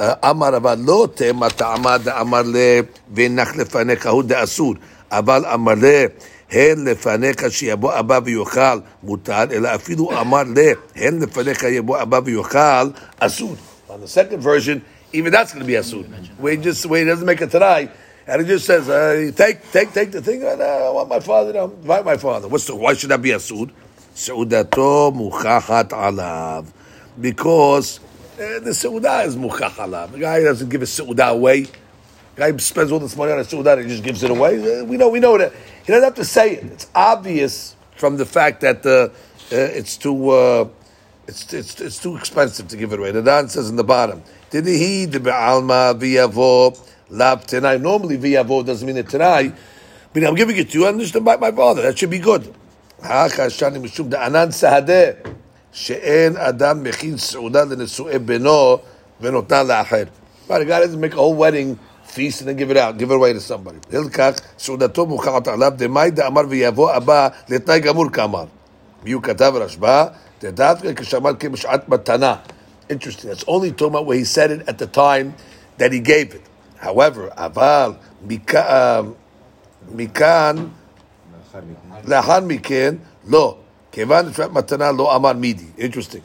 אמר 0.00 0.56
אבל 0.56 0.78
לא 0.86 1.08
תמה 1.14 1.50
טעמה 1.50 1.98
דאמר 1.98 2.42
ל... 2.42 2.56
והנח 3.14 3.56
לפניך 3.56 4.06
הוא 4.06 4.22
דאסור, 4.22 4.74
אבל 5.10 5.44
אמר 5.54 5.72
ל... 5.74 6.06
הן 6.50 6.84
לפניך 6.88 7.50
שיבוא 7.50 7.98
אבא 7.98 8.20
ויאכל 8.24 8.78
מותר, 9.02 9.42
אלא 9.52 9.74
אפילו 9.74 10.20
אמר 10.20 10.42
ל... 10.56 10.58
הן 10.96 11.22
לפניך 11.22 11.62
יבוא 11.62 12.02
אבא 12.02 12.20
ויאכל 12.24 12.90
אסור. 13.18 13.54
On 13.90 14.00
the 14.00 14.06
second 14.06 14.40
version, 14.40 14.82
even 15.12 15.32
that's 15.32 15.52
going 15.52 15.60
to 15.60 15.66
be 15.66 15.72
asur. 15.72 16.04
Where 16.38 16.52
he 16.52 16.58
just 16.58 16.84
where 16.86 17.00
he 17.00 17.06
doesn't 17.06 17.24
make 17.24 17.40
it 17.40 17.50
today, 17.50 17.88
and 18.26 18.42
he 18.42 18.46
just 18.46 18.66
says, 18.66 18.86
uh, 18.88 19.32
"Take, 19.34 19.58
take, 19.72 19.94
take 19.94 20.10
the 20.12 20.20
thing. 20.20 20.44
Uh, 20.44 20.88
I 20.88 20.90
want 20.90 21.08
my 21.08 21.20
father. 21.20 21.54
No, 21.54 21.64
invite 21.64 22.04
my 22.04 22.18
father. 22.18 22.46
What's 22.48 22.66
the, 22.66 22.76
why 22.76 22.92
should 22.94 23.10
that 23.10 23.22
be 23.22 23.30
asur? 23.30 23.70
סעודתו 24.16 25.12
מוכחת 25.14 25.92
עליו, 25.92 26.64
because 27.19 27.99
uh, 28.33 28.59
the 28.59 28.71
Seudah 28.71 29.25
is 29.25 29.35
mukhachalah. 29.35 30.11
The 30.11 30.19
guy 30.19 30.41
doesn't 30.41 30.69
give 30.69 30.81
a 30.81 30.85
Seudah 30.85 31.31
away. 31.31 31.63
The 31.63 31.71
guy 32.51 32.57
spends 32.57 32.91
all 32.91 32.99
this 32.99 33.15
money 33.15 33.31
on 33.31 33.39
a 33.39 33.43
Seudah 33.43 33.73
and 33.73 33.83
he 33.83 33.89
just 33.89 34.03
gives 34.03 34.23
it 34.23 34.31
away. 34.31 34.81
Uh, 34.81 34.85
we 34.85 34.97
know, 34.97 35.09
we 35.09 35.19
know 35.19 35.37
that. 35.37 35.53
He 35.85 35.91
doesn't 35.91 36.03
have 36.03 36.15
to 36.15 36.25
say 36.25 36.55
it. 36.55 36.63
It's 36.65 36.87
obvious 36.95 37.75
from 37.95 38.17
the 38.17 38.25
fact 38.25 38.61
that 38.61 38.85
uh, 38.85 39.09
eh, 39.51 39.77
it's 39.77 39.97
too. 39.97 40.29
Uh, 40.29 40.69
it's, 41.27 41.53
it's, 41.53 41.79
it's 41.79 42.01
too 42.01 42.17
expensive 42.17 42.67
to 42.67 42.75
give 42.77 42.91
it 42.91 42.99
away. 42.99 43.11
The 43.11 43.21
Dan 43.21 43.47
says 43.47 43.69
in 43.69 43.77
the 43.77 43.83
bottom, 43.83 44.21
Did 44.49 44.65
he 44.65 45.05
the 45.05 45.33
Alma 45.33 45.95
Viavo 45.97 46.77
Lab 47.09 47.45
Tenai? 47.45 47.79
Normally 47.79 48.17
Viavo 48.17 48.65
doesn't 48.65 48.85
mean 48.85 48.97
a 48.97 49.03
Tenai. 49.03 49.55
But 50.13 50.25
I'm 50.25 50.35
giving 50.35 50.57
it 50.57 50.69
to 50.71 50.79
you, 50.79 50.85
I 50.85 50.89
understand 50.89 51.23
by 51.25 51.37
my 51.37 51.51
father. 51.51 51.81
That 51.81 51.97
should 51.97 52.09
be 52.09 52.19
good. 52.19 52.53
Anan 53.01 53.29
Sahadeh 54.49 55.32
משום 55.72 55.96
דענן 55.96 55.96
שהדה 55.98 55.98
שאין 56.00 56.36
אדם 56.36 56.82
מכין 56.82 57.18
סעודה 57.18 57.64
לנשואי 57.64 58.18
בנו 58.18 58.78
ונותנה 59.20 59.62
לאחר. 59.62 60.04
Right, 60.48 60.62
a 60.62 60.64
guy 60.64 60.80
doesn't 60.80 61.00
make 61.00 61.12
a 61.12 61.16
whole 61.16 61.34
wedding 61.34 61.78
feast 62.04 62.40
and 62.40 62.48
then 62.48 62.56
give 62.56 62.70
it 62.70 62.76
out, 62.78 62.96
give 62.96 63.10
it 63.10 63.14
away 63.14 63.32
to 63.32 63.40
somebody. 63.40 63.78
הלקח 63.92 64.32
סעודתו 64.58 65.06
מוכחת 65.06 65.48
עליו 65.48 65.72
דמאי 65.76 66.10
דאמר 66.10 66.42
ויבוא 66.48 66.92
הבא 66.92 67.28
לתנאי 67.48 67.80
גמור 67.80 68.10
כאמר. 68.10 68.44
והוא 69.04 69.22
כתב 69.22 69.52
רשב"א, 69.56 70.04
דווקא 70.42 70.92
כשאמר 70.96 71.30
כבשעת 71.38 71.88
מתנה. 71.88 72.34
Interesting, 72.90 73.28
that's 73.28 73.44
only 73.46 73.70
talking 73.70 73.88
about 73.88 74.06
where 74.06 74.16
he 74.16 74.24
said 74.24 74.50
it 74.50 74.60
at 74.66 74.78
the 74.78 74.86
time 74.86 75.34
that 75.78 75.92
he 75.92 76.00
gave 76.00 76.34
it. 76.34 76.48
However, 76.80 77.28
אבל 77.36 77.92
מכאן, 78.26 79.10
מכאן 79.94 80.56
לאחר 82.04 82.40
מכן, 82.40 82.94
לא. 83.26 83.56
כיוון 83.92 84.32
שפת 84.32 84.50
מתנה 84.50 84.92
לא 84.92 85.16
אמר 85.16 85.32
מידי. 85.32 85.64
Interesting. 85.78 86.22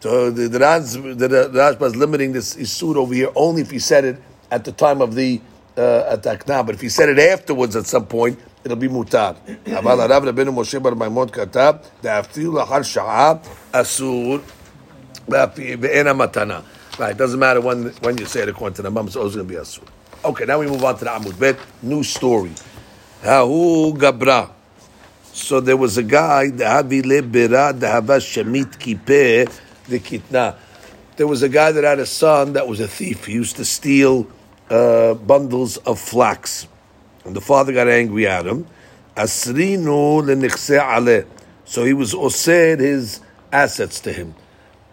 So 0.00 0.30
the, 0.30 0.48
the, 0.48 0.58
Ran's, 0.58 0.92
the, 0.92 1.14
the 1.14 1.48
Rashba 1.54 1.86
is 1.86 1.96
limiting 1.96 2.32
this 2.32 2.56
isur 2.56 2.96
over 2.96 3.14
here 3.14 3.30
only 3.34 3.62
if 3.62 3.70
he 3.70 3.78
said 3.78 4.04
it 4.04 4.16
at 4.50 4.62
the 4.64 4.72
time 4.72 5.00
of 5.00 5.14
the 5.14 5.40
uh, 5.78 6.12
at 6.12 6.22
the 6.22 6.36
akna. 6.36 6.64
But 6.66 6.74
if 6.74 6.82
he 6.82 6.90
said 6.90 7.08
it 7.08 7.18
afterwards 7.18 7.74
at 7.74 7.86
some 7.86 8.06
point, 8.06 8.38
it'll 8.64 8.76
be 8.76 8.88
mutar. 8.88 9.36
אבל 9.66 10.00
הרב 10.00 10.24
רבנו 10.24 10.52
משה 10.52 10.78
בר 10.78 10.94
מימון 10.94 11.28
כתב, 11.28 11.74
דאפילו 12.02 12.52
לאחר 12.52 12.82
שעה 12.82 13.32
אסור 13.72 14.38
ואין 15.28 16.06
המתנה. 16.06 16.60
Right, 16.98 17.10
it 17.10 17.16
doesn't 17.16 17.40
matter 17.40 17.60
when 17.60 17.92
when 18.02 18.18
you 18.18 18.26
say 18.26 18.42
it 18.42 18.48
according 18.48 18.76
to 18.76 18.82
the 18.82 18.90
Rambam, 18.90 19.06
it's 19.06 19.16
always 19.16 19.34
going 19.34 19.48
to 19.48 19.54
be 19.54 19.58
asur. 19.58 19.82
Okay, 20.24 20.44
now 20.44 20.58
we 20.60 20.66
move 20.66 20.84
on 20.84 20.96
to 20.98 21.04
the 21.04 21.10
Amud 21.10 21.38
Bet. 21.38 21.56
New 21.82 22.02
story. 22.04 22.52
Hahu 23.22 23.96
Gabra. 23.96 24.50
So 25.39 25.61
there 25.61 25.77
was 25.77 25.97
a 25.97 26.03
guy. 26.03 26.49
There 26.49 26.83
was 31.27 31.41
a 31.41 31.49
guy 31.49 31.71
that 31.71 31.83
had 31.83 31.99
a 31.99 32.05
son 32.05 32.53
that 32.53 32.67
was 32.67 32.79
a 32.79 32.87
thief. 32.87 33.25
He 33.25 33.33
used 33.33 33.55
to 33.55 33.65
steal 33.65 34.27
uh, 34.69 35.15
bundles 35.15 35.77
of 35.77 35.97
flax. 35.97 36.67
And 37.23 37.35
the 37.35 37.41
father 37.41 37.73
got 37.73 37.87
angry 37.87 38.27
at 38.27 38.45
him. 38.45 38.67
So 39.15 39.53
he 39.53 39.77
was 41.93 42.13
osed 42.13 42.79
his 42.79 43.21
assets 43.51 43.99
to 44.01 44.13
him. 44.13 44.35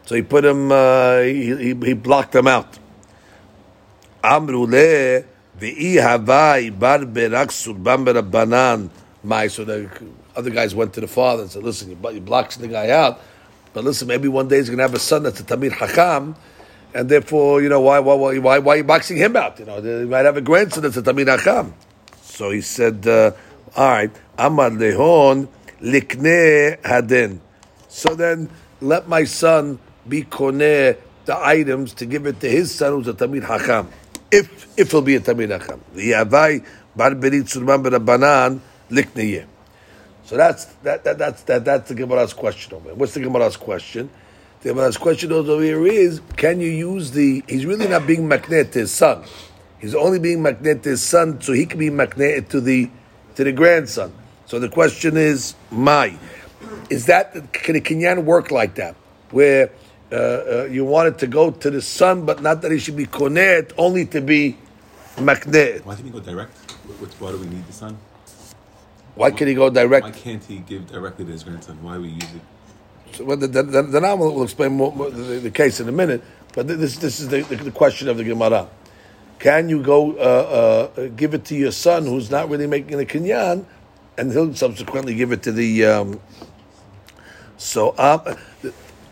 So 0.07 0.15
he 0.15 0.23
put 0.23 0.45
him, 0.45 0.71
uh, 0.73 1.21
he, 1.21 1.57
he, 1.57 1.75
he 1.75 1.93
blocked 1.93 2.33
them 2.33 2.47
out. 2.47 2.79
Amru 4.23 4.65
le 4.65 5.25
ve'i 5.59 5.97
havai 5.97 6.71
bar. 6.79 7.01
My 9.27 9.49
so 9.49 9.65
the 9.65 9.91
other 10.37 10.51
guys 10.51 10.75
went 10.75 10.93
to 10.95 11.01
the 11.01 11.09
father 11.09 11.43
and 11.43 11.51
said, 11.51 11.65
"Listen, 11.65 11.91
you, 11.91 12.11
you 12.11 12.21
blocked 12.21 12.59
the 12.59 12.69
guy 12.69 12.91
out. 12.91 13.21
But 13.77 13.85
listen, 13.85 14.09
maybe 14.09 14.27
one 14.29 14.49
day 14.49 14.57
he's 14.57 14.71
going 14.71 14.79
to 14.79 14.85
have 14.85 14.95
a 14.95 14.99
son 14.99 15.25
that's 15.25 15.39
a 15.41 15.43
Tamir 15.43 15.71
Hakam, 15.71 16.35
and 16.95 17.11
therefore, 17.11 17.61
you 17.61 17.69
know, 17.69 17.81
why, 17.83 17.99
why, 17.99 18.15
why, 18.15 18.39
why, 18.39 18.59
why 18.59 18.75
are 18.75 18.77
you 18.79 18.85
boxing 18.85 19.19
him 19.19 19.37
out? 19.37 19.59
You 19.59 19.67
know, 19.67 19.83
he 19.83 20.07
might 20.07 20.25
have 20.25 20.39
a 20.39 20.41
grandson 20.41 20.83
that's 20.83 20.97
a 20.97 21.03
Tamir 21.03 21.37
Hakam. 21.37 21.75
So 22.23 22.53
he 22.53 22.63
said, 22.63 23.07
uh, 23.07 23.33
all 23.77 23.91
right, 23.91 24.11
Amar 24.39 24.71
lehon 24.71 25.49
likne 25.83 26.81
hadin. 26.81 27.41
So 27.89 28.15
then 28.15 28.49
let 28.81 29.09
my 29.09 29.25
son 29.25 29.79
be 30.09 30.23
koneh 30.23 30.97
the 31.27 31.37
items 31.37 31.93
to 31.95 32.07
give 32.07 32.25
it 32.25 32.41
to 32.41 32.49
his 32.49 32.75
son 32.75 32.93
who's 32.93 33.09
a 33.09 33.13
Tamir 33.13 33.43
Hakam. 33.43 33.89
If, 34.31 34.79
if 34.79 34.91
he'll 34.93 35.03
be 35.03 35.17
a 35.17 35.21
Tamir 35.21 35.59
Hakam. 35.59 35.81
V'yavai 35.95 36.65
bar 36.97 37.11
berit 37.11 37.45
surman 37.45 37.85
b'rabanan 37.85 38.61
likneyeh. 38.91 39.47
So 40.25 40.37
that's 40.37 40.65
that, 40.83 41.05
that 41.05 41.19
that's 41.19 41.43
that 41.45 41.65
that's 41.65 41.89
the 41.89 41.95
Gemara's 41.95 42.33
question 42.33 42.75
over 42.75 42.89
here. 42.89 42.95
What's 42.95 43.15
the 43.15 43.21
Gemara's 43.21 43.57
question? 43.57 44.11
The 44.63 44.71
Gemara's 44.71 44.97
question 44.97 45.31
over 45.33 45.63
here 45.63 45.87
is: 45.87 46.21
Can 46.37 46.61
you 46.61 46.71
use 46.71 47.13
the? 47.13 47.45
He's 47.49 47.65
really 47.65 47.87
not 47.87 48.07
being 48.07 48.27
magnet 48.27 48.73
to 48.73 48.81
his 48.81 48.91
son. 48.91 49.25
He's 49.79 49.95
only 49.95 50.19
being 50.19 50.43
magnet 50.43 50.83
to 50.83 50.91
his 50.91 51.03
son, 51.03 51.41
so 51.41 51.53
he 51.53 51.67
can 51.67 51.79
be 51.79 51.91
magnet 51.91 52.51
to 52.51 52.61
the 52.61 52.91
to 53.37 53.45
the 53.45 53.53
grandson. 53.53 54.13
So 54.47 54.59
the 54.59 54.69
question 54.69 55.17
is, 55.17 55.55
my 55.71 56.19
is 56.91 57.07
that 57.07 57.53
can 57.53 57.77
a 57.77 57.81
kinyan 57.81 58.25
work 58.25 58.51
like 58.51 58.75
that, 58.77 58.97
where 59.31 59.71
uh, 60.11 60.15
uh, 60.15 60.69
you 60.71 60.85
want 60.85 61.09
it 61.09 61.19
to 61.19 61.27
go 61.27 61.51
to 61.51 61.71
the 61.71 61.83
son, 61.83 62.27
but 62.27 62.43
not 62.43 62.63
that 62.63 62.73
he 62.73 62.79
should 62.79 62.97
be 62.97 63.07
konet, 63.07 63.73
only 63.77 64.07
to 64.07 64.21
be 64.21 64.57
magnet. 65.21 65.85
Why 65.85 65.95
didn't 65.95 66.07
he 66.07 66.13
go 66.13 66.21
direct? 66.21 66.57
What, 66.87 67.01
what, 67.01 67.15
why 67.21 67.31
do 67.33 67.39
we 67.39 67.47
need 67.47 67.67
the 67.67 67.73
son? 67.73 67.99
Why 69.17 69.31
can't 69.31 69.49
he 69.49 69.55
go 69.55 69.71
direct? 69.71 70.05
Why 70.05 70.13
can't 70.13 70.45
he 70.45 70.59
give 70.59 70.87
directly 70.87 71.25
to 71.25 71.33
his 71.33 71.43
grandson? 71.43 71.83
Why 71.83 71.97
are 71.97 72.01
we 72.01 72.09
use 72.11 72.23
it? 72.23 73.17
So, 73.17 73.25
well, 73.25 73.37
the, 73.39 73.47
the, 73.47 73.63
the, 73.63 73.83
the 73.83 74.01
Ran 74.01 74.19
will 74.19 74.43
explain 74.43 74.73
more, 74.73 74.95
more 74.95 75.11
the, 75.11 75.41
the 75.41 75.51
case 75.51 75.81
in 75.81 75.89
a 75.89 75.93
minute, 75.93 76.23
but 76.53 76.69
this 76.69 76.99
this 76.99 77.19
is 77.19 77.29
the, 77.29 77.41
the, 77.43 77.71
question 77.71 78.09
of 78.09 78.19
the 78.19 78.25
Gemara. 78.25 78.69
Can 79.39 79.71
you 79.71 79.83
go 79.83 80.13
uh, 80.13 80.93
uh, 80.99 81.07
give 81.09 81.33
it 81.33 81.47
to 81.47 81.55
your 81.55 81.73
son 81.73 82.05
who's 82.05 82.31
not 82.31 82.51
really 82.51 82.67
making 82.67 83.01
a 83.01 83.05
kinyan, 83.05 83.65
and 84.19 84.33
he'll 84.33 84.55
subsequently 84.55 85.15
give 85.15 85.33
it 85.33 85.43
to 85.45 85.53
the? 85.53 85.87
Um, 85.87 86.21
so, 87.57 87.95
um, 87.97 88.37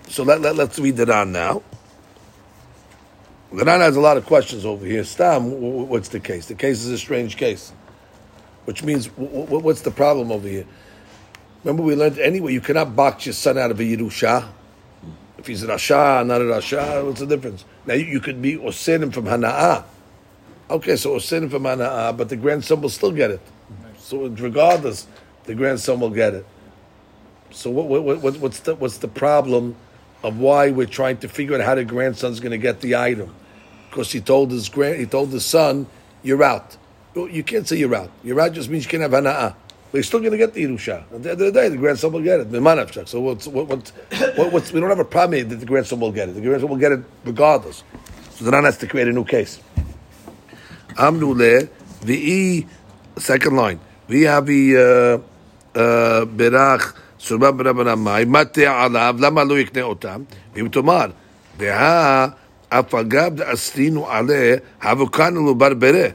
so 0.09 0.23
let, 0.23 0.43
let 0.43 0.55
let's 0.55 0.79
read 0.79 0.97
the 0.97 1.07
Ran 1.07 1.33
now. 1.33 1.63
The 3.53 3.65
Ran 3.65 3.81
has 3.81 3.97
a 3.97 4.01
lot 4.01 4.19
of 4.19 4.27
questions 4.27 4.67
over 4.67 4.85
here. 4.85 5.05
Stam, 5.05 5.45
wh- 5.45 5.87
wh- 5.87 5.91
what's 5.91 6.09
the 6.09 6.21
case? 6.21 6.47
The 6.47 6.55
case 6.55 6.85
is 6.85 6.91
a 6.91 6.99
strange 6.99 7.37
case, 7.39 7.73
which 8.65 8.83
means 8.83 9.07
wh- 9.07 9.47
wh- 9.49 9.65
what's 9.65 9.83
the 9.83 9.91
problem 9.91 10.33
over 10.33 10.49
here? 10.49 10.67
Remember, 11.63 11.83
we 11.83 11.95
learned 11.95 12.19
anyway, 12.19 12.53
you 12.53 12.61
cannot 12.61 12.95
box 12.95 13.27
your 13.27 13.33
son 13.33 13.57
out 13.59 13.71
of 13.71 13.81
a 13.81 13.83
Yerusha. 13.83 14.49
If 15.39 15.47
he's 15.47 15.63
a 15.63 15.67
Rasha, 15.67 16.27
not 16.27 16.41
a 16.41 16.45
Rasha, 16.45 17.05
what's 17.05 17.21
the 17.21 17.27
difference? 17.27 17.65
Now, 17.87 17.95
you, 17.95 18.05
you 18.05 18.21
could 18.21 18.41
be 18.41 18.57
Osenim 18.57 19.13
from 19.13 19.25
Hana'ah. 19.25 19.85
Okay, 20.71 20.97
so 20.97 21.17
Osenim 21.17 21.51
from 21.51 21.65
Hana'ah, 21.65 22.17
but 22.17 22.29
the 22.29 22.37
grandson 22.37 22.81
will 22.81 22.89
still 22.89 23.13
get 23.13 23.31
it. 23.31 23.41
So, 23.99 24.27
regardless, 24.27 25.07
the 25.45 25.55
grandson 25.55 26.01
will 26.01 26.11
get 26.11 26.35
it. 26.35 26.47
So, 27.51 27.71
what, 27.71 27.87
what, 27.87 28.21
what, 28.21 28.37
what's, 28.39 28.61
the, 28.61 28.75
what's 28.75 28.99
the 28.99 29.09
problem 29.09 29.77
of 30.23 30.39
why 30.39 30.71
we're 30.71 30.87
trying 30.87 31.19
to 31.19 31.29
figure 31.29 31.55
out 31.55 31.63
how 31.63 31.75
the 31.75 31.85
grandson's 31.85 32.41
going 32.41 32.53
to 32.53 32.59
get 32.59 32.81
the 32.81 32.97
item? 32.97 33.35
Because 33.89 34.13
he 34.13 34.21
told 34.21 34.51
his 34.51 34.69
grand, 34.69 34.99
he 34.99 35.07
told 35.07 35.31
his 35.31 35.45
son, 35.47 35.87
"You're 36.23 36.43
out." 36.43 36.77
Well, 37.16 37.28
You 37.28 37.44
can't 37.44 37.68
say 37.68 37.78
you're 37.78 37.96
out. 37.96 38.12
You're 38.24 38.40
out 38.40 38.54
just 38.54 38.70
means 38.70 38.86
you 38.86 38.90
can't 38.90 39.02
have 39.02 39.12
hana'ah. 39.12 39.56
But 39.92 39.98
you're 39.98 40.04
still 40.04 40.20
going 40.20 40.32
to 40.32 40.38
get 40.38 40.54
the 40.54 40.64
Yerusha. 40.64 41.04
At 41.12 41.24
the 41.24 41.32
end 41.32 41.42
of 41.42 41.48
the 41.48 41.52
day, 41.52 41.70
the 41.70 41.78
grandson 41.78 42.12
will 42.12 42.22
get 42.22 42.40
it. 42.40 42.52
Mimanavchak. 42.52 43.08
So 43.08 43.22
what's, 43.22 43.48
what, 43.48 43.68
what, 43.68 43.92
what, 44.36 44.54
what's, 44.54 44.72
we 44.72 44.80
don't 44.80 44.90
have 44.90 45.00
a 45.00 45.06
problem 45.06 45.38
here 45.38 45.46
that 45.46 45.56
the 45.56 45.66
grandson 45.66 46.00
will 46.00 46.12
get 46.12 46.30
it. 46.30 46.34
The 46.34 46.42
grandson 46.42 46.70
will 46.70 46.78
get 46.78 46.92
it 46.92 47.00
regardless. 47.26 47.84
So 48.36 48.46
the 48.46 48.52
Ran 48.52 48.66
has 48.66 48.78
to 48.78 48.88
create 48.88 49.08
a 49.08 49.12
new 49.12 49.26
case. 49.26 49.60
Amnu 50.96 51.36
le 51.36 51.68
v'i 52.06 52.68
second 53.18 53.56
line 53.56 53.80
v'i 54.08 54.26
uh, 54.26 55.18
berach 56.26 56.94
surba 57.18 57.52
ברבן 57.52 57.88
המים, 57.88 58.32
מטה 58.32 58.86
עליו, 58.86 59.16
למה 59.20 59.44
לא 59.44 59.60
יקנה 59.60 59.82
אותם? 59.82 60.24
ואם 60.56 60.68
תאמר, 60.68 61.06
והא 61.58 62.28
אף 62.70 62.96
אגב 62.96 63.36
דאסרינו 63.36 64.10
עליה, 64.10 64.56
הבוקנו 64.82 65.46
לו 65.46 65.56
ברברה. 65.56 66.08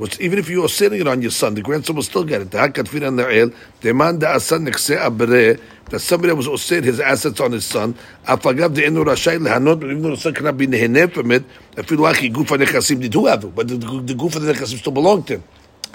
Which 0.00 0.20
even 0.20 0.38
if 0.38 0.50
you 0.50 0.62
are 0.62 0.68
sitting 0.68 1.00
it 1.00 1.08
on 1.08 1.22
your 1.22 1.30
son, 1.30 1.54
the 1.54 1.62
grandson 1.62 1.96
will 1.96 2.02
still 2.02 2.24
get 2.24 2.42
it. 2.42 2.50
דהא 2.50 2.68
כתפין 2.74 3.02
על 3.02 3.10
נעל, 3.10 3.50
דמן 3.82 4.18
דעשה 4.18 4.58
נכסי 4.58 4.96
הברה, 4.96 5.52
that 5.90 6.00
somebody 6.00 6.32
was 6.32 6.46
osir 6.46 6.82
his 6.84 7.00
assets 7.00 7.40
on 7.40 7.52
his 7.52 7.64
son, 7.64 7.92
אף 8.24 8.46
אגב 8.46 8.74
דאינו 8.74 9.02
רשאי 9.06 9.38
ליהנות, 9.38 9.78
even 9.78 10.02
though 10.02 10.14
the 10.14 10.20
son 10.20 10.34
cannot 10.34 10.58
be 10.58 10.66
נהנה 10.66 11.04
from 11.14 11.30
it, 11.30 11.80
אפילו 11.80 12.10
אחי 12.10 12.28
גוף 12.28 12.52
הנכסים 12.52 13.00
did 13.00 13.14
who 13.14 13.26
have 13.26 13.44
it, 13.44 13.54
but 13.54 13.68
the, 13.68 13.76
the 14.06 14.14
goof 14.14 14.36
of 14.36 14.42
the 14.42 14.52
נכסים 14.52 14.78
still 14.78 14.92
belonged 14.92 15.26
to 15.26 15.32
him. 15.34 15.42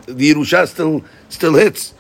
The 0.07 0.33
Yerusha 0.33 0.67
still, 0.67 1.01
still 1.29 1.53
hits. 1.55 1.93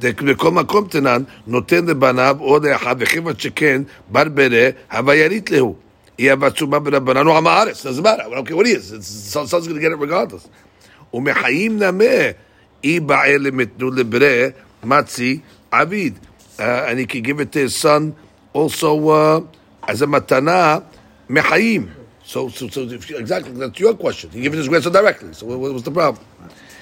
בכל 0.00 0.50
מקום 0.50 0.86
תנן, 0.88 1.22
נותן 1.46 1.86
לבניו 1.86 2.36
או 2.40 2.58
לאחיו, 2.58 2.96
וכיוון 2.98 3.34
שכן, 3.38 3.82
בר 4.08 4.24
ברה, 4.34 4.68
הווה 4.92 5.14
ירית 5.14 5.50
להו. 5.50 5.76
היא 6.18 6.32
הבצומה 6.32 6.78
ברבנן 6.78 7.26
או 7.26 7.36
עם 7.36 7.46
הארץ, 7.46 7.86
doesn't 7.86 8.00
matter, 8.02 8.22
I 8.22 8.34
don't 8.34 8.46
care 8.48 8.56
what 8.56 8.66
he 8.66 8.72
is, 8.72 8.92
It's- 8.92 9.06
son- 9.06 9.46
son's 9.46 9.66
going 9.68 9.76
to 9.76 9.80
get 9.80 9.92
it 9.92 9.98
regardless. 9.98 10.48
ומחיים 11.14 11.78
נמה, 11.78 12.04
אי 12.84 13.00
בעל 13.00 13.40
למתנו 13.40 13.90
לברה, 13.90 14.46
מצי, 14.84 15.38
עביד. 15.70 16.18
Uh, 16.58 16.86
and 16.88 16.98
he 16.98 17.06
can 17.06 17.22
give 17.22 17.38
it 17.38 17.52
to 17.52 17.58
his 17.58 17.76
son 17.76 18.14
also 18.54 19.08
uh, 19.10 19.40
as 19.86 20.00
a 20.00 20.06
matana, 20.06 20.82
mechayim. 21.28 21.90
So, 22.24 22.48
so, 22.48 22.66
so 22.68 22.80
if 22.82 23.10
you, 23.10 23.18
exactly, 23.18 23.52
that's 23.52 23.78
your 23.78 23.94
question. 23.94 24.30
He 24.30 24.40
gave 24.40 24.52
it 24.52 24.56
to 24.56 24.62
his 24.62 24.68
grandson 24.68 24.92
directly. 24.92 25.34
So 25.34 25.46
what, 25.46 25.58
what 25.58 25.72
was 25.74 25.82
the 25.82 25.90
problem? 25.90 26.24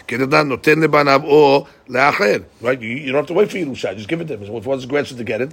כדדן 0.09 0.49
נותן 0.49 0.81
לבניו 0.81 1.21
או 1.25 1.67
לאחר. 1.89 2.37
Right? 2.63 2.81
You, 2.81 2.89
you 2.89 3.13
don't 3.13 3.23
have 3.23 3.27
to 3.27 3.35
wait 3.35 3.51
for 3.51 3.57
Yerusha, 3.57 3.97
just 3.97 4.09
give 4.09 4.21
it 4.21 4.29
to 4.29 4.35
him. 4.35 4.43
If 4.43 4.67
wants 4.67 4.85
his 4.85 4.91
grandson 4.91 5.19
to 5.19 5.25
get 5.25 5.41
it, 5.41 5.51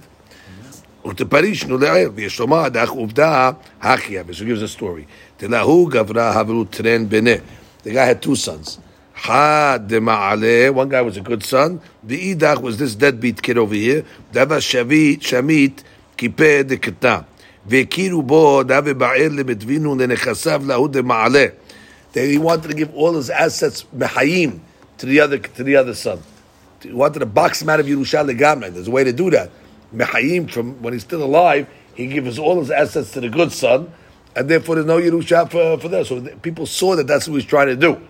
ותפריש 1.06 1.66
נו 1.66 1.78
לער, 1.78 2.08
ויש 2.14 2.40
לומר, 2.40 2.68
דאך 2.68 2.90
עובדה, 2.90 3.50
הכיה, 3.80 4.22
so 4.30 4.42
he 4.42 4.46
gives 4.46 4.62
a 4.62 4.78
story. 4.78 5.04
תלהו 5.36 5.86
גברה 5.86 6.30
הברו 6.30 6.64
טרן 6.64 7.08
בנה. 7.08 7.30
The 7.86 7.92
guy 7.92 8.04
had 8.04 8.22
two 8.22 8.36
sons. 8.36 8.78
אחד 9.16 9.80
דמעלה, 9.86 10.70
one 10.74 10.88
guy 10.88 11.02
was 11.02 11.16
a 11.16 11.20
good 11.20 11.42
son, 11.42 11.78
ואידך 12.08 12.58
was 12.60 12.78
this 12.78 12.94
deadbeat 12.94 13.42
kid 13.42 13.58
over 13.58 13.74
here, 13.74 14.02
דבה 14.32 14.60
שביט, 14.60 15.22
שמית, 15.22 15.82
כיפה 16.16 16.62
דקטנה. 16.62 17.20
והכירו 17.66 18.22
בו, 18.22 18.62
דבה 18.62 18.94
בער 18.94 19.28
למדבינו 19.30 19.94
לנכסיו 19.94 20.62
להו 20.66 20.88
דמעלה. 20.88 21.46
That 22.12 22.28
he 22.28 22.38
wanted 22.38 22.68
to 22.70 22.74
give 22.74 22.94
all 22.94 23.14
his 23.14 23.30
assets 23.30 23.84
mehayim 23.96 24.60
to 24.98 25.06
the 25.06 25.20
other 25.20 25.38
to 25.38 25.64
the 25.64 25.76
other 25.76 25.94
son. 25.94 26.18
He 26.82 26.92
wanted 26.92 27.20
to 27.20 27.26
box 27.26 27.62
him 27.62 27.70
out 27.70 27.80
of 27.80 27.86
Yerusha 27.86 28.22
legamre. 28.28 28.72
There's 28.72 28.88
a 28.88 28.90
way 28.90 29.04
to 29.04 29.12
do 29.12 29.30
that. 29.30 29.50
Mehayim 29.94 30.50
from 30.50 30.82
when 30.82 30.92
he's 30.92 31.02
still 31.02 31.22
alive, 31.22 31.66
he 31.94 32.06
gives 32.06 32.38
all 32.38 32.58
his 32.58 32.70
assets 32.70 33.12
to 33.12 33.20
the 33.20 33.28
good 33.28 33.52
son, 33.52 33.90
and 34.36 34.48
therefore 34.48 34.76
there's 34.76 34.86
no 34.86 34.98
Yerusha 34.98 35.50
for, 35.50 35.78
for 35.78 35.88
that. 35.88 36.06
So 36.06 36.20
the- 36.20 36.36
people 36.36 36.66
saw 36.66 36.96
that 36.96 37.06
that's 37.06 37.26
what 37.28 37.32
he 37.32 37.36
was 37.36 37.44
trying 37.44 37.68
to 37.68 37.76
do. 37.76 38.00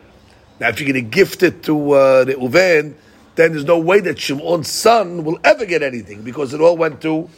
Now, 0.61 0.69
if 0.69 0.81
you're 0.81 0.93
going 0.93 1.05
to 1.05 1.11
gift 1.11 1.43
it 1.43 1.63
to 1.65 1.93
uh, 1.93 2.25
the 2.25 2.35
Uven, 2.35 2.95
then 3.35 3.53
there's 3.53 3.65
no 3.65 3.79
way 3.79 4.01
that 4.01 4.19
Shimon's 4.19 4.69
son 4.69 5.25
will 5.25 5.39
ever 5.43 5.65
get 5.67 5.83
anything 5.83 6.23
because 6.23 6.55
it 6.55 6.61
all 6.61 6.77
went 6.77 7.01
to 7.03 7.29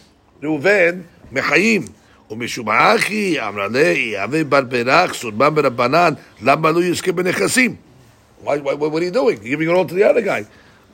Reuven, 0.42 1.04
Mechayim. 1.32 1.90
ומשום 2.30 2.68
האחי, 2.68 3.40
אמרה 3.48 3.68
לה, 3.68 3.78
יהווה 3.80 4.44
בר 4.44 4.60
פרח, 4.70 5.14
סורבן 5.14 5.54
ברבנן, 5.54 6.14
למה 6.42 6.70
לא 6.70 6.84
יזכה 6.84 7.12
בנכסים? 7.12 7.76
Why, 8.44 8.58
why, 8.58 8.74
what 8.74 9.02
are 9.02 9.04
you 9.04 9.10
doing? 9.10 9.38
You're 9.42 9.56
giving 9.56 9.68
it 9.68 9.74
all 9.74 9.84
to 9.84 9.94
the 9.94 10.04
other 10.04 10.22
guy. 10.22 10.44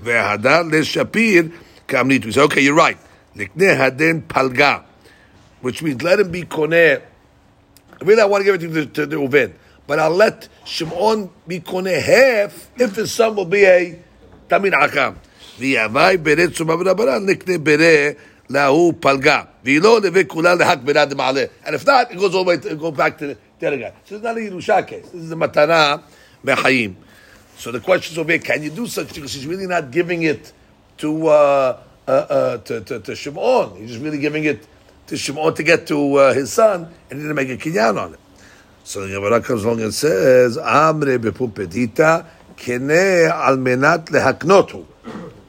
והדר 0.02 0.62
לשפיר, 0.72 1.44
כאמנית. 1.88 2.24
We 2.24 2.32
say, 2.32 2.40
okay, 2.42 2.60
you're 2.60 2.74
right. 2.74 2.96
לקנה 3.36 3.84
הדן 3.84 4.20
פלגה. 4.26 4.78
Which 5.62 5.82
means 5.82 6.02
let 6.02 6.18
him 6.20 6.30
be 6.30 6.42
koneh. 6.42 7.00
really, 8.01 8.21
I 8.21 8.25
want 8.25 8.41
to 8.41 8.45
give 8.45 8.55
everything 8.55 8.91
to, 8.93 9.07
to 9.07 9.15
Reuven, 9.17 9.53
but 9.87 9.99
I'll 9.99 10.09
let 10.09 10.47
Shimon 10.65 11.29
be 11.47 11.59
koneh 11.59 12.01
half 12.01 12.69
if 12.77 12.95
his 12.95 13.13
son 13.13 13.35
will 13.35 13.45
be 13.45 13.65
a 13.65 13.99
talmid 14.49 14.71
chacham. 14.71 15.15
ויאמי 15.59 16.17
ברא 16.17 16.45
sumav 16.53 16.83
ברבנן 16.83 17.25
נקנה 17.25 17.57
ברא 17.57 18.11
lahu 18.49 18.93
פלגה, 18.99 19.41
ולא 19.65 19.99
נווה 20.03 20.23
כולה 20.23 20.53
lehak 20.53 20.77
ברא 20.83 21.05
דמעלה. 21.05 21.45
And 21.65 21.75
if 21.75 21.85
not, 21.85 22.11
it 22.11 22.17
goes 22.17 22.35
all 22.35 22.43
the 22.43 22.49
way 22.49 22.57
to, 22.57 22.75
go 22.75 22.91
back 22.91 23.17
to 23.17 23.27
the, 23.27 23.37
the 23.59 23.67
other 23.67 23.77
guy. 23.77 23.93
So 24.03 24.17
not 24.17 24.37
a 24.37 24.39
Yerusha 24.39 24.85
case. 24.85 25.09
This 25.09 25.23
is 25.23 25.31
a 25.31 25.35
matana 25.35 26.01
מהחיים. 26.43 26.95
So 27.57 27.71
the 27.71 27.79
question 27.79 28.13
is 28.13 28.17
over 28.17 28.37
can 28.37 28.63
you 28.63 28.69
do 28.69 28.85
such 28.85 29.07
things? 29.07 29.33
He's 29.33 29.47
really 29.47 29.65
not 29.65 29.91
giving 29.91 30.23
it 30.23 30.51
to, 30.97 31.27
uh, 31.27 31.79
uh, 32.07 32.11
uh, 32.11 32.57
to, 32.57 32.81
to, 32.81 32.99
to 32.99 33.15
Shimon. 33.15 33.77
He's 33.77 33.91
just 33.91 34.03
really 34.03 34.19
giving 34.19 34.43
it 34.43 34.67
to 35.07 35.17
Shimon 35.17 35.53
to 35.55 35.63
get 35.63 35.87
to 35.87 36.15
uh, 36.15 36.33
his 36.33 36.51
son, 36.51 36.91
and 37.09 37.19
he 37.19 37.27
didn't 37.27 37.35
make 37.35 37.49
a 37.49 37.57
kinyan 37.57 38.01
on 38.01 38.13
it. 38.13 38.19
So 38.83 39.07
the 39.07 39.13
Gemara 39.13 39.41
comes 39.41 39.63
along 39.63 39.81
and 39.81 39.93
says, 39.93 40.57
Amre 40.57 41.17
b'Pumbedita 41.17 42.25
kene 42.55 43.29
al 43.29 43.57
menat 43.57 44.07
lehaknotu. 44.07 44.85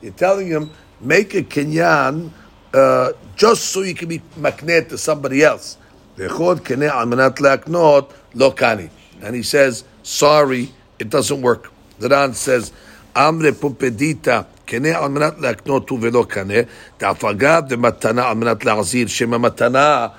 You're 0.02 0.12
telling 0.12 0.48
him, 0.48 0.70
make 1.00 1.34
a 1.34 1.42
kinyan 1.42 2.30
uh, 2.72 3.12
just 3.36 3.64
so 3.66 3.82
you 3.82 3.94
can 3.94 4.08
be 4.08 4.20
maknet 4.38 4.88
to 4.90 4.98
somebody 4.98 5.42
else. 5.42 5.76
V'chod 6.16 6.60
keneh 6.60 6.90
al 6.90 7.06
menat 7.06 7.36
leaknot 7.36 8.12
lo 8.34 8.52
kani. 8.52 8.90
And 9.22 9.34
he 9.34 9.42
says, 9.42 9.84
sorry, 10.02 10.72
it 10.98 11.10
doesn't 11.10 11.40
work. 11.42 11.72
The 11.98 12.08
Ran 12.08 12.34
says, 12.34 12.72
amre 13.14 13.52
pumpedita 13.52 14.46
al 14.74 15.08
menat 15.08 15.38
leaknot 15.38 15.88
hu 15.88 15.98
velo 15.98 16.24
kaneh, 16.24 16.66
da'afagav 16.98 17.68
de 17.68 17.76
matana 17.76 18.24
al 18.24 18.34
menat 18.34 18.64
le'azir 18.64 19.08
shema 19.08 19.38
matana. 19.38 20.12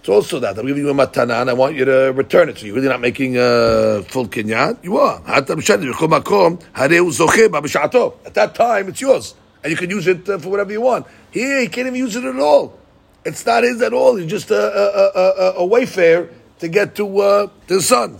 It's 0.00 0.08
also 0.08 0.40
that. 0.40 0.58
I'm 0.58 0.66
giving 0.66 0.82
you 0.82 0.90
a 0.90 0.94
matana 0.94 1.42
and 1.42 1.50
I 1.50 1.52
want 1.52 1.76
you 1.76 1.84
to 1.84 2.12
return 2.16 2.48
it. 2.48 2.56
So 2.56 2.64
you're 2.64 2.74
really 2.74 2.88
not 2.88 3.02
making 3.02 3.36
a 3.36 4.02
full 4.08 4.26
kinyan? 4.28 4.82
You 4.82 4.96
are. 4.96 5.20
At 5.26 5.46
that 5.46 5.60
time, 8.54 8.88
it's 8.88 9.00
yours. 9.02 9.34
And 9.62 9.70
you 9.70 9.76
can 9.76 9.90
use 9.90 10.06
it 10.06 10.26
uh, 10.26 10.38
for 10.38 10.48
whatever 10.48 10.72
you 10.72 10.80
want. 10.80 11.06
Here, 11.30 11.60
you 11.60 11.68
can't 11.68 11.86
even 11.86 11.98
use 11.98 12.16
it 12.16 12.24
at 12.24 12.36
all. 12.38 12.78
It's 13.26 13.44
not 13.44 13.62
his 13.62 13.82
at 13.82 13.92
all. 13.92 14.16
It's 14.16 14.30
just 14.30 14.50
a, 14.50 14.56
a, 14.56 15.10
a, 15.20 15.66
a, 15.66 15.66
a 15.66 16.28
to 16.60 16.68
get 16.68 16.94
to, 16.94 17.18
uh, 17.20 17.48
to 17.66 17.74
the 17.74 17.82
son. 17.82 18.16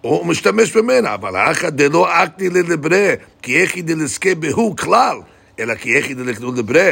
הוא 0.00 0.26
משתמש 0.26 0.76
ממנה, 0.76 1.14
אבל 1.14 1.36
האחא 1.36 1.70
דלא 1.70 2.24
אקני 2.24 2.48
ללברה, 2.48 3.14
כי 3.42 3.62
איך 3.62 3.74
היא 3.74 3.84
דלזכה 3.84 4.34
בהו 4.34 4.76
כלל, 4.76 5.16
אלא 5.58 5.74
כי 5.74 5.96
איך 5.96 6.06
היא 6.06 6.16
דלקנו 6.16 6.52
לברה, 6.52 6.90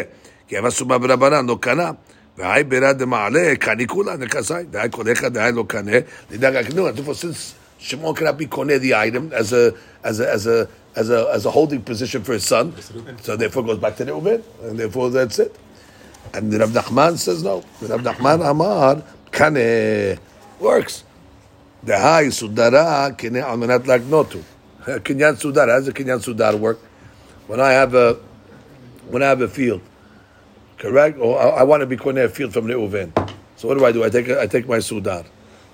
כי 0.48 0.58
אבא 0.58 0.70
סומה 0.70 0.98
ברבנן 0.98 1.46
לא 1.46 1.58
קנה. 1.60 1.90
והי 2.38 2.64
בירה 2.64 2.92
דמעלה, 2.92 3.56
קני 3.58 3.86
כולה, 3.86 4.16
נכסי, 4.16 4.54
דהי 4.70 4.88
כל 4.90 5.12
אחד 5.12 5.34
דהי 5.34 5.52
לא 5.52 5.64
קנה, 5.68 5.96
לדאג 6.30 6.56
הקנו. 6.56 6.88
Therefore, 6.88 7.14
since 7.14 7.54
Shimon 7.78 8.14
cannot 8.14 8.38
be 8.38 8.46
koneh 8.46 8.78
the 8.78 8.94
item 8.94 9.30
as 9.34 9.52
a, 9.52 9.74
as 10.04 10.20
a, 10.20 10.30
as 10.30 10.46
a, 10.46 10.68
as 10.94 11.10
a, 11.10 11.28
as 11.32 11.46
a 11.46 11.50
holding 11.50 11.82
position 11.82 12.22
for 12.22 12.32
his 12.32 12.46
son, 12.46 12.72
so 13.20 13.36
therefore 13.36 13.64
goes 13.64 13.78
back 13.78 13.96
to 13.96 14.04
the 14.04 14.12
Reuven, 14.12 14.42
and 14.62 14.78
therefore 14.78 15.10
that's 15.10 15.38
it. 15.38 15.54
And 16.32 16.50
the 16.50 16.60
Rav 16.60 16.70
Nachman 16.70 17.18
says 17.18 17.42
no. 17.42 17.64
The 17.80 17.88
Rav 17.88 18.00
Nachman 18.00 18.48
Amar 18.48 19.02
Kane 19.32 20.18
works. 20.60 21.04
The 21.87 21.97
high 21.97 22.25
sudara 22.25 23.17
kine 23.17 23.35
almanat 23.35 23.85
lagnotu. 23.85 24.43
Kinyan 24.83 25.39
sudar. 25.39 25.69
How 25.69 25.79
does 25.79 25.87
a 25.87 25.93
kinyan 25.93 26.19
sudar 26.21 26.59
work? 26.59 26.79
When 27.47 27.61
I 27.61 27.71
have 27.71 27.95
a 27.95 28.15
when 29.07 29.23
I 29.23 29.27
have 29.27 29.39
a 29.39 29.47
field, 29.47 29.79
correct? 30.77 31.17
Or 31.17 31.39
I, 31.39 31.61
I 31.61 31.63
want 31.63 31.79
to 31.79 31.85
be 31.85 31.95
koneh 31.95 32.25
a 32.25 32.27
field 32.27 32.51
from 32.51 32.65
Reuven. 32.67 33.15
So 33.55 33.69
what 33.69 33.77
do 33.77 33.85
I 33.85 33.93
do? 33.93 34.03
I 34.03 34.09
take 34.09 34.29
I 34.29 34.47
take 34.47 34.67
my 34.67 34.79
sudar, 34.79 35.25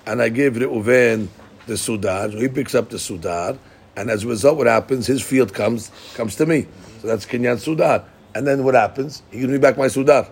and 0.06 0.22
I 0.22 0.28
give 0.28 0.54
Reuven 0.54 1.26
the 1.66 1.74
sudar. 1.74 2.30
So 2.30 2.38
he 2.38 2.46
picks 2.46 2.76
up 2.76 2.90
the 2.90 2.98
sudar, 2.98 3.58
and 3.96 4.08
as 4.08 4.22
a 4.22 4.28
result, 4.28 4.56
what 4.56 4.68
happens? 4.68 5.08
His 5.08 5.20
field 5.20 5.52
comes 5.52 5.90
comes 6.14 6.36
to 6.36 6.46
me. 6.46 6.68
So 7.00 7.08
that's 7.08 7.26
kinyan 7.26 7.56
sudar. 7.58 8.04
And 8.36 8.46
then 8.46 8.62
what 8.62 8.76
happens? 8.76 9.24
He 9.32 9.40
gives 9.40 9.50
me 9.50 9.58
back 9.58 9.76
my 9.76 9.86
sudar. 9.86 10.30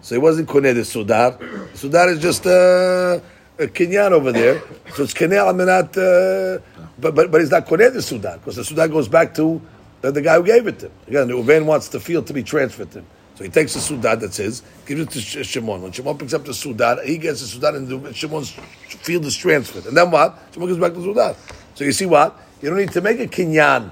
So 0.00 0.14
he 0.14 0.18
wasn't 0.18 0.48
koneh 0.48 0.72
the 0.72 0.80
sudar. 0.80 1.36
Sudar 1.74 2.08
is 2.08 2.20
just 2.20 2.46
uh, 2.46 3.20
a 3.58 3.66
kinyan 3.66 4.12
over 4.12 4.32
there. 4.32 4.60
So 4.94 5.04
it's 5.04 5.14
kinyan 5.14 5.52
almanat, 5.52 5.96
uh, 5.96 6.60
but, 6.98 7.14
but 7.14 7.30
but 7.30 7.40
he's 7.40 7.50
not 7.50 7.66
koneh 7.66 7.92
the 7.92 8.00
sudar 8.00 8.34
because 8.34 8.56
the 8.56 8.62
sudar 8.62 8.90
goes 8.90 9.08
back 9.08 9.34
to 9.34 9.60
the, 10.00 10.12
the 10.12 10.22
guy 10.22 10.36
who 10.36 10.44
gave 10.44 10.66
it 10.66 10.78
to 10.80 10.86
him. 10.86 10.92
Again, 11.06 11.28
the 11.28 11.34
Uven 11.34 11.64
wants 11.64 11.88
the 11.88 12.00
field 12.00 12.26
to 12.26 12.32
be 12.32 12.42
transferred 12.42 12.90
to 12.92 12.98
him. 13.00 13.06
So 13.36 13.44
he 13.44 13.50
takes 13.50 13.74
the 13.74 13.80
sudar 13.80 14.18
that's 14.18 14.36
his, 14.36 14.62
gives 14.86 15.00
it 15.00 15.10
to 15.10 15.44
Shimon. 15.44 15.82
When 15.82 15.92
Shimon 15.92 16.16
picks 16.18 16.34
up 16.34 16.44
the 16.44 16.52
sudar, 16.52 17.04
he 17.04 17.18
gets 17.18 17.40
the 17.40 17.58
sudar 17.58 17.76
and 17.76 17.88
the, 17.88 18.14
Shimon's 18.14 18.50
field 18.50 19.24
is 19.24 19.36
transferred. 19.36 19.86
And 19.86 19.96
then 19.96 20.10
what? 20.10 20.38
Shimon 20.52 20.68
goes 20.68 20.78
back 20.78 20.92
the 20.92 21.00
sudar. 21.00 21.36
So 21.74 21.84
you 21.84 21.92
see 21.92 22.06
what? 22.06 22.38
You 22.62 22.70
don't 22.70 22.78
need 22.78 22.92
to 22.92 23.00
make 23.00 23.18
a 23.18 23.26
kinyan 23.26 23.90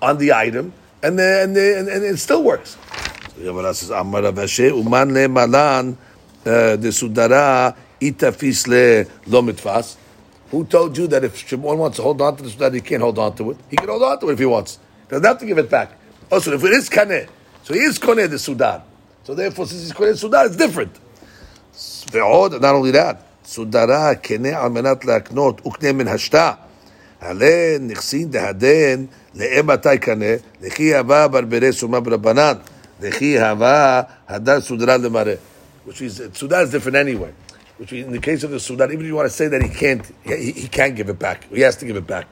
on 0.00 0.18
the 0.18 0.32
item, 0.32 0.72
and 1.02 1.18
then 1.18 1.48
and, 1.48 1.56
the, 1.56 1.78
and, 1.78 1.88
and 1.88 2.04
it 2.04 2.18
still 2.18 2.42
works. 2.42 2.76
So 3.36 3.42
Gemara 3.42 3.72
says, 3.72 3.90
Amar 3.90 4.22
Rav 4.22 4.34
Ashi, 4.34 4.68
Uman 4.68 5.14
le 5.14 5.28
malan 5.28 5.96
uh, 6.44 6.76
the 6.76 6.88
sudara 6.88 7.74
itafisle 8.10 9.06
lo 9.26 9.42
mitfas. 9.42 9.96
Who 10.50 10.64
told 10.64 10.98
you 10.98 11.06
that 11.06 11.24
if 11.24 11.36
Shimon 11.48 11.78
wants 11.78 11.96
to 11.96 12.02
hold 12.02 12.20
on 12.20 12.36
to 12.36 12.42
the 12.42 12.50
that 12.58 12.74
he 12.74 12.80
can't 12.80 13.00
hold 13.02 13.18
on 13.18 13.34
to 13.36 13.52
it? 13.52 13.56
He 13.70 13.76
can 13.76 13.88
hold 13.88 14.02
on 14.02 14.18
to 14.20 14.28
it 14.28 14.32
if 14.34 14.38
he 14.38 14.44
wants. 14.44 14.78
He 15.04 15.10
doesn't 15.10 15.24
have 15.24 15.38
to 15.38 15.46
give 15.46 15.58
it 15.58 15.70
back. 15.70 15.92
Oh, 16.30 16.36
also, 16.36 16.52
if 16.52 16.62
it 16.64 16.72
is 16.72 16.88
kane, 16.88 17.26
so 17.62 17.74
he 17.74 17.80
is 17.80 17.98
Kaneh 17.98 18.28
the 18.28 18.36
Sudar. 18.36 18.82
So 19.24 19.34
therefore, 19.34 19.66
since 19.66 19.82
he's 19.82 19.92
Kaneh 19.92 20.12
Sudar, 20.12 20.46
it's 20.46 20.56
different. 20.56 20.98
Not 22.12 22.74
only 22.74 22.90
that, 22.90 23.42
Sudara 23.44 24.14
Kaneh 24.20 24.52
al 24.52 24.70
menat 24.70 25.02
laaknot 25.02 25.62
ukne 25.62 25.94
min 25.94 26.06
hashta. 26.06 26.58
הלן 27.22 27.86
נכסין 27.86 28.30
דהדן 28.30 29.04
לאמתי 29.34 29.98
קנה, 29.98 30.34
לכי 30.62 30.96
הווה 30.96 31.28
ברברי 31.28 31.72
סומה 31.72 32.00
ברבנן, 32.00 32.54
לכי 33.00 33.38
hava 33.38 34.02
hadar 34.28 34.60
sudara 34.60 34.96
למראה. 34.98 35.34
Which 35.86 36.02
is, 36.02 36.20
Sudar 36.34 36.64
is 36.64 36.70
different 36.70 36.96
anyway. 36.96 37.30
Which 37.82 37.92
in 37.92 38.12
the 38.12 38.20
case 38.20 38.44
of 38.44 38.52
the 38.52 38.58
Sudar, 38.58 38.86
even 38.92 39.00
if 39.00 39.06
you 39.06 39.16
want 39.16 39.26
to 39.26 39.34
say 39.34 39.48
that 39.48 39.60
he 39.60 39.68
can't, 39.68 40.08
he, 40.22 40.52
he 40.52 40.68
can't 40.68 40.94
give 40.94 41.08
it 41.08 41.18
back. 41.18 41.48
He 41.52 41.62
has 41.62 41.74
to 41.78 41.84
give 41.84 41.96
it 41.96 42.06
back. 42.06 42.28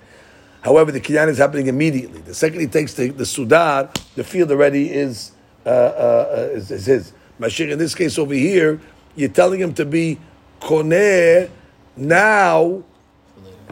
However, 0.60 0.92
the 0.92 1.00
Kinyan 1.00 1.26
is 1.26 1.38
happening 1.38 1.66
immediately. 1.66 2.20
The 2.20 2.34
second 2.34 2.60
he 2.60 2.68
takes 2.68 2.94
the, 2.94 3.08
the 3.08 3.24
Sudar, 3.24 3.92
the 4.14 4.22
field 4.22 4.52
already 4.52 4.92
is, 4.92 5.32
uh, 5.66 5.70
uh, 5.70 6.48
is, 6.52 6.70
is 6.70 6.86
his. 6.86 7.12
Mashiach, 7.40 7.72
in 7.72 7.80
this 7.80 7.96
case 7.96 8.16
over 8.16 8.32
here, 8.32 8.80
you're 9.16 9.28
telling 9.28 9.58
him 9.58 9.74
to 9.74 9.84
be 9.84 10.20
koneh 10.60 11.50
now 11.96 12.84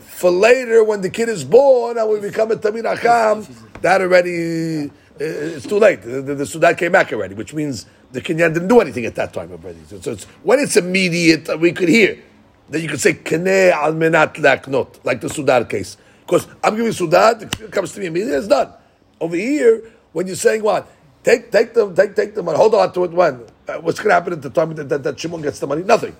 for 0.01 0.33
later 0.33 0.83
when 0.83 1.01
the 1.01 1.11
kid 1.11 1.29
is 1.29 1.45
born 1.45 1.97
and 1.97 2.11
we 2.11 2.19
become 2.19 2.51
a 2.51 2.57
talmid 2.57 2.83
chacham, 2.83 3.47
that 3.83 4.01
already, 4.01 4.87
uh, 4.87 4.91
it's 5.21 5.65
too 5.65 5.79
late. 5.79 6.03
The, 6.03 6.23
the, 6.23 6.35
the 6.35 6.45
Sudar 6.45 6.77
came 6.77 6.91
back 6.91 7.13
already, 7.13 7.37
which 7.37 7.55
means 7.55 7.87
the 8.13 8.21
Kinyan 8.21 8.55
didn't 8.55 8.69
do 8.69 8.81
anything 8.81 9.05
at 9.05 9.15
that 9.17 9.33
time 9.33 9.51
already. 9.53 9.79
So, 9.87 10.01
so 10.01 10.13
it's, 10.13 10.25
when 10.43 10.59
it's 10.59 10.77
immediate, 10.77 11.49
uh, 11.49 11.59
we 11.59 11.73
could 11.73 11.89
hear. 11.89 12.23
Then 12.69 12.83
you 12.83 12.89
could 12.89 13.01
say 13.01 13.15
Keneh 13.15 13.71
al 13.71 13.93
menat 13.95 14.35
laknot, 14.37 15.05
like 15.05 15.21
the 15.21 15.29
Sudar 15.29 15.69
case. 15.69 15.97
Because 16.21 16.47
I'm 16.63 16.77
giving 16.77 16.93
Sudar, 16.93 17.43
it 17.61 17.73
comes 17.73 17.93
to 17.93 18.01
me 18.01 18.07
immediately, 18.07 18.37
it's 18.37 18.49
done. 18.49 18.73
Over 19.21 19.37
here, 19.37 19.91
when 20.13 20.27
you're 20.27 20.37
saying 20.37 20.63
what? 20.63 20.91
Take 21.25 21.51
take 21.51 21.75
them, 21.75 21.95
take 21.95 22.15
take 22.15 22.35
the 22.35 22.43
money, 22.43 22.57
hold 22.57 22.75
on 22.75 22.93
to 22.93 23.05
it 23.05 23.11
when? 23.11 23.45
Uh, 23.67 23.79
what's 23.79 23.99
going 23.99 24.09
to 24.09 24.15
happen 24.15 24.33
at 24.33 24.41
the 24.41 24.51
time 24.51 24.75
that, 24.75 24.89
that, 24.89 25.03
that 25.03 25.21
Shimon 25.21 25.43
gets 25.43 25.59
the 25.59 25.67
money? 25.67 25.83
Nothing. 25.83 26.17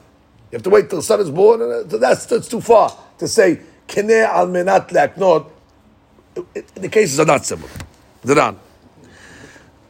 You 0.51 0.57
have 0.57 0.63
to 0.63 0.71
wait 0.71 0.91
till 0.91 0.99
the 0.99 1.03
son 1.03 1.21
is 1.21 1.31
born, 1.31 1.63
and 1.63 1.93
uh, 1.93 1.97
that's, 1.99 2.27
that's 2.27 2.49
too 2.49 2.61
far 2.61 2.95
to 3.19 3.29
say 3.29 3.61
Keneh 3.87 4.27
al 4.27 4.49
menat 4.49 4.89
laknot. 4.91 5.51
The 6.75 6.89
cases 6.89 7.19
are 7.21 7.27
not 7.27 7.45
similar. 7.45 7.71
They're 8.23 8.37
Ran. 8.37 8.59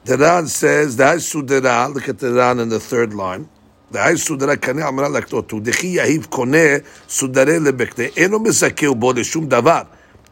The 0.09 0.17
Ran 0.17 0.47
says, 0.47 0.97
the 0.97 1.05
Sudera, 1.05 1.93
look 1.93 2.09
at 2.09 2.19
the 2.19 2.33
Ran 2.33 2.61
in 2.61 2.71
the 2.71 2.81
third 2.81 3.13
line. 3.13 3.47
Sudera 3.93 4.57
kaneh 4.57 4.83
al 4.83 4.93
menat 4.93 5.13
laknot. 5.13 5.63
דכי 5.63 5.87
יהיב 5.87 6.27
קונה 6.31 6.77
סודרי 7.09 7.61
לבקנה, 7.61 8.05
אינו 8.17 8.39
מזכהו 8.41 8.95
בו 8.95 9.13
לשום 9.13 9.47
דבר, 9.47 9.83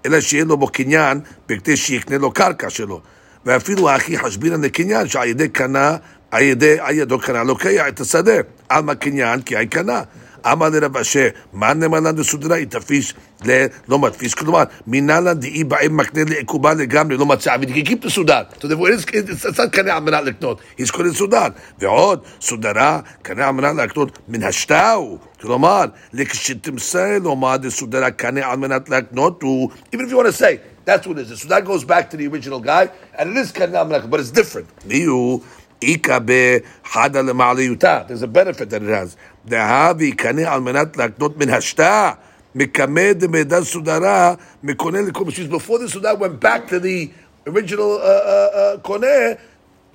אלא 0.06 0.20
שיהיה 0.20 0.44
לו 0.44 0.56
בו 0.56 0.66
קניין, 0.68 1.20
בכדי 1.48 1.76
שיקנה 1.76 2.18
לו 2.18 2.30
קרקע 2.30 2.70
שלו. 2.70 3.00
ואפילו 3.46 3.90
הכי 3.90 4.18
חשבינן 4.18 4.64
לקניין, 4.64 5.08
שעל 5.08 5.28
ידי 5.28 5.48
קנה, 5.48 5.96
על 6.30 6.42
ידי, 6.42 6.80
על 6.80 6.94
ידו 6.94 7.18
קנה 7.18 7.44
לוקח 7.44 7.84
את 7.88 8.00
השדה. 8.00 8.36
עלמא 8.68 8.94
קניין, 8.94 9.42
כי 9.42 9.56
היי 9.56 9.66
קנה. 9.66 10.02
אמר 10.45 10.69
לרב 10.69 10.97
אשר, 10.97 11.27
מה 11.53 11.73
נאמרן 11.73 12.15
דסודרה, 12.15 12.57
יתפיש 12.57 13.13
ללא 13.45 13.99
מדפיס, 13.99 14.33
כלומר, 14.33 14.63
מנהלן 14.87 15.39
דאי 15.39 15.63
בהם 15.63 15.97
מקנה 15.97 16.23
לעקובה 16.27 16.73
לגמרי, 16.73 17.17
לא 17.17 17.25
מצא, 17.25 17.55
ודגיקים 17.61 17.97
את 17.97 18.05
הסודר. 18.05 18.41
So 18.59 18.61
therefore, 18.61 18.89
it's, 18.89 19.05
it's, 19.05 19.45
it's 19.45 19.57
not 19.57 19.69
קנה 19.71 19.93
על 19.93 20.03
מנת 20.03 20.23
לקנות, 20.23 20.61
he's 20.79 20.91
קונה 20.91 21.13
סודר. 21.13 21.47
ועוד, 21.79 22.23
סודרה, 22.41 22.99
קנה 23.21 23.47
על 23.47 23.53
מנת 23.53 23.75
לקנות 23.75 24.19
מן 24.27 24.43
השטאו. 24.43 25.17
כלומר, 25.41 25.85
לכשתמסר 26.13 27.17
לומר 27.23 27.57
דסודרה 27.57 28.11
קנה 28.11 28.51
על 28.51 28.57
מנת 28.57 28.89
לקנות, 28.89 29.41
הוא, 29.41 29.69
even 29.95 29.99
if 29.99 30.11
you 30.11 30.17
want 30.17 30.27
to 30.27 30.43
say, 30.43 30.57
that's 30.85 31.07
what 31.07 31.17
it 31.17 31.31
is. 31.31 31.41
So 31.41 31.47
that 31.47 31.63
goes 31.65 31.83
back 31.83 32.09
to 32.11 32.17
the 32.17 32.27
original 32.27 32.59
guy, 32.59 32.89
and 33.17 33.29
it 33.29 33.37
is 33.37 33.51
קנה 33.51 33.79
על 33.81 33.87
מנת, 33.87 34.03
but 34.03 34.19
it's 34.19 34.31
different. 34.31 34.85
מי 34.85 35.03
הוא? 35.03 35.41
איכא 35.81 36.17
בחדה 36.25 37.21
למעליותה. 37.21 38.01
There's 38.07 38.23
a 38.23 38.27
benefit 38.27 38.69
that 38.69 38.81
it 38.81 38.89
has. 38.89 39.15
דהבי 39.45 40.11
קנה 40.11 40.53
על 40.53 40.61
מנת 40.61 40.97
להקנות 40.97 41.37
מן 41.37 41.49
השתה. 41.49 42.11
מקמא 42.55 43.13
דמידע 43.13 43.63
סודרה, 43.63 44.33
מקונה 44.63 45.01
לכל 45.01 45.25
משהו. 45.25 45.45
Before 45.45 45.77
the 45.77 45.97
Sudar 45.97 46.19
went 46.19 46.39
back 46.39 46.67
to 46.67 46.79
the 46.79 47.09
original 47.47 47.97
uh, 47.97 48.03
uh, 48.03 48.75
uh, 48.75 48.81
קונה, 48.81 49.07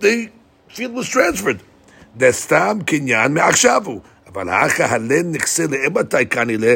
the 0.01 0.28
field 0.68 0.94
was 0.94 1.09
transferred. 1.09 1.62
דסתם 2.16 2.78
קניין 2.86 3.34
מעכשיו 3.34 3.82
הוא. 3.84 4.01
אבל 4.32 4.49
האחא 4.49 4.82
הלן 4.82 5.32
נכסה 5.32 5.64
לאמתי 5.66 6.26
כנראה, 6.26 6.74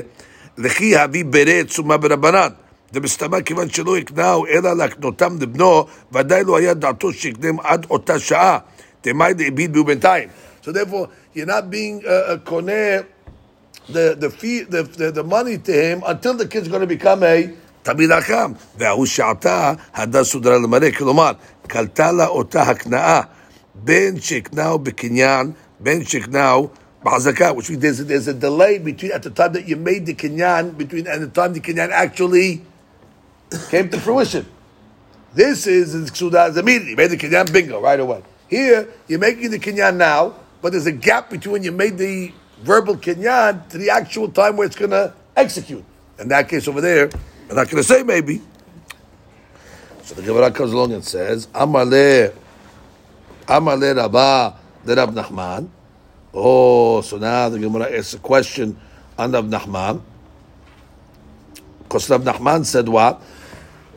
לכי 0.59 0.97
הביא 0.97 1.25
ברה 1.25 1.65
תשומה 1.65 1.97
ברבנן. 1.97 2.49
דמסתמה 2.93 3.41
כיוון 3.41 3.71
שלא 3.71 3.99
יקנהו 3.99 4.47
אלא 4.47 4.77
להקנותם 4.77 5.37
לבנו, 5.41 5.87
ודאי 6.13 6.45
לא 6.45 6.59
היה 6.59 6.75
דעתו 6.75 7.13
שיקנם 7.13 7.61
עד 7.61 7.87
אותה 7.91 8.19
שעה. 8.19 8.59
דמאי 9.05 9.35
דאביד 9.35 9.73
בו 9.73 9.85
בינתיים. 9.85 10.29
So 10.63 10.73
therefore, 10.73 11.09
you're 11.35 11.47
not 11.47 11.71
being 11.71 12.03
uh, 12.05 12.35
a 12.35 12.39
koneh 12.39 13.05
the 13.89 14.17
the 14.19 14.31
fee 14.31 14.63
the, 14.63 14.83
the 14.83 15.11
the 15.11 15.25
money 15.25 15.59
to 15.59 15.73
him 15.73 16.03
until 16.07 16.35
the 16.35 16.47
kid's 16.47 16.69
going 16.69 16.81
to 16.81 16.87
become 16.87 17.23
a 17.23 17.49
תמיד 17.83 18.11
החם. 18.11 18.53
וההוא 18.79 19.07
שעתה, 19.07 19.73
הדה 19.95 20.25
סודרה 20.25 20.59
למראה. 20.59 20.93
כלומר, 20.93 21.33
קלטה 21.67 22.13
לה 22.13 22.27
אותה 22.27 22.63
הקנאה, 22.63 23.21
בין 23.75 24.21
שהקנהו 24.21 24.79
בקניין 24.79 25.53
Ben 25.83 26.05
Shiknau 26.05 26.71
Ba'azaka, 27.03 27.57
which 27.57 27.71
means 27.71 27.81
there's 27.81 28.01
a, 28.01 28.05
there's 28.05 28.29
a 28.29 28.35
delay 28.35 28.79
between 28.79 29.13
at 29.13 29.23
the 29.23 29.31
time 29.31 29.55
that 29.55 29.67
you 29.67 29.77
made 29.77 30.05
the 30.05 30.15
kinyan 30.15 30.77
between 30.77 31.07
and 31.07 31.23
the 31.23 31.29
time 31.29 31.55
the 31.55 31.61
kinyan 31.61 31.89
actually 31.91 32.63
came 33.71 33.89
to 33.89 33.99
fruition. 33.99 34.47
This 35.33 35.67
is 35.67 35.93
the 35.93 36.11
ksuda 36.11 36.51
is 36.51 36.57
immediately 36.59 36.91
you 36.91 36.97
made 36.97 37.11
the 37.11 37.17
kinyan 37.17 37.51
bingo 37.51 37.81
right 37.81 37.99
away. 37.99 38.23
Here 38.50 38.88
you're 39.08 39.20
making 39.20 39.52
the 39.52 39.60
kinyan 39.60 39.98
now, 39.98 40.36
but 40.62 40.72
there's 40.72 40.86
a 40.86 40.92
gap 40.92 41.30
between 41.30 41.64
you 41.64 41.72
made 41.72 41.98
the 41.98 42.32
verbal 42.62 42.96
kinyan 42.98 43.68
to 43.70 43.78
the 43.78 43.90
actual 43.90 44.30
time 44.30 44.58
where 44.58 44.68
it's 44.68 44.76
going 44.76 44.92
to 44.92 45.14
execute. 45.36 45.84
In 46.20 46.30
that 46.30 46.48
case 46.48 46.68
over 46.68 46.82
there, 46.82 47.10
I'm 47.50 47.56
not 47.56 47.70
going 47.70 47.82
to 47.82 47.84
say 47.84 48.04
maybe. 48.04 48.42
So 50.04 50.16
the 50.16 50.22
Gemara 50.22 50.52
comes 50.52 50.72
along 50.72 50.94
and 50.94 51.04
says, 51.04 51.48
Amale, 51.48 52.32
Amale 53.48 53.96
Rabba, 53.96 54.56
the 54.86 54.96
Rab 54.96 55.14
Nachman. 55.14 55.68
Oh, 56.34 57.02
so 57.02 57.18
now 57.18 57.50
the 57.50 57.58
Gemara 57.60 57.98
asks 57.98 58.14
a 58.14 58.20
question 58.20 58.78
on 59.18 59.32
Rab 59.32 59.50
Nachman. 59.50 60.02
Because 61.84 62.10
Rab 62.10 62.24
Nachman 62.24 62.66
said 62.66 62.88
what? 62.88 63.22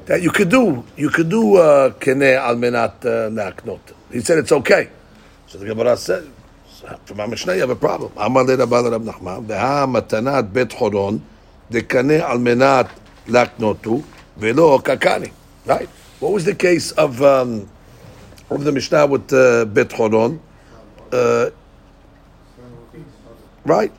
That 0.07 0.23
you 0.23 0.31
could 0.31 0.49
do, 0.49 0.83
you 0.97 1.11
could 1.11 1.29
do 1.29 1.57
uh, 1.57 1.91
kene 1.91 2.37
al 2.37 2.57
menat 2.57 3.05
uh, 3.05 3.29
laknot. 3.29 3.98
He 4.11 4.21
said 4.21 4.39
it's 4.39 4.53
okay. 4.53 4.91
So 5.47 5.59
the 5.59 5.67
Gemara 5.67 5.97
said, 5.97 6.31
from 7.05 7.31
Mishnah 7.31 7.55
you 7.55 7.61
have 7.61 7.71
a 7.71 7.77
problem. 7.77 8.13
Rab 8.17 8.33
Nachman, 8.33 9.47
veha 9.47 9.87
matanat 9.87 10.53
bet 10.53 10.71
choron, 10.71 11.21
dekane 11.71 12.21
al 12.21 12.39
menat 12.39 12.91
laknotu, 13.27 14.05
velo 14.37 14.79
kakani. 14.79 15.33
Right? 15.67 15.89
What 16.21 16.33
was 16.33 16.45
the 16.45 16.55
case 16.55 16.93
of 16.93 17.23
um, 17.23 17.69
of 18.51 18.65
the 18.65 18.73
Mishnah 18.73 19.07
with 19.07 19.33
uh, 19.33 19.67
choron? 19.67 20.39
Uh, 21.13 21.51
right? 23.65 23.93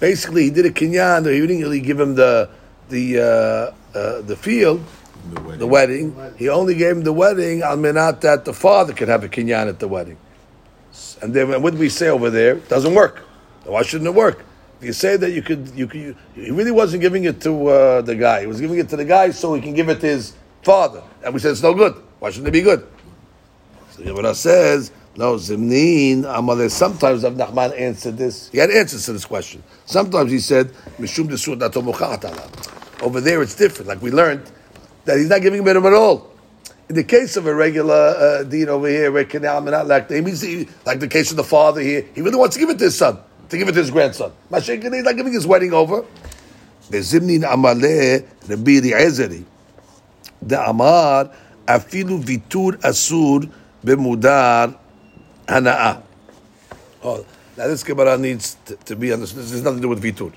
Basically, 0.00 0.44
he 0.44 0.50
did 0.50 0.66
a 0.66 0.70
kinyan. 0.70 1.30
He 1.32 1.40
didn't 1.40 1.60
really 1.60 1.80
give 1.80 2.00
him 2.00 2.14
the 2.14 2.48
the 2.88 3.18
uh, 3.18 3.98
uh, 3.98 4.20
the 4.22 4.36
field, 4.36 4.84
The 5.32 5.40
wedding. 5.40 5.58
the 5.58 5.66
wedding. 5.66 6.34
He 6.36 6.48
only 6.48 6.74
gave 6.74 6.96
him 6.96 7.02
the 7.02 7.12
wedding 7.12 7.62
al 7.62 7.76
menat 7.76 8.20
that 8.20 8.44
the 8.44 8.52
father 8.52 8.92
could 8.92 9.08
have 9.08 9.24
a 9.24 9.28
kinyan 9.28 9.68
at 9.68 9.78
the 9.78 9.88
wedding. 9.88 10.18
And 11.22 11.32
then 11.32 11.62
what 11.62 11.70
did 11.70 11.80
we 11.80 11.88
say 11.88 12.08
over 12.08 12.30
there? 12.30 12.56
Doesn't 12.56 12.94
work. 12.94 13.20
Why 13.64 13.82
shouldn't 13.82 14.08
it 14.08 14.14
work? 14.14 14.44
If 14.80 14.86
you 14.86 14.92
say 14.92 15.16
that 15.16 15.30
you 15.30 15.40
could, 15.40 15.70
you 15.74 15.86
could, 15.86 16.00
you, 16.00 16.16
he 16.34 16.50
really 16.50 16.70
wasn't 16.70 17.00
giving 17.00 17.24
it 17.24 17.40
to 17.42 17.68
uh, 17.68 18.02
the 18.02 18.14
guy. 18.14 18.42
He 18.42 18.46
was 18.46 18.60
giving 18.60 18.78
it 18.78 18.88
to 18.90 18.96
the 18.96 19.04
guy 19.04 19.30
so 19.30 19.54
he 19.54 19.62
can 19.62 19.72
give 19.72 19.88
it 19.88 20.00
to 20.00 20.06
his 20.06 20.34
father. 20.62 21.02
And 21.24 21.32
we 21.32 21.40
said 21.40 21.52
it's 21.52 21.62
no 21.62 21.72
good. 21.72 21.94
Why 22.18 22.30
shouldn't 22.30 22.48
it 22.48 22.52
be 22.52 22.60
good? 22.60 22.86
So 23.92 24.02
Gemara 24.02 24.34
says, 24.34 24.92
no, 25.16 25.36
Zimnin, 25.36 26.22
Amaleh. 26.24 26.70
Sometimes 26.70 27.22
Rav 27.22 27.34
Nachman 27.34 27.78
answered 27.78 28.18
this. 28.18 28.50
He 28.50 28.58
had 28.58 28.70
answers 28.70 29.06
to 29.06 29.12
this 29.12 29.24
question. 29.24 29.62
Sometimes 29.86 30.30
he 30.32 30.40
said, 30.40 30.72
Mishum. 30.98 31.30
Over 33.02 33.20
there 33.20 33.42
it's 33.42 33.54
different. 33.54 33.88
Like 33.88 34.02
we 34.02 34.10
learned 34.10 34.50
that 35.04 35.18
he's 35.18 35.28
not 35.28 35.42
giving 35.42 35.66
a 35.66 35.70
him 35.70 35.86
at 35.86 35.92
all. 35.92 36.30
In 36.88 36.96
the 36.96 37.04
case 37.04 37.36
of 37.36 37.46
a 37.46 37.54
regular 37.54 37.94
uh, 37.94 38.42
dean 38.44 38.68
over 38.68 38.88
here, 38.88 39.10
where 39.10 39.24
canal 39.24 39.62
not 39.62 39.86
like 39.86 40.08
the, 40.08 40.68
like 40.84 41.00
the 41.00 41.08
case 41.08 41.30
of 41.30 41.36
the 41.36 41.44
father 41.44 41.80
here, 41.80 42.04
he 42.14 42.20
really 42.20 42.36
wants 42.36 42.56
to 42.56 42.60
give 42.60 42.68
it 42.70 42.78
to 42.78 42.84
his 42.84 42.96
son, 42.98 43.18
to 43.48 43.56
give 43.56 43.68
it 43.68 43.72
to 43.72 43.78
his 43.78 43.90
grandson. 43.90 44.32
Mashiach, 44.50 44.82
he's 44.92 45.02
not 45.02 45.16
giving 45.16 45.32
his 45.32 45.46
wedding 45.46 45.72
over. 45.72 46.04
Rabbi 46.90 48.72
Eliezer, 48.72 49.44
the 50.42 50.68
amar 50.68 51.30
afilu 51.66 52.22
vitur 52.22 52.78
asur 52.82 53.50
b'mudar 53.82 54.76
hanaa. 55.46 56.02
Oh, 57.02 57.24
now 57.56 57.66
this 57.66 57.82
Gemara 57.82 58.18
needs 58.18 58.56
to, 58.66 58.76
to 58.76 58.96
be 58.96 59.12
understood. 59.12 59.44
This 59.44 59.52
has 59.52 59.62
nothing 59.62 59.78
to 59.78 59.82
do 59.82 59.88
with 59.88 60.02
vitur. 60.02 60.32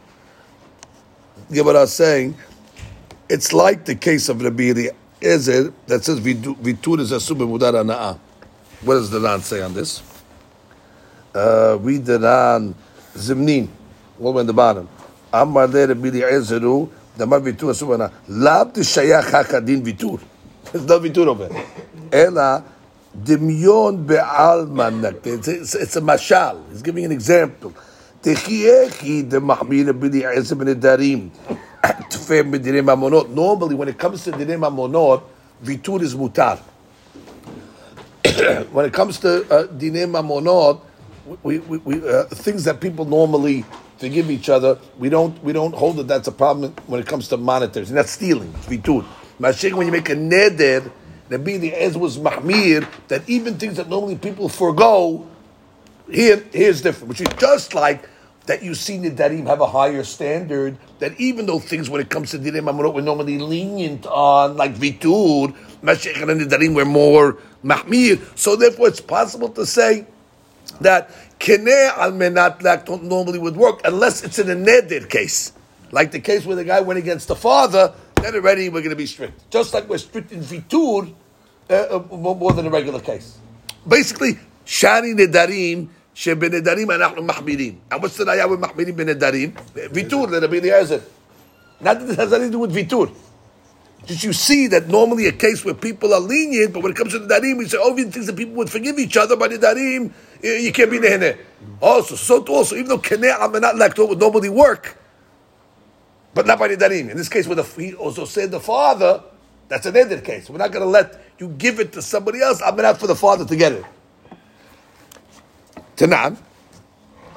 Gemara 1.52 1.82
is 1.82 1.94
saying 1.94 2.36
it's 3.30 3.54
like 3.54 3.86
the 3.86 3.96
case 3.96 4.30
of 4.30 4.42
Rabbi 4.42 4.72
Eliezer 5.22 5.74
that 5.88 6.04
says 6.04 6.20
vitu- 6.20 6.56
vitur 6.58 7.00
is 7.00 7.12
asur 7.12 7.36
b'mudar 7.38 7.74
hanaa. 7.74 8.18
What 8.82 8.96
does 8.96 9.10
the 9.10 9.20
Ran 9.20 9.42
say 9.42 9.62
on 9.62 9.74
this? 9.74 10.02
Uh, 11.34 11.78
read 11.82 12.06
the 12.06 12.20
Ran 12.20 12.76
Zimnin, 13.16 13.68
all 14.20 14.38
in 14.40 14.48
the 14.48 14.54
bottom. 14.54 14.88
Amar 15.34 15.68
le 15.68 15.88
Rabbi 15.88 16.10
Eliezeru, 16.10 16.90
damar 17.18 17.42
vitur 17.42 17.72
asur 17.74 17.98
b'hanaa. 17.98 18.12
Lab 18.30 18.74
t'shayach 18.74 19.24
hakadin 19.32 19.82
vitur. 19.84 20.22
There's 20.72 20.86
no 20.86 21.00
vitur 21.00 21.28
over 21.28 21.46
it. 21.46 21.66
Ela 22.14 22.64
dimion 23.24 24.06
be'alma 24.06 25.14
It's, 25.26 25.96
a 25.96 26.02
mashal. 26.02 26.70
He's 26.72 26.82
giving 26.82 27.06
an 27.06 27.12
example. 27.12 27.74
Techiechi 28.22 29.28
de 29.30 29.40
mahmir 29.40 29.88
Rabbi 29.88 30.08
Eliezer 30.08 30.56
Normally, 33.30 33.76
when 33.76 33.88
it 33.90 33.98
comes 33.98 34.24
to 34.26 34.32
dinei 34.32 34.58
mamonot, 34.58 35.24
vitur 35.64 36.02
is 36.02 36.16
mutar 36.16 36.60
when 38.72 38.86
it 38.86 38.94
comes 38.94 39.20
to 39.20 39.42
uh, 39.52 39.68
dinei 39.68 40.06
mamonot, 40.06 40.82
we, 41.44 41.60
we, 41.60 41.78
we, 41.80 42.10
uh, 42.10 42.24
things 42.26 42.64
that 42.64 42.80
people 42.80 43.06
normally 43.06 43.66
forgive 43.98 44.30
each 44.30 44.50
other, 44.50 44.78
we 44.98 45.10
don't 45.10 45.42
we 45.44 45.54
don't 45.54 45.74
hold 45.74 45.98
that 45.98 46.08
that's 46.08 46.28
a 46.28 46.32
problem 46.32 46.74
when 46.88 47.00
it 47.02 47.08
comes 47.08 47.28
to 47.30 47.38
monetary. 47.38 47.86
Not 47.88 48.08
stealing, 48.08 48.54
it's 48.58 48.68
vitur. 48.68 49.04
When 49.76 49.86
you 49.88 49.92
make 49.92 50.10
a 50.10 50.16
neder, 50.16 50.92
the 51.30 51.38
the 51.38 51.74
ez 51.74 51.98
was 51.98 52.18
mahmir, 52.18 52.88
that 53.08 53.28
even 53.30 53.58
things 53.58 53.78
that 53.78 53.90
normally 53.90 54.16
people 54.16 54.50
forego, 54.50 55.28
here 56.10 56.44
here's 56.52 56.82
different. 56.82 57.10
Which 57.10 57.22
is 57.22 57.28
just 57.38 57.74
like 57.74 58.08
that 58.48 58.64
you 58.64 58.74
see 58.74 58.98
Nidarim 58.98 59.46
have 59.46 59.62
a 59.62 59.68
higher 59.68 60.04
standard, 60.04 60.78
that 61.00 61.20
even 61.20 61.46
though 61.46 61.60
things 61.60 61.90
when 61.90 62.02
it 62.02 62.10
comes 62.10 62.32
to 62.32 62.40
Dinei 62.40 62.62
Mamonot 62.62 62.94
we're 62.94 63.02
normally 63.02 63.38
lenient 63.38 64.06
on, 64.08 64.58
like 64.58 64.74
Vitur, 64.74 65.56
Mashiach 65.84 66.22
and 66.22 66.42
Nidarim 66.42 66.74
were 66.74 66.86
more 66.86 67.38
mahmir. 67.64 68.20
So 68.38 68.56
therefore 68.56 68.88
it's 68.88 69.02
possible 69.02 69.50
to 69.50 69.66
say 69.66 70.08
that 70.82 71.12
Keneh 71.40 71.96
al 71.98 72.12
menat 72.12 73.04
normally 73.04 73.40
would 73.40 73.56
work 73.56 73.82
unless 73.86 74.24
it's 74.24 74.40
in 74.40 74.50
a 74.50 74.56
neder 74.56 75.10
case. 75.10 75.54
Like 75.92 76.12
the 76.12 76.20
case 76.20 76.46
where 76.46 76.56
the 76.56 76.66
guy 76.66 76.82
went 76.82 77.00
against 77.00 77.28
the 77.28 77.36
father, 77.36 77.94
then 78.16 78.36
already 78.36 78.70
we're 78.70 78.82
going 78.82 78.90
to 78.90 78.96
be 78.96 79.06
strict. 79.06 79.50
Just 79.50 79.74
like 79.74 79.88
we're 79.88 79.98
strict 79.98 80.32
in 80.32 80.42
Vitur, 80.42 81.14
uh, 81.70 81.74
uh, 81.74 82.16
more 82.16 82.52
than 82.54 82.66
a 82.66 82.70
regular 82.70 83.00
case. 83.00 83.38
Basically, 83.88 84.40
Shani 84.66 85.16
Nedarim, 85.16 85.90
What's 86.18 86.34
the 86.34 88.24
naya 88.26 88.48
with 88.48 88.60
mahmirim 88.60 88.96
benedarim? 88.96 89.54
Vitur, 89.92 90.32
the 90.32 90.42
Rabbi 90.42 90.56
Eliezer. 90.58 91.04
Not 91.80 92.00
that 92.00 92.10
it 92.10 92.18
has 92.18 92.34
anything 92.34 92.54
to 92.54 92.58
do 92.58 92.60
with 92.60 92.74
Vitur. 92.74 93.14
Did 94.08 94.24
you 94.24 94.34
see 94.34 94.66
that 94.68 94.88
normally 94.88 95.28
a 95.28 95.32
case 95.32 95.64
where 95.64 95.76
people 95.76 96.16
are 96.16 96.20
lenient, 96.20 96.74
but 96.74 96.82
when 96.82 96.94
it 96.94 96.96
comes 96.96 97.12
to 97.12 97.20
the 97.20 97.28
darim, 97.28 97.60
we 97.60 97.68
say, 97.68 97.78
oh, 97.80 97.94
even 97.94 98.12
things 98.12 98.26
that 98.26 98.36
people 98.36 98.56
would 98.56 98.70
forgive 98.70 98.98
each 98.98 99.16
other, 99.16 99.36
but 99.36 99.52
the 99.52 99.60
darim, 99.60 100.12
you 100.42 100.72
can't 100.72 100.90
be 100.90 100.98
nehene. 100.98 101.38
Also, 101.80 102.16
so 102.16 102.44
also, 102.46 102.76
even 102.76 102.88
though 102.88 102.98
keneh 102.98 103.38
amenat 103.38 103.74
lakto 103.74 104.10
would 104.10 104.18
normally 104.18 104.50
work, 104.50 104.98
but 106.34 106.48
not 106.48 106.58
by 106.58 106.68
the 106.68 106.78
darim. 106.78 107.12
In 107.12 107.18
this 107.18 107.30
case, 107.30 107.46
with 107.48 107.60
the, 107.60 107.64
he 107.80 107.94
also 107.94 108.26
said 108.26 108.50
the 108.50 108.60
father, 108.60 109.22
that's 109.68 109.86
an 109.86 109.96
ended 109.96 110.24
case. 110.24 110.50
We're 110.50 110.58
not 110.58 110.72
going 110.72 110.84
to 110.84 110.90
let 110.90 111.22
you 111.38 111.50
give 111.50 111.80
it 111.80 111.94
to 111.94 112.02
somebody 112.02 112.42
else. 112.42 112.60
amenat 112.60 112.98
for 112.98 113.06
the 113.06 113.16
father 113.16 113.46
to 113.46 113.56
get 113.56 113.72
it. 113.74 113.86
Tanan, 115.98 116.38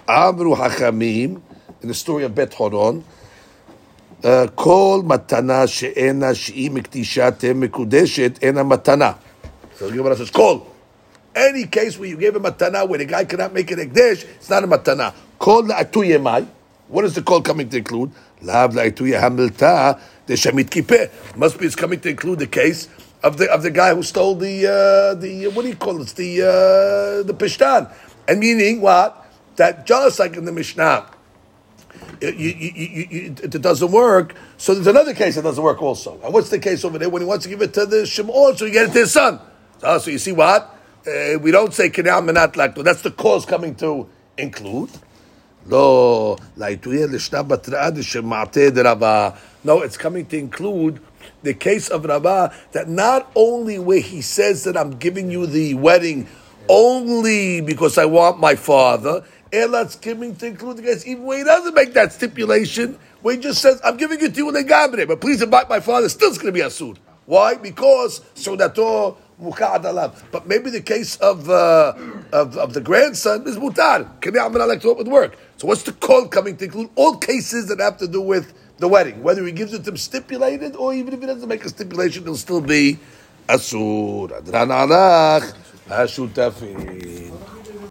Amru 0.06 0.54
Hachamim, 0.54 1.40
in 1.80 1.88
the 1.88 1.94
story 1.94 2.24
of 2.24 2.34
Bet 2.34 2.52
Horon, 2.52 3.02
uh, 4.22 4.48
Call 4.54 5.02
matana 5.02 5.66
שאינה 5.66 6.34
שהיא 6.34 6.70
מקדישה 6.70 7.30
תהיה 7.30 7.54
ena 8.42 8.62
matana. 8.62 9.14
So 9.78 9.88
the 9.88 9.96
Gemara 9.96 10.14
says, 10.14 10.30
כל. 10.30 10.61
Any 11.34 11.64
case 11.64 11.98
where 11.98 12.08
you 12.08 12.18
give 12.18 12.36
a 12.36 12.40
matana 12.40 12.86
where 12.86 12.98
the 12.98 13.06
guy 13.06 13.24
cannot 13.24 13.54
make 13.54 13.70
an 13.70 13.78
hekdesh, 13.78 14.24
it's 14.24 14.50
not 14.50 14.62
a 14.62 14.66
matana. 14.66 15.14
Kol 15.38 15.62
la'atu 15.62 16.04
yemai. 16.04 16.46
What 16.88 17.06
is 17.06 17.14
the 17.14 17.22
call 17.22 17.40
coming 17.40 17.70
to 17.70 17.78
include? 17.78 18.11
Lav 18.42 18.74
la'atu 18.74 19.11
yehamilta 19.11 19.98
deshamit 20.26 20.68
kipeh. 20.68 21.36
Must 21.36 21.58
be 21.58 21.64
it's 21.64 21.76
coming 21.76 22.00
to 22.00 22.11
include 22.11 22.40
the 22.40 22.46
case 22.46 22.88
of 23.22 23.38
the 23.38 23.50
of 23.50 23.62
the 23.62 23.70
guy 23.70 23.94
who 23.94 24.02
stole 24.02 24.34
the 24.34 24.66
uh, 24.66 25.14
the 25.14 25.46
what 25.48 25.62
do 25.62 25.68
you 25.68 25.76
call 25.76 25.96
it? 25.98 26.02
It's 26.02 26.12
the 26.12 26.42
uh, 26.42 27.22
the 27.22 27.32
pishtan. 27.32 27.90
And 28.31 28.39
meaning 28.39 28.81
what? 28.81 29.26
That 29.57 29.87
just 29.87 30.20
like 30.20 30.37
in 30.37 30.45
the 30.45 30.53
Mishnah, 30.53 31.11
it, 32.20 32.37
you, 32.37 32.51
you, 32.51 33.09
you, 33.11 33.35
it, 33.43 33.61
doesn't 33.61 33.91
work. 33.91 34.37
So 34.57 34.72
there's 34.72 34.87
another 34.87 35.14
case 35.14 35.35
that 35.35 35.43
doesn't 35.43 35.64
work 35.64 35.83
also. 35.83 36.20
And 36.22 36.33
what's 36.33 36.49
the 36.49 36.61
case 36.61 36.85
over 36.85 36.97
there 36.97 37.11
when 37.11 37.22
he 37.22 37.26
wants 37.26 37.43
to 37.43 37.49
give 37.49 37.61
it 37.61 37.74
to 37.74 37.87
the 37.87 38.07
Shimon, 38.07 38.57
so 38.57 38.66
he 38.66 38.70
get 38.70 38.91
it 38.91 38.93
to 38.93 39.01
his 39.01 39.12
son? 39.12 39.41
So, 39.81 39.99
so 39.99 40.11
you 40.12 40.18
see 40.18 40.31
what? 40.31 40.78
Uh, 41.05 41.41
we 41.41 41.51
don't 41.51 41.74
say 41.74 41.91
Kinyam 41.91 42.31
menat 42.31 42.53
lakto. 42.53 42.85
That's 42.85 43.03
the 43.03 43.11
cause 43.11 43.45
coming 43.45 43.74
to 43.76 44.09
include. 44.39 44.91
No, 45.66 46.37
No, 49.64 49.83
it's 49.83 49.97
coming 49.97 50.26
to 50.26 50.39
include 50.39 51.01
the 51.43 51.55
case 51.55 51.89
of 51.89 52.05
Rabbah 52.05 52.51
that 52.70 52.89
not 52.89 53.33
only 53.35 53.81
where 53.81 54.01
he 54.01 54.22
says 54.22 54.62
that 54.64 54.76
I'm 54.76 54.93
giving 54.93 55.33
you 55.33 55.47
the 55.47 55.74
wedding 55.74 56.28
only 56.68 57.61
because 57.61 57.98
I 57.98 58.04
want 58.04 58.38
my 58.38 58.54
father. 58.54 59.24
Elat's 59.52 59.96
giving 59.96 60.36
to 60.36 60.46
include 60.46 60.76
the 60.76 60.82
guys, 60.82 61.06
even 61.06 61.24
when 61.24 61.38
he 61.38 61.44
doesn't 61.44 61.74
make 61.74 61.92
that 61.94 62.12
stipulation, 62.12 62.98
where 63.22 63.34
he 63.34 63.40
just 63.40 63.61
says, 63.61 63.80
I'm 63.84 63.96
giving 63.96 64.20
it 64.20 64.34
to 64.34 64.36
you 64.36 64.48
in 64.48 64.54
the 64.54 64.64
gabre, 64.64 65.06
but 65.06 65.20
please 65.20 65.42
invite 65.42 65.68
my 65.68 65.80
father, 65.80 66.08
still 66.08 66.28
it's 66.28 66.38
going 66.38 66.52
to 66.52 66.58
be 66.58 66.64
asur. 66.64 66.96
Why? 67.26 67.56
Because 67.56 68.20
Saudato 68.34 69.16
Mukad 69.40 69.82
alav. 69.82 70.22
But 70.30 70.46
maybe 70.46 70.70
the 70.70 70.80
case 70.80 71.16
of, 71.16 71.48
uh, 71.48 71.94
of, 72.32 72.56
of 72.56 72.74
the 72.74 72.80
grandson 72.80 73.46
is 73.46 73.56
mutar. 73.56 74.20
Can 74.20 74.38
I 74.38 74.46
like 74.46 74.80
to 74.82 74.92
work. 74.92 75.36
So 75.56 75.66
what's 75.66 75.82
the 75.82 75.92
call 75.92 76.28
coming 76.28 76.56
to 76.58 76.64
include? 76.64 76.90
All 76.94 77.16
cases 77.16 77.66
that 77.68 77.80
have 77.80 77.98
to 77.98 78.08
do 78.08 78.20
with 78.20 78.52
the 78.78 78.88
wedding. 78.88 79.22
Whether 79.22 79.44
he 79.44 79.52
gives 79.52 79.72
it 79.72 79.84
to 79.84 79.90
him 79.90 79.96
stipulated, 79.96 80.76
or 80.76 80.92
even 80.94 81.14
if 81.14 81.20
he 81.20 81.26
doesn't 81.26 81.48
make 81.48 81.64
a 81.64 81.68
stipulation, 81.68 82.22
it'll 82.22 82.36
still 82.36 82.61
be 82.61 82.98
asur. 83.48 84.30
השותפים. 85.91 86.76